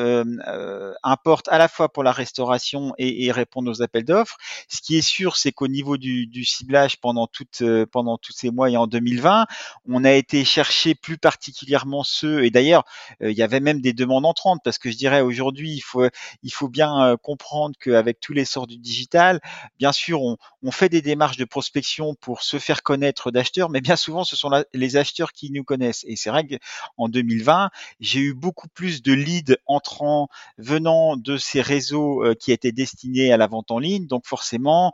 importent 1.01 1.47
à 1.47 1.57
la 1.57 1.67
fois 1.67 1.89
pour 1.91 2.03
la 2.03 2.11
restauration 2.11 2.93
et, 2.99 3.25
et 3.25 3.31
répondent 3.31 3.69
aux 3.69 3.81
appels 3.81 4.05
d'offres. 4.05 4.37
Ce 4.69 4.81
qui 4.83 4.97
est 4.97 5.01
sûr, 5.01 5.35
c'est 5.35 5.51
qu'au 5.51 5.67
niveau 5.67 5.97
du, 5.97 6.27
du 6.27 6.45
ciblage 6.45 6.99
pendant 7.01 7.25
toute 7.25 7.63
pendant 7.91 8.19
tous 8.19 8.33
ces 8.33 8.51
mois 8.51 8.69
et 8.69 8.77
en 8.77 8.85
2020 8.85 9.46
on 9.87 10.03
a 10.03 10.11
été 10.11 10.45
chercher 10.45 10.95
plus 10.95 11.17
particulièrement 11.17 12.03
ceux, 12.03 12.45
et 12.45 12.51
d'ailleurs, 12.51 12.83
euh, 13.21 13.31
il 13.31 13.37
y 13.37 13.43
avait 13.43 13.59
même 13.59 13.81
des 13.81 13.93
demandes 13.93 14.25
entrantes, 14.25 14.61
parce 14.63 14.77
que 14.77 14.91
je 14.91 14.97
dirais 14.97 15.21
aujourd'hui, 15.21 15.71
il 15.71 15.81
faut, 15.81 16.07
il 16.43 16.51
faut 16.51 16.69
bien 16.69 17.03
euh, 17.03 17.17
comprendre 17.17 17.75
qu'avec 17.79 18.19
tous 18.19 18.33
les 18.33 18.45
sorts 18.45 18.67
du 18.67 18.77
digital, 18.77 19.39
bien 19.79 19.91
sûr, 19.91 20.21
on, 20.21 20.37
fait 20.69 20.89
des 20.89 21.01
démarches 21.01 21.37
de 21.37 21.45
prospection 21.45 22.13
pour 22.15 22.43
se 22.43 22.59
faire 22.59 22.83
connaître 22.83 23.31
d'acheteurs, 23.31 23.69
mais 23.69 23.81
bien 23.81 23.95
souvent, 23.95 24.23
ce 24.25 24.35
sont 24.35 24.51
les 24.73 24.97
acheteurs 24.97 25.31
qui 25.31 25.49
nous 25.49 25.63
connaissent. 25.63 26.03
Et 26.07 26.15
c'est 26.15 26.29
vrai 26.29 26.45
qu'en 26.45 27.07
2020, 27.07 27.69
j'ai 28.01 28.19
eu 28.19 28.33
beaucoup 28.33 28.67
plus 28.67 29.01
de 29.01 29.13
leads 29.13 29.55
entrants 29.65 30.27
venant 30.57 31.15
de 31.15 31.37
ces 31.37 31.61
réseaux 31.61 32.23
euh, 32.23 32.35
qui 32.35 32.51
étaient 32.51 32.73
destinés 32.73 33.31
à 33.31 33.37
la 33.37 33.47
vente 33.47 33.71
en 33.71 33.79
ligne. 33.79 34.07
Donc 34.07 34.27
forcément, 34.27 34.91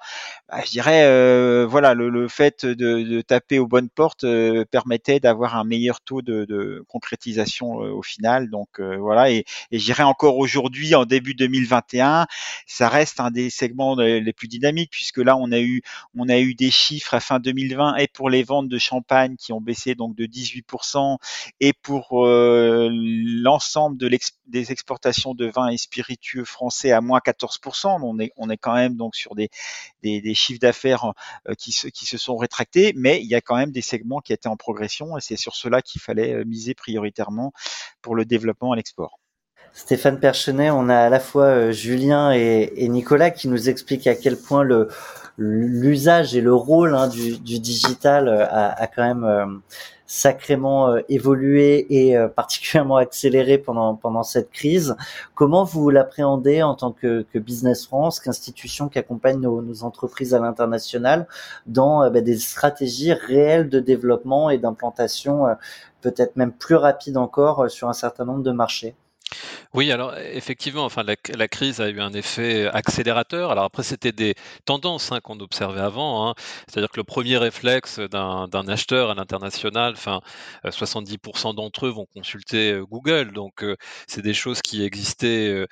bah, 0.47 0.61
je 0.63 0.69
dirais, 0.69 1.65
voilà, 1.65 1.95
le, 1.95 2.27
fait 2.27 2.65
de, 2.65 3.21
taper 3.21 3.59
aux 3.59 3.67
bonnes 3.67 3.89
portes 3.89 4.23
permettait 4.71 5.19
d'avoir 5.19 5.58
un 5.58 5.63
meilleur 5.63 6.01
taux 6.01 6.21
de, 6.21 6.84
concrétisation 6.88 7.75
au 7.75 8.01
final. 8.01 8.49
Donc 8.49 8.79
voilà, 8.79 9.32
et, 9.32 9.45
et 9.71 9.79
j'irai 9.79 10.03
encore 10.03 10.38
aujourd'hui, 10.38 10.95
en 10.95 11.06
début 11.06 11.36
2021, 11.36 12.27
ça 12.67 12.89
reste 12.89 13.19
un 13.19 13.32
des 13.32 13.49
segments 13.49 13.95
les 13.95 14.34
plus 14.34 14.47
dynamiques 14.47 14.91
puisque 14.91 15.17
là 15.17 15.38
on 15.38 15.51
a 15.51 15.60
eu 15.60 15.82
on 16.15 16.29
a 16.29 16.39
eu 16.39 16.56
des 16.56 16.71
chiffres 16.71 17.13
à 17.13 17.19
fin 17.19 17.39
2020 17.39 17.95
et 17.97 18.08
pour 18.08 18.29
les 18.29 18.43
ventes 18.43 18.69
de 18.69 18.77
champagne 18.77 19.36
qui 19.36 19.53
ont 19.53 19.62
baissé 19.62 19.95
donc 19.95 20.15
de 20.15 20.25
18% 20.25 21.17
et 21.60 21.73
pour 21.73 22.25
l'ensemble 22.25 23.97
de 23.97 24.10
des 24.47 24.71
exportations 24.71 25.34
de 25.34 25.47
vins 25.47 25.69
et 25.69 25.77
spiritueux 25.77 26.45
français 26.45 26.91
à 26.91 27.01
moins 27.01 27.19
14%. 27.19 27.99
On 28.03 28.19
est 28.19 28.32
on 28.38 28.49
est 28.49 28.58
quand 28.58 28.73
même 28.73 28.95
donc 28.95 29.15
sur 29.15 29.36
des 29.36 29.49
des, 30.01 30.21
des 30.21 30.34
chiffres 30.34 30.60
d'affaires 30.60 31.13
qui 31.58 31.71
se 31.71 31.88
qui 31.88 32.06
se 32.06 32.17
sont 32.17 32.38
rétractés, 32.38 32.93
mais 32.95 33.21
il 33.21 33.27
y 33.27 33.36
a 33.36 33.41
quand 33.41 33.56
même 33.56 33.71
des 33.71 33.82
segments 33.82 34.19
qui 34.19 34.32
était 34.33 34.49
en 34.49 34.57
progression 34.57 35.17
et 35.17 35.21
c'est 35.21 35.37
sur 35.37 35.55
cela 35.55 35.81
qu'il 35.81 36.01
fallait 36.01 36.33
euh, 36.33 36.43
miser 36.45 36.73
prioritairement 36.73 37.53
pour 38.01 38.15
le 38.15 38.25
développement 38.25 38.71
à 38.71 38.75
l'export. 38.75 39.19
Stéphane 39.71 40.19
Perchenet, 40.19 40.69
on 40.69 40.89
a 40.89 40.97
à 40.97 41.09
la 41.09 41.19
fois 41.19 41.45
euh, 41.45 41.71
Julien 41.71 42.31
et, 42.31 42.87
Nicolas 42.89 43.31
qui 43.31 43.47
nous 43.47 43.69
expliquent 43.69 44.07
à 44.07 44.15
quel 44.15 44.37
point 44.37 44.67
l'usage 45.37 46.35
et 46.35 46.41
le 46.41 46.53
rôle 46.53 46.93
hein, 46.93 47.07
du, 47.07 47.38
digital 47.38 48.29
a, 48.29 48.69
a, 48.69 48.88
quand 48.88 49.03
même 49.03 49.61
sacrément 50.06 50.89
euh, 50.89 50.99
évolué 51.10 51.86
et 51.89 52.18
euh, 52.18 52.28
particulièrement 52.36 52.97
accéléré 52.97 53.58
pendant 53.58 53.95
pendant 53.95 54.24
cette 54.24 54.51
crise. 54.51 54.95
Comment 55.36 55.64
vous 55.64 55.89
l'appréhendez 55.89 56.64
en 56.64 56.76
tant 56.76 56.91
que, 56.91 57.26
que 57.34 57.39
Business 57.39 57.86
France, 57.86 58.20
qu'institution 58.20 58.89
qui 58.89 58.99
accompagne 58.99 59.39
nos, 59.39 59.62
nos 59.62 59.84
entreprises 59.84 60.34
à 60.34 60.39
l'international 60.39 61.28
dans 61.66 62.04
euh, 62.04 62.10
bah, 62.10 62.22
des 62.22 62.38
stratégies 62.38 63.14
réelles 63.14 63.70
de 63.70 63.80
développement 63.80 64.49
et 64.49 64.58
d'implantation, 64.58 65.45
peut-être 66.01 66.36
même 66.36 66.51
plus 66.51 66.76
rapides 66.76 67.18
encore 67.18 67.70
sur 67.70 67.89
un 67.89 67.93
certain 67.93 68.26
nombre 68.26 68.43
de 68.43 68.51
marchés? 68.51 68.95
Oui, 69.76 69.91
alors 69.91 70.15
effectivement, 70.19 70.86
enfin 70.86 71.03
la, 71.03 71.47
crise 71.47 71.82
a 71.82 71.89
eu 71.89 71.99
un 71.99 72.13
effet 72.13 72.67
accélérateur. 72.67 73.49
Alors 73.49 73.63
après, 73.63 73.82
c'était 73.82 74.11
des 74.11 74.36
tendances 74.65 75.11
hein, 75.11 75.19
qu'on 75.19 75.39
observait 75.39 75.82
avant. 75.82 76.30
Hein. 76.30 76.36
C'est-à-dire 76.67 76.89
que 76.91 76.99
le 76.99 77.03
premier 77.03 77.38
réflexe 77.38 77.99
d'un 77.99 78.67
acheteur 78.67 79.09
à 79.09 79.15
l'international, 79.15 79.93
enfin 79.93 80.21
70% 80.63 81.55
d'entre 81.55 81.88
eux 81.88 81.89
vont 81.89 82.05
consulter 82.13 82.80
Google. 82.88 83.32
Donc 83.34 83.65
c'est 84.05 84.21
des 84.21 84.36
choses 84.36 84.61
qui 84.61 84.84
existaient 84.84 85.65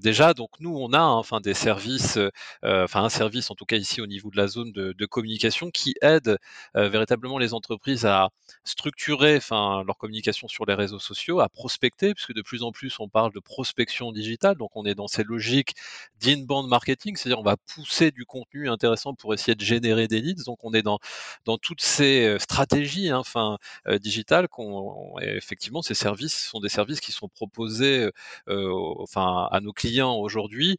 déjà. 0.00 0.34
Donc 0.34 0.50
nous, 0.58 0.76
on 0.76 0.92
a 0.92 0.98
hein, 0.98 1.12
enfin 1.12 1.40
des 1.40 1.54
services, 1.54 2.18
enfin 2.64 3.04
un 3.04 3.08
service 3.08 3.50
en 3.52 3.54
tout 3.54 3.64
cas 3.64 3.76
ici 3.76 4.00
au 4.00 4.06
niveau 4.08 4.30
de 4.30 4.36
la 4.38 4.48
zone 4.48 4.72
de, 4.72 4.92
de 4.92 5.06
communication 5.06 5.70
qui 5.70 5.94
aide 6.02 6.38
véritablement 6.74 7.38
les 7.38 7.54
entreprises 7.54 8.06
à 8.06 8.30
structurer 8.64 9.36
enfin 9.36 9.84
leur 9.86 9.96
communication 9.98 10.48
sur 10.48 10.66
les 10.66 10.74
réseaux 10.74 10.98
sociaux, 10.98 11.38
à 11.38 11.48
prospecter, 11.48 12.12
puisque 12.12 12.34
de 12.34 12.42
plus 12.42 12.64
en 12.64 12.72
plus 12.72 12.98
on 12.98 13.08
parle 13.08 13.35
de 13.36 13.40
prospection 13.40 14.12
digitale, 14.12 14.56
donc 14.56 14.70
on 14.74 14.84
est 14.86 14.94
dans 14.94 15.08
ces 15.08 15.22
logiques 15.22 15.74
d'inbound 16.20 16.68
marketing, 16.68 17.16
c'est-à-dire 17.16 17.38
on 17.38 17.42
va 17.42 17.58
pousser 17.58 18.10
du 18.10 18.24
contenu 18.24 18.70
intéressant 18.70 19.14
pour 19.14 19.34
essayer 19.34 19.54
de 19.54 19.62
générer 19.62 20.08
des 20.08 20.22
leads, 20.22 20.44
donc 20.44 20.64
on 20.64 20.72
est 20.72 20.82
dans, 20.82 20.98
dans 21.44 21.58
toutes 21.58 21.82
ces 21.82 22.24
euh, 22.24 22.38
stratégies 22.38 23.10
hein, 23.10 23.18
enfin, 23.18 23.58
euh, 23.88 23.98
digitales, 23.98 24.48
qu'on, 24.48 25.18
effectivement 25.20 25.82
ces 25.82 25.94
services 25.94 26.48
sont 26.48 26.60
des 26.60 26.70
services 26.70 27.00
qui 27.00 27.12
sont 27.12 27.28
proposés 27.28 28.10
euh, 28.48 28.72
enfin, 29.00 29.48
à 29.52 29.60
nos 29.60 29.74
clients 29.74 30.14
aujourd'hui 30.14 30.78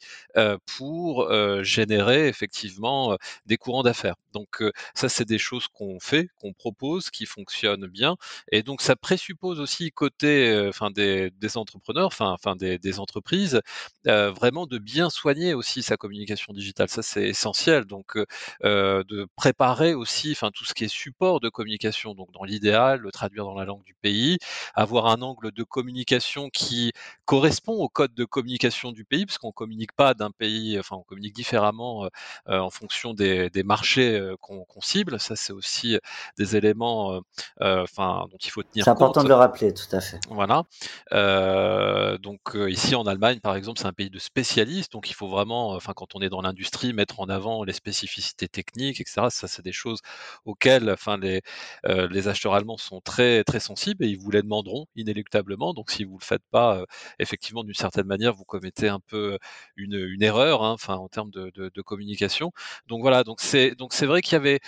pour 0.78 1.32
générer 1.64 2.28
effectivement 2.28 3.18
des 3.46 3.58
courants 3.58 3.84
d'affaires. 3.84 4.16
Donc 4.34 4.64
ça 4.96 5.10
c'est 5.10 5.26
des 5.26 5.38
choses 5.38 5.68
qu'on 5.68 6.00
fait, 6.00 6.30
qu'on 6.40 6.54
propose, 6.54 7.10
qui 7.12 7.26
fonctionnent 7.26 7.88
bien, 7.88 8.16
et 8.52 8.64
donc 8.64 8.82
ça 8.82 8.96
présuppose 8.96 9.60
aussi 9.60 9.92
côté 9.92 10.66
enfin, 10.70 10.90
des, 10.92 11.30
des 11.32 11.58
entrepreneurs, 11.58 12.08
enfin, 12.08 12.47
enfin 12.48 12.56
des, 12.56 12.78
des 12.78 13.00
entreprises, 13.00 13.62
euh, 14.08 14.32
vraiment 14.32 14.66
de 14.68 14.78
bien 14.78 15.10
soigner 15.10 15.54
aussi 15.54 15.84
sa 15.84 15.98
communication 15.98 16.54
digitale. 16.54 16.90
Ça, 16.90 17.02
c'est 17.02 17.24
essentiel. 17.24 17.86
Donc, 17.86 18.18
euh, 18.64 19.04
de 19.04 19.28
préparer 19.36 19.94
aussi, 19.94 20.32
enfin, 20.32 20.52
tout 20.54 20.66
ce 20.66 20.74
qui 20.74 20.86
est 20.86 20.88
support 20.88 21.40
de 21.40 21.50
communication. 21.50 22.14
Donc, 22.14 22.32
dans 22.32 22.44
l'idéal, 22.44 23.00
le 23.00 23.12
traduire 23.12 23.46
dans 23.46 23.56
la 23.56 23.66
langue 23.66 23.84
du 23.84 23.96
pays, 23.96 24.38
avoir 24.76 25.08
un 25.08 25.22
angle 25.22 25.52
de 25.52 25.64
communication 25.64 26.50
qui 26.50 26.94
correspond 27.26 27.74
au 27.74 27.90
code 27.90 28.14
de 28.14 28.26
communication 28.26 28.92
du 28.92 29.04
pays, 29.04 29.26
parce 29.26 29.38
qu'on 29.38 29.52
communique 29.52 29.94
pas 29.94 30.14
d'un 30.14 30.32
pays, 30.32 30.80
enfin, 30.80 30.96
on 30.96 31.04
communique 31.04 31.36
différemment 31.36 32.06
euh, 32.48 32.60
en 32.60 32.70
fonction 32.70 33.14
des, 33.14 33.50
des 33.50 33.64
marchés 33.64 34.20
qu'on 34.42 34.66
cible. 34.82 35.20
Ça, 35.20 35.36
c'est 35.36 35.54
aussi 35.54 35.98
des 36.38 36.56
éléments, 36.56 37.22
enfin, 37.60 38.26
dont 38.32 38.38
il 38.42 38.50
faut 38.50 38.64
tenir 38.64 38.86
compte. 38.86 38.98
C'est 38.98 39.04
important 39.04 39.24
de 39.24 39.28
le 39.28 39.36
rappeler, 39.36 39.74
tout 39.74 39.94
à 39.96 40.00
fait. 40.00 40.20
Voilà. 40.30 40.64
Euh, 41.12 42.18
donc 42.38 42.56
euh, 42.56 42.70
ici 42.70 42.94
en 42.96 43.06
Allemagne, 43.08 43.40
par 43.40 43.56
exemple, 43.56 43.80
c'est 43.80 43.88
un 43.88 43.94
pays 43.94 44.10
de 44.10 44.20
spécialistes, 44.20 44.92
donc 44.92 45.10
il 45.10 45.14
faut 45.14 45.28
vraiment, 45.28 45.72
enfin 45.72 45.94
quand 45.96 46.16
on 46.16 46.22
est 46.22 46.30
dans 46.30 46.42
l'industrie, 46.42 46.94
mettre 46.94 47.20
en 47.20 47.30
avant 47.30 47.64
les 47.64 47.74
spécificités 47.74 48.48
techniques, 48.48 49.02
etc. 49.02 49.28
Ça, 49.30 49.48
c'est 49.48 49.64
des 49.64 49.72
choses 49.72 50.02
auxquelles, 50.46 50.90
enfin 50.92 51.18
les 51.18 51.42
euh, 51.88 52.08
les 52.12 52.28
acheteurs 52.28 52.54
allemands 52.54 52.78
sont 52.78 53.02
très 53.02 53.44
très 53.44 53.60
sensibles 53.60 54.06
et 54.06 54.10
ils 54.10 54.20
vous 54.20 54.30
les 54.32 54.42
demanderont 54.44 54.86
inéluctablement. 54.96 55.74
Donc 55.74 55.90
si 55.90 56.04
vous 56.04 56.18
le 56.20 56.24
faites 56.24 56.44
pas, 56.52 56.84
effectivement 57.20 57.64
d'une 57.64 57.74
certaine 57.74 58.06
manière, 58.08 58.34
vous 58.34 58.46
commettez 58.46 58.88
un 58.88 59.00
peu 59.00 59.40
une, 59.76 60.22
erreur, 60.22 60.64
hein, 60.64 60.74
enfin 60.74 60.96
en 60.96 61.08
termes 61.10 61.32
de, 61.32 61.82
communication. 61.82 62.52
Donc 62.88 63.02
voilà, 63.02 63.24
donc 63.24 63.42
c'est 63.42 63.76
donc 63.76 63.94
c'est 63.94 64.06
vrai 64.06 64.22
qu'il 64.22 64.34
y 64.34 64.36
avait 64.36 64.60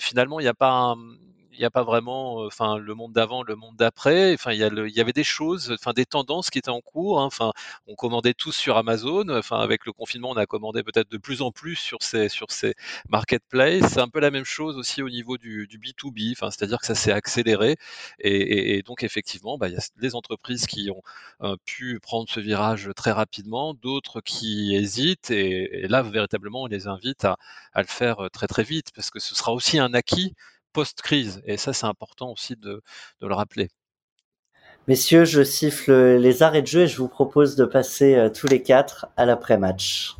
finalement 0.00 0.40
il 0.40 0.44
n'y 0.44 0.48
a 0.48 0.54
pas 0.54 0.70
un, 0.70 0.96
il 1.52 1.58
n'y 1.58 1.64
a 1.64 1.70
pas 1.70 1.82
vraiment, 1.82 2.44
enfin, 2.46 2.78
le 2.78 2.94
monde 2.94 3.12
d'avant, 3.12 3.42
le 3.42 3.56
monde 3.56 3.76
d'après. 3.76 4.34
Enfin, 4.34 4.52
il 4.52 4.58
y, 4.58 4.92
y 4.96 5.00
avait 5.00 5.12
des 5.12 5.24
choses, 5.24 5.72
enfin, 5.72 5.92
des 5.92 6.06
tendances 6.06 6.50
qui 6.50 6.58
étaient 6.58 6.70
en 6.70 6.80
cours. 6.80 7.20
Hein. 7.20 7.26
Enfin, 7.26 7.52
on 7.86 7.94
commandait 7.94 8.34
tous 8.34 8.52
sur 8.52 8.76
Amazon. 8.76 9.28
Enfin, 9.30 9.58
avec 9.58 9.84
le 9.86 9.92
confinement, 9.92 10.30
on 10.30 10.36
a 10.36 10.46
commandé 10.46 10.82
peut-être 10.82 11.10
de 11.10 11.18
plus 11.18 11.42
en 11.42 11.50
plus 11.52 11.76
sur 11.76 12.02
ces 12.02 12.28
sur 12.28 12.50
ces 12.50 12.74
marketplaces. 13.08 13.92
C'est 13.92 14.00
un 14.00 14.08
peu 14.08 14.20
la 14.20 14.30
même 14.30 14.44
chose 14.44 14.76
aussi 14.76 15.02
au 15.02 15.10
niveau 15.10 15.38
du, 15.38 15.66
du 15.66 15.78
B2B. 15.78 16.32
Enfin, 16.32 16.50
c'est-à-dire 16.50 16.78
que 16.78 16.86
ça 16.86 16.94
s'est 16.94 17.12
accéléré. 17.12 17.76
Et, 18.20 18.82
donc, 18.82 19.02
effectivement, 19.02 19.58
bah, 19.58 19.68
il 19.68 19.74
y 19.74 19.76
a 19.76 19.80
des 20.00 20.14
entreprises 20.14 20.66
qui 20.66 20.90
ont 20.90 21.02
euh, 21.42 21.56
pu 21.64 21.98
prendre 22.00 22.28
ce 22.28 22.40
virage 22.40 22.90
très 22.96 23.12
rapidement, 23.12 23.74
d'autres 23.74 24.20
qui 24.20 24.74
hésitent. 24.74 25.30
Et, 25.30 25.86
là, 25.88 26.02
véritablement, 26.02 26.62
on 26.62 26.66
les 26.66 26.86
invite 26.86 27.24
à, 27.24 27.38
à 27.72 27.82
le 27.82 27.88
faire 27.88 28.28
très 28.32 28.46
très 28.46 28.62
vite 28.62 28.88
parce 28.94 29.10
que 29.10 29.20
ce 29.20 29.34
sera 29.34 29.52
aussi 29.52 29.78
un 29.78 29.94
acquis 29.94 30.34
post-crise. 30.72 31.42
Et 31.44 31.56
ça, 31.56 31.72
c'est 31.72 31.86
important 31.86 32.30
aussi 32.30 32.56
de, 32.56 32.82
le 33.20 33.34
rappeler. 33.34 33.68
Messieurs, 34.88 35.24
je 35.24 35.42
siffle 35.42 36.16
les 36.16 36.42
arrêts 36.42 36.62
de 36.62 36.66
jeu 36.66 36.82
et 36.82 36.88
je 36.88 36.96
vous 36.96 37.08
propose 37.08 37.54
de 37.54 37.64
passer 37.64 38.14
euh, 38.14 38.28
tous 38.28 38.46
les 38.46 38.62
quatre 38.62 39.06
à 39.16 39.24
l'après-match. 39.24 40.16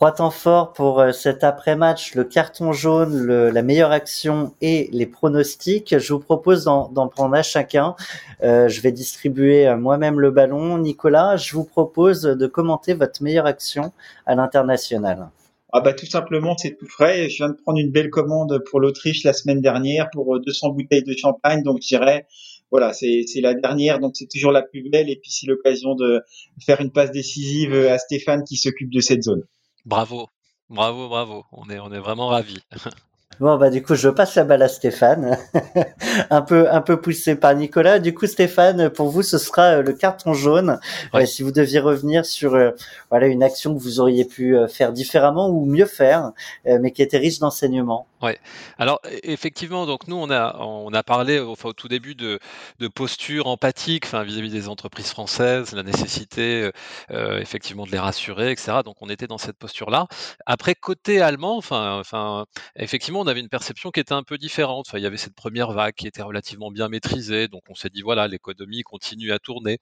Trois 0.00 0.12
temps 0.12 0.30
forts 0.30 0.74
pour 0.74 1.00
euh, 1.00 1.10
cet 1.10 1.42
après-match, 1.42 2.14
le 2.14 2.22
carton 2.22 2.70
jaune, 2.70 3.16
le, 3.16 3.50
la 3.50 3.62
meilleure 3.62 3.90
action 3.90 4.54
et 4.60 4.88
les 4.92 5.06
pronostics. 5.06 5.98
Je 5.98 6.12
vous 6.12 6.20
propose 6.20 6.62
d'en 6.62 7.08
prendre 7.08 7.34
à 7.34 7.42
chacun. 7.42 7.96
Euh, 8.44 8.68
je 8.68 8.80
vais 8.80 8.92
distribuer 8.92 9.66
euh, 9.66 9.76
moi-même 9.76 10.20
le 10.20 10.30
ballon. 10.30 10.78
Nicolas, 10.78 11.36
je 11.36 11.52
vous 11.52 11.64
propose 11.64 12.22
de 12.22 12.46
commenter 12.46 12.94
votre 12.94 13.24
meilleure 13.24 13.46
action 13.46 13.92
à 14.24 14.36
l'international. 14.36 15.30
Ah 15.72 15.80
bah 15.80 15.94
tout 15.94 16.06
simplement, 16.06 16.56
c'est 16.56 16.76
tout 16.78 16.86
frais. 16.86 17.28
Je 17.28 17.38
viens 17.38 17.48
de 17.48 17.56
prendre 17.60 17.80
une 17.80 17.90
belle 17.90 18.10
commande 18.10 18.62
pour 18.70 18.78
l'Autriche 18.78 19.24
la 19.24 19.32
semaine 19.32 19.60
dernière 19.60 20.10
pour 20.12 20.38
200 20.38 20.74
bouteilles 20.74 21.02
de 21.02 21.16
champagne. 21.16 21.64
Donc 21.64 21.78
je 21.82 21.88
dirais, 21.88 22.28
voilà, 22.70 22.92
c'est 22.92 23.24
la 23.40 23.54
dernière, 23.54 23.98
donc 23.98 24.12
c'est 24.14 24.28
toujours 24.32 24.52
la 24.52 24.62
plus 24.62 24.88
belle. 24.88 25.10
Et 25.10 25.16
puis 25.16 25.32
c'est 25.32 25.48
l'occasion 25.48 25.96
de 25.96 26.22
faire 26.64 26.80
une 26.80 26.92
passe 26.92 27.10
décisive 27.10 27.74
à 27.74 27.98
Stéphane 27.98 28.44
qui 28.44 28.54
s'occupe 28.54 28.90
de 28.90 29.00
cette 29.00 29.24
zone. 29.24 29.42
Bravo, 29.88 30.28
bravo, 30.68 31.08
bravo. 31.08 31.46
On 31.50 31.70
est, 31.70 31.78
on 31.78 31.90
est 31.90 31.98
vraiment 31.98 32.28
ravis. 32.28 32.62
Bon 33.40 33.56
bah 33.56 33.70
du 33.70 33.84
coup 33.84 33.94
je 33.94 34.08
passe 34.08 34.34
la 34.34 34.42
balle 34.42 34.62
à 34.62 34.68
Stéphane, 34.68 35.38
un 36.30 36.42
peu 36.42 36.68
un 36.72 36.80
peu 36.80 37.00
poussé 37.00 37.36
par 37.36 37.54
Nicolas. 37.54 38.00
Du 38.00 38.12
coup 38.12 38.26
Stéphane, 38.26 38.90
pour 38.90 39.10
vous 39.10 39.22
ce 39.22 39.38
sera 39.38 39.76
euh, 39.76 39.82
le 39.82 39.92
carton 39.92 40.34
jaune. 40.34 40.80
Ouais. 41.14 41.22
Euh, 41.22 41.26
si 41.26 41.44
vous 41.44 41.52
deviez 41.52 41.78
revenir 41.78 42.26
sur 42.26 42.54
euh, 42.56 42.72
voilà 43.10 43.28
une 43.28 43.44
action 43.44 43.76
que 43.76 43.80
vous 43.80 44.00
auriez 44.00 44.24
pu 44.24 44.56
faire 44.68 44.92
différemment 44.92 45.50
ou 45.50 45.66
mieux 45.66 45.86
faire, 45.86 46.32
mais 46.64 46.90
qui 46.90 47.00
était 47.00 47.18
riche 47.18 47.38
d'enseignements. 47.38 48.08
Ouais. 48.20 48.40
Alors 48.78 49.00
effectivement, 49.22 49.86
donc 49.86 50.08
nous 50.08 50.16
on 50.16 50.28
a 50.28 50.56
on 50.58 50.92
a 50.92 51.04
parlé 51.04 51.38
enfin, 51.38 51.68
au 51.68 51.72
tout 51.72 51.86
début 51.86 52.16
de, 52.16 52.40
de 52.80 52.88
posture 52.88 53.46
empathique, 53.46 54.06
enfin 54.06 54.24
vis-à-vis 54.24 54.50
des 54.50 54.68
entreprises 54.68 55.10
françaises, 55.10 55.72
la 55.72 55.84
nécessité 55.84 56.72
euh, 57.12 57.38
effectivement 57.38 57.86
de 57.86 57.92
les 57.92 57.98
rassurer, 57.98 58.50
etc. 58.50 58.78
Donc 58.84 58.96
on 59.02 59.08
était 59.08 59.28
dans 59.28 59.38
cette 59.38 59.56
posture-là. 59.56 60.08
Après 60.46 60.74
côté 60.74 61.20
allemand, 61.20 61.56
enfin 61.58 62.00
enfin 62.00 62.46
effectivement 62.74 63.20
on 63.20 63.26
avait 63.28 63.38
une 63.38 63.48
perception 63.48 63.92
qui 63.92 64.00
était 64.00 64.14
un 64.14 64.24
peu 64.24 64.36
différente. 64.36 64.86
Enfin 64.88 64.98
il 64.98 65.04
y 65.04 65.06
avait 65.06 65.16
cette 65.16 65.36
première 65.36 65.70
vague 65.70 65.94
qui 65.94 66.08
était 66.08 66.22
relativement 66.22 66.72
bien 66.72 66.88
maîtrisée, 66.88 67.46
donc 67.46 67.62
on 67.68 67.76
s'est 67.76 67.90
dit 67.90 68.02
voilà 68.02 68.26
l'économie 68.26 68.82
continue 68.82 69.30
à 69.30 69.38
tourner. 69.38 69.78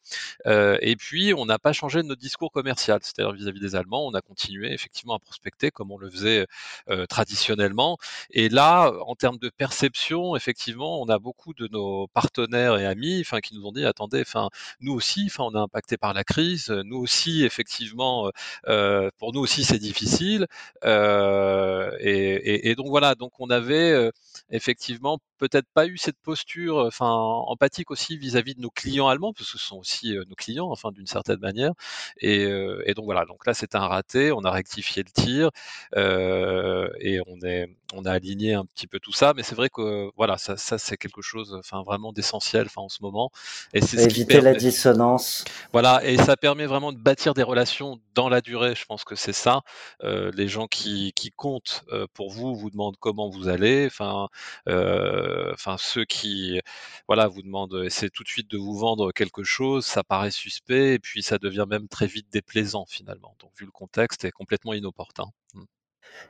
Euh, 0.46 0.76
et 0.82 0.96
puis 0.96 1.32
on 1.34 1.46
n'a 1.46 1.58
pas 1.58 1.72
changé 1.72 2.02
de 2.02 2.06
notre 2.08 2.20
discours 2.20 2.52
commercial, 2.52 2.98
c'est-à-dire 3.02 3.32
vis-à-vis 3.32 3.60
des 3.60 3.76
Allemands, 3.76 4.06
on 4.06 4.12
a 4.12 4.20
continué 4.20 4.74
effectivement 4.74 5.14
à 5.14 5.18
prospecter 5.18 5.70
comme 5.70 5.90
on 5.90 5.96
le 5.98 6.10
faisait 6.10 6.46
euh, 6.90 7.06
traditionnellement. 7.06 7.96
Et 8.30 8.48
là, 8.48 8.92
en 9.06 9.14
termes 9.14 9.38
de 9.38 9.50
perception, 9.50 10.36
effectivement, 10.36 11.00
on 11.00 11.08
a 11.08 11.18
beaucoup 11.18 11.54
de 11.54 11.68
nos 11.68 12.06
partenaires 12.08 12.76
et 12.78 12.86
amis, 12.86 13.20
enfin, 13.20 13.40
qui 13.40 13.54
nous 13.54 13.64
ont 13.66 13.72
dit, 13.72 13.84
attendez, 13.84 14.20
enfin, 14.20 14.48
nous 14.80 14.92
aussi, 14.92 15.24
enfin, 15.26 15.44
on 15.44 15.54
est 15.54 15.62
impacté 15.62 15.96
par 15.96 16.14
la 16.14 16.24
crise, 16.24 16.70
nous 16.70 16.98
aussi, 16.98 17.44
effectivement, 17.44 18.30
euh, 18.68 19.10
pour 19.18 19.32
nous 19.32 19.40
aussi, 19.40 19.64
c'est 19.64 19.78
difficile. 19.78 20.46
Euh, 20.84 21.90
et, 22.00 22.10
et, 22.10 22.70
et, 22.70 22.74
donc 22.74 22.88
voilà, 22.88 23.14
donc 23.14 23.32
on 23.38 23.50
avait 23.50 23.92
euh, 23.92 24.10
effectivement 24.50 25.18
peut-être 25.38 25.66
pas 25.74 25.86
eu 25.86 25.98
cette 25.98 26.18
posture, 26.18 26.78
enfin 26.78 27.10
empathique 27.10 27.90
aussi 27.90 28.16
vis-à-vis 28.16 28.54
de 28.54 28.60
nos 28.60 28.70
clients 28.70 29.08
allemands, 29.08 29.32
parce 29.32 29.52
que 29.52 29.58
ce 29.58 29.64
sont 29.64 29.78
aussi 29.78 30.16
nos 30.28 30.34
clients, 30.34 30.70
enfin 30.70 30.92
d'une 30.92 31.06
certaine 31.06 31.40
manière. 31.40 31.72
Et, 32.18 32.42
et, 32.84 32.94
donc 32.94 33.04
voilà, 33.04 33.24
donc 33.24 33.46
là 33.46 33.54
c'était 33.54 33.76
un 33.76 33.86
raté, 33.86 34.32
on 34.32 34.42
a 34.44 34.50
rectifié 34.50 35.02
le 35.02 35.10
tir 35.10 35.50
et 35.96 37.20
on 37.26 37.40
est 37.46 37.68
on 37.94 38.04
a 38.04 38.12
aligné 38.12 38.54
un 38.54 38.64
petit 38.64 38.86
peu 38.86 38.98
tout 38.98 39.12
ça, 39.12 39.32
mais 39.36 39.42
c'est 39.42 39.54
vrai 39.54 39.68
que 39.68 40.10
voilà, 40.16 40.38
ça, 40.38 40.56
ça 40.56 40.78
c'est 40.78 40.96
quelque 40.96 41.22
chose, 41.22 41.54
enfin 41.58 41.82
vraiment 41.82 42.12
d'essentiel, 42.12 42.66
enfin 42.66 42.82
en 42.82 42.88
ce 42.88 43.02
moment. 43.02 43.30
Et 43.74 43.80
c'est 43.80 44.02
éviter 44.02 44.40
la 44.40 44.54
dissonance. 44.54 45.44
Voilà, 45.72 46.04
et 46.04 46.16
ça 46.16 46.36
permet 46.36 46.66
vraiment 46.66 46.92
de 46.92 46.98
bâtir 46.98 47.34
des 47.34 47.42
relations 47.42 48.00
dans 48.14 48.28
la 48.28 48.40
durée. 48.40 48.74
Je 48.74 48.84
pense 48.84 49.04
que 49.04 49.14
c'est 49.14 49.32
ça. 49.32 49.62
Euh, 50.02 50.30
les 50.34 50.48
gens 50.48 50.66
qui, 50.66 51.12
qui 51.14 51.30
comptent 51.30 51.84
euh, 51.92 52.06
pour 52.12 52.30
vous 52.30 52.54
vous 52.54 52.70
demandent 52.70 52.96
comment 52.98 53.28
vous 53.28 53.48
allez. 53.48 53.86
Enfin, 53.86 54.28
euh, 54.68 55.25
enfin 55.52 55.76
ceux 55.78 56.04
qui, 56.04 56.60
voilà, 57.08 57.28
vous 57.28 57.42
demandent, 57.42 57.82
essaient 57.84 58.10
tout 58.10 58.22
de 58.24 58.28
suite 58.28 58.50
de 58.50 58.58
vous 58.58 58.76
vendre 58.78 59.12
quelque 59.12 59.42
chose. 59.42 59.84
Ça 59.86 60.04
paraît 60.04 60.30
suspect 60.30 60.94
et 60.94 60.98
puis 60.98 61.22
ça 61.22 61.38
devient 61.38 61.66
même 61.68 61.88
très 61.88 62.06
vite 62.06 62.28
déplaisant 62.32 62.86
finalement. 62.86 63.36
Donc 63.40 63.52
vu 63.58 63.66
le 63.66 63.72
contexte, 63.72 64.24
est 64.24 64.30
complètement 64.32 64.72
inopportun. 64.74 65.26
Mmh. 65.54 65.64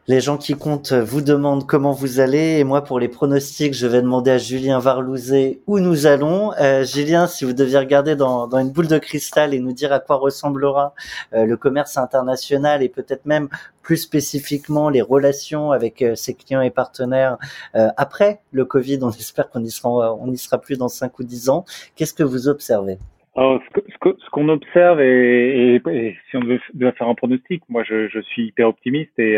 Les 0.08 0.20
gens 0.20 0.36
qui 0.36 0.54
comptent 0.54 0.92
vous 0.92 1.20
demandent 1.20 1.66
comment 1.66 1.90
vous 1.90 2.20
allez 2.20 2.60
et 2.60 2.64
moi 2.64 2.84
pour 2.84 3.00
les 3.00 3.08
pronostics 3.08 3.74
je 3.74 3.88
vais 3.88 4.00
demander 4.00 4.30
à 4.30 4.38
Julien 4.38 4.78
Varlouzet 4.78 5.58
où 5.66 5.80
nous 5.80 6.06
allons. 6.06 6.52
Euh, 6.60 6.84
Julien, 6.84 7.26
si 7.26 7.44
vous 7.44 7.52
deviez 7.52 7.78
regarder 7.78 8.14
dans, 8.14 8.48
une 8.52 8.70
boule 8.70 8.86
de 8.86 8.98
cristal 8.98 9.52
et 9.52 9.58
nous 9.58 9.72
dire 9.72 9.92
à 9.92 9.98
quoi 9.98 10.14
ressemblera 10.14 10.94
euh, 11.32 11.44
le 11.44 11.56
commerce 11.56 11.98
international 11.98 12.84
et 12.84 12.88
peut-être 12.88 13.26
même 13.26 13.48
plus 13.82 13.96
spécifiquement 13.96 14.90
les 14.90 15.02
relations 15.02 15.72
avec 15.72 16.00
euh, 16.02 16.14
ses 16.14 16.34
clients 16.34 16.60
et 16.60 16.70
partenaires 16.70 17.36
après 17.74 18.38
le 18.52 18.64
Covid, 18.64 19.00
on 19.02 19.10
espère 19.10 19.50
qu'on 19.50 19.64
y 19.64 19.70
sera, 19.70 20.14
on 20.14 20.30
y 20.30 20.38
sera 20.38 20.58
plus 20.58 20.78
dans 20.78 20.88
5 20.88 21.18
ou 21.18 21.24
10 21.24 21.48
ans. 21.48 21.64
Qu'est-ce 21.96 22.14
que 22.14 22.22
vous 22.22 22.46
observez? 22.46 22.98
Ce 23.34 24.30
qu'on 24.30 24.48
observe, 24.48 25.00
et, 25.00 25.82
si 26.30 26.36
on 26.36 26.40
devait, 26.40 26.92
faire 26.92 27.08
un 27.08 27.14
pronostic, 27.14 27.64
moi 27.68 27.82
je, 27.82 28.08
je 28.08 28.20
suis 28.20 28.46
hyper 28.46 28.68
optimiste 28.68 29.18
et 29.18 29.36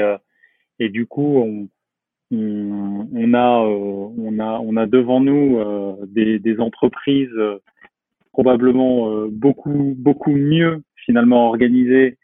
et 0.79 0.89
du 0.89 1.07
coup, 1.07 1.39
on, 1.39 1.69
on, 2.31 3.35
a, 3.35 3.65
euh, 3.65 4.09
on, 4.19 4.39
a, 4.39 4.61
on 4.61 4.77
a 4.77 4.87
devant 4.87 5.21
nous 5.21 5.59
euh, 5.59 5.95
des, 6.07 6.39
des, 6.39 6.61
entreprises 6.61 7.33
euh, 7.37 7.59
probablement 8.33 9.27
beaucoup, 9.31 9.95
beaucoup 9.97 10.31
mieux 10.31 10.83
finalement 11.05 11.49
organisées, 11.49 12.17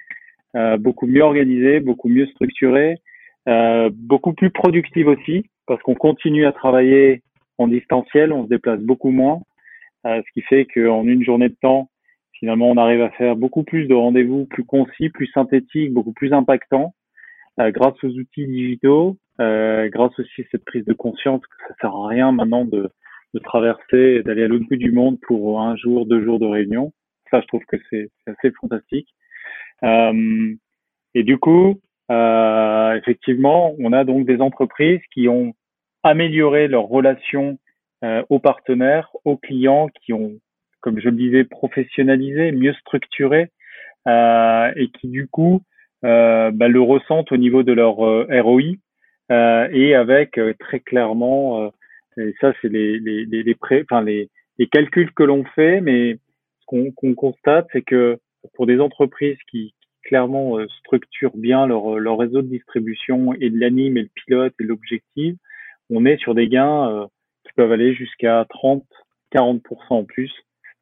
beaucoup 0.79 1.09
mieux 1.09 1.23
organisées, 1.23 1.81
beaucoup 1.81 2.09
mieux 2.09 2.27
structurées, 2.27 2.99
beaucoup 3.91 4.33
plus 4.33 4.51
productives 4.51 5.09
aussi, 5.09 5.47
parce 5.67 5.83
qu'on 5.83 5.97
continue 5.97 6.47
à 6.47 6.53
travailler 6.53 7.25
en 7.59 7.67
distanciel, 7.67 8.33
on 8.33 8.45
se 8.45 8.49
déplace 8.49 8.79
beaucoup 8.79 9.11
moins, 9.11 9.41
ce 10.05 10.33
qui 10.35 10.43
fait 10.43 10.67
qu'en 10.67 11.05
une 11.05 11.25
journée 11.25 11.49
de 11.49 11.57
temps, 11.61 11.91
finalement, 12.35 12.71
on 12.71 12.77
arrive 12.77 13.03
à 13.03 13.11
faire 13.11 13.35
beaucoup 13.35 13.65
plus 13.65 13.89
de 13.89 13.95
rendez-vous 13.95 14.47
plus 14.47 14.65
concis, 14.65 15.09
plus 15.09 15.27
synthétiques, 15.35 15.93
beaucoup 15.93 16.13
plus 16.13 16.33
impactants. 16.33 16.95
Euh, 17.61 17.71
grâce 17.71 17.95
aux 18.03 18.09
outils 18.09 18.47
digitaux, 18.47 19.17
euh, 19.41 19.89
grâce 19.89 20.19
aussi 20.19 20.43
à 20.43 20.45
cette 20.51 20.65
prise 20.65 20.85
de 20.85 20.93
conscience 20.93 21.41
que 21.47 21.57
ça 21.69 21.75
sert 21.81 21.95
à 21.95 22.09
rien 22.09 22.33
maintenant 22.33 22.65
de, 22.65 22.91
de 23.33 23.39
traverser, 23.39 24.23
d'aller 24.25 24.45
à 24.45 24.49
l'autre 24.49 24.67
bout 24.69 24.77
du 24.77 24.91
monde 24.91 25.19
pour 25.21 25.61
un 25.61 25.77
jour, 25.77 26.07
deux 26.07 26.25
jours 26.25 26.41
de 26.41 26.47
réunion. 26.47 26.93
Ça, 27.31 27.41
je 27.41 27.47
trouve 27.47 27.65
que 27.67 27.77
c'est 27.91 28.11
assez 28.27 28.51
fantastique. 28.61 29.09
Euh, 29.85 30.55
et 31.15 31.23
du 31.23 31.39
coup, 31.39 31.81
euh, 32.11 32.95
effectivement, 32.95 33.75
on 33.79 33.93
a 33.93 34.05
donc 34.05 34.27
des 34.27 34.41
entreprises 34.41 35.01
qui 35.13 35.29
ont 35.29 35.55
amélioré 36.03 36.69
leur 36.69 36.85
relation 36.85 37.59
euh, 38.05 38.23
aux 38.31 38.41
partenaires, 38.41 39.11
aux 39.25 39.37
clients, 39.37 39.89
qui 40.03 40.13
ont, 40.13 40.33
comme 40.81 40.99
je 41.01 41.09
le 41.09 41.17
disais, 41.17 41.45
professionnalisé, 41.45 42.53
mieux 42.53 42.75
structuré, 42.75 43.51
euh, 44.07 44.73
et 44.77 44.89
qui 44.89 45.09
du 45.09 45.29
coup 45.29 45.63
bah, 46.05 46.69
le 46.69 46.81
ressentent 46.81 47.33
au 47.33 47.37
niveau 47.37 47.63
de 47.63 47.73
leur 47.73 48.05
euh, 48.05 48.27
ROI 48.43 48.77
euh, 49.31 49.69
et 49.73 49.95
avec 49.95 50.39
très 50.61 50.81
clairement, 50.81 51.73
et 52.19 52.35
ça 52.41 52.53
c'est 52.61 52.69
les 52.69 52.99
les 52.99 53.25
les 53.25 53.43
les, 53.43 53.57
enfin, 53.83 54.03
les, 54.03 54.29
les 54.59 54.67
calculs 54.67 55.13
que 55.13 55.23
l'on 55.23 55.45
fait, 55.45 55.81
mais 55.81 56.19
ce 56.61 56.67
qu'on 56.67 57.15
constate, 57.15 57.67
c'est 57.73 57.83
que 57.83 58.19
pour 58.55 58.67
des 58.67 58.81
entreprises 58.81 59.39
qui, 59.51 59.75
clairement 60.05 60.59
structurent 60.81 61.35
bien 61.35 61.67
leur, 61.67 61.99
leur 61.99 62.19
réseau 62.19 62.43
de 62.43 62.49
distribution 62.49 63.33
et 63.41 63.49
de 63.49 63.59
l'anime 63.59 63.97
et 63.97 64.03
le 64.03 64.11
pilote 64.15 64.53
et 64.61 64.65
l'objectif, 64.65 65.35
on 65.89 66.05
est 66.05 66.19
sur 66.19 66.35
des 66.35 66.47
gains 66.47 67.09
qui 67.47 67.53
peuvent 67.55 67.73
aller 67.73 67.95
jusqu'à 67.95 68.45
30, 68.51 68.85
40% 69.33 69.61
en 69.89 70.05
plus 70.05 70.31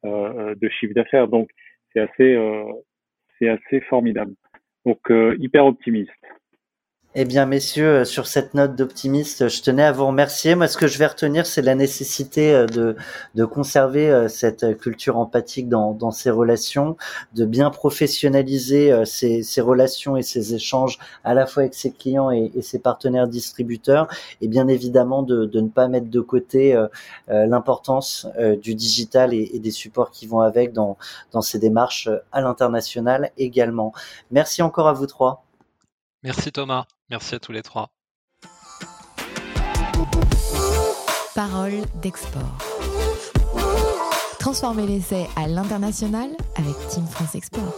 euh, 0.05 0.53
de 0.55 0.69
chiffre 0.69 0.93
d'affaires. 0.93 1.29
Donc 1.29 1.49
c'est 1.91 2.01
assez, 2.01 2.35
euh, 2.35 2.63
c'est 3.39 3.47
assez 3.47 3.79
formidable. 3.81 4.33
Donc 4.85 5.11
euh, 5.11 5.35
hyper 5.39 5.65
optimiste. 5.65 6.11
Eh 7.15 7.25
bien, 7.25 7.45
messieurs, 7.45 7.99
euh, 7.99 8.05
sur 8.05 8.25
cette 8.25 8.55
note 8.55 8.75
d'optimiste, 8.75 9.47
je 9.47 9.61
tenais 9.61 9.83
à 9.83 9.91
vous 9.91 10.07
remercier. 10.07 10.55
Moi, 10.55 10.67
ce 10.67 10.77
que 10.77 10.87
je 10.87 10.97
vais 10.97 11.05
retenir, 11.05 11.45
c'est 11.45 11.61
la 11.61 11.75
nécessité 11.75 12.51
euh, 12.55 12.65
de, 12.65 12.95
de 13.35 13.45
conserver 13.45 14.27
cette 14.29 14.79
culture 14.79 15.17
empathique 15.17 15.69
dans, 15.69 15.91
dans 15.91 16.09
ces 16.09 16.31
relations, 16.31 16.97
de 17.35 17.45
bien 17.45 17.69
professionnaliser 17.69 19.05
ces, 19.05 19.43
ces 19.43 19.61
relations 19.61 20.17
et 20.17 20.23
ces 20.23 20.55
échanges 20.55 20.97
à 21.23 21.35
la 21.35 21.45
fois 21.45 21.61
avec 21.61 21.75
ses 21.75 21.91
clients 21.91 22.31
et, 22.31 22.51
et 22.55 22.63
ses 22.63 22.79
partenaires 22.79 23.27
distributeurs, 23.27 24.07
et 24.41 24.47
bien 24.47 24.67
évidemment 24.67 25.21
de, 25.21 25.45
de 25.45 25.61
ne 25.61 25.69
pas 25.69 25.87
mettre 25.87 26.09
de 26.09 26.19
côté 26.19 26.75
l'importance 27.27 28.27
du 28.61 28.73
digital 28.73 29.33
et, 29.33 29.51
et, 29.53 29.59
des 29.59 29.71
supports 29.71 30.09
qui 30.09 30.25
vont 30.25 30.39
avec 30.39 30.73
dans, 30.73 30.97
dans 31.31 31.41
ces 31.41 31.59
démarches 31.59 32.09
à 32.31 32.41
l'international 32.41 33.31
également. 33.37 33.93
Merci 34.31 34.61
encore 34.63 34.87
à 34.87 34.93
vous 34.93 35.05
trois. 35.07 35.43
Merci 36.23 36.51
Thomas. 36.51 36.85
Merci 37.09 37.35
à 37.35 37.39
tous 37.39 37.51
les 37.51 37.61
trois. 37.61 37.91
Parole 41.35 41.81
d'export. 42.01 42.57
Transformer 44.39 44.85
l'essai 44.85 45.27
à 45.35 45.47
l'international 45.47 46.29
avec 46.55 46.75
Team 46.89 47.05
France 47.07 47.35
Export. 47.35 47.73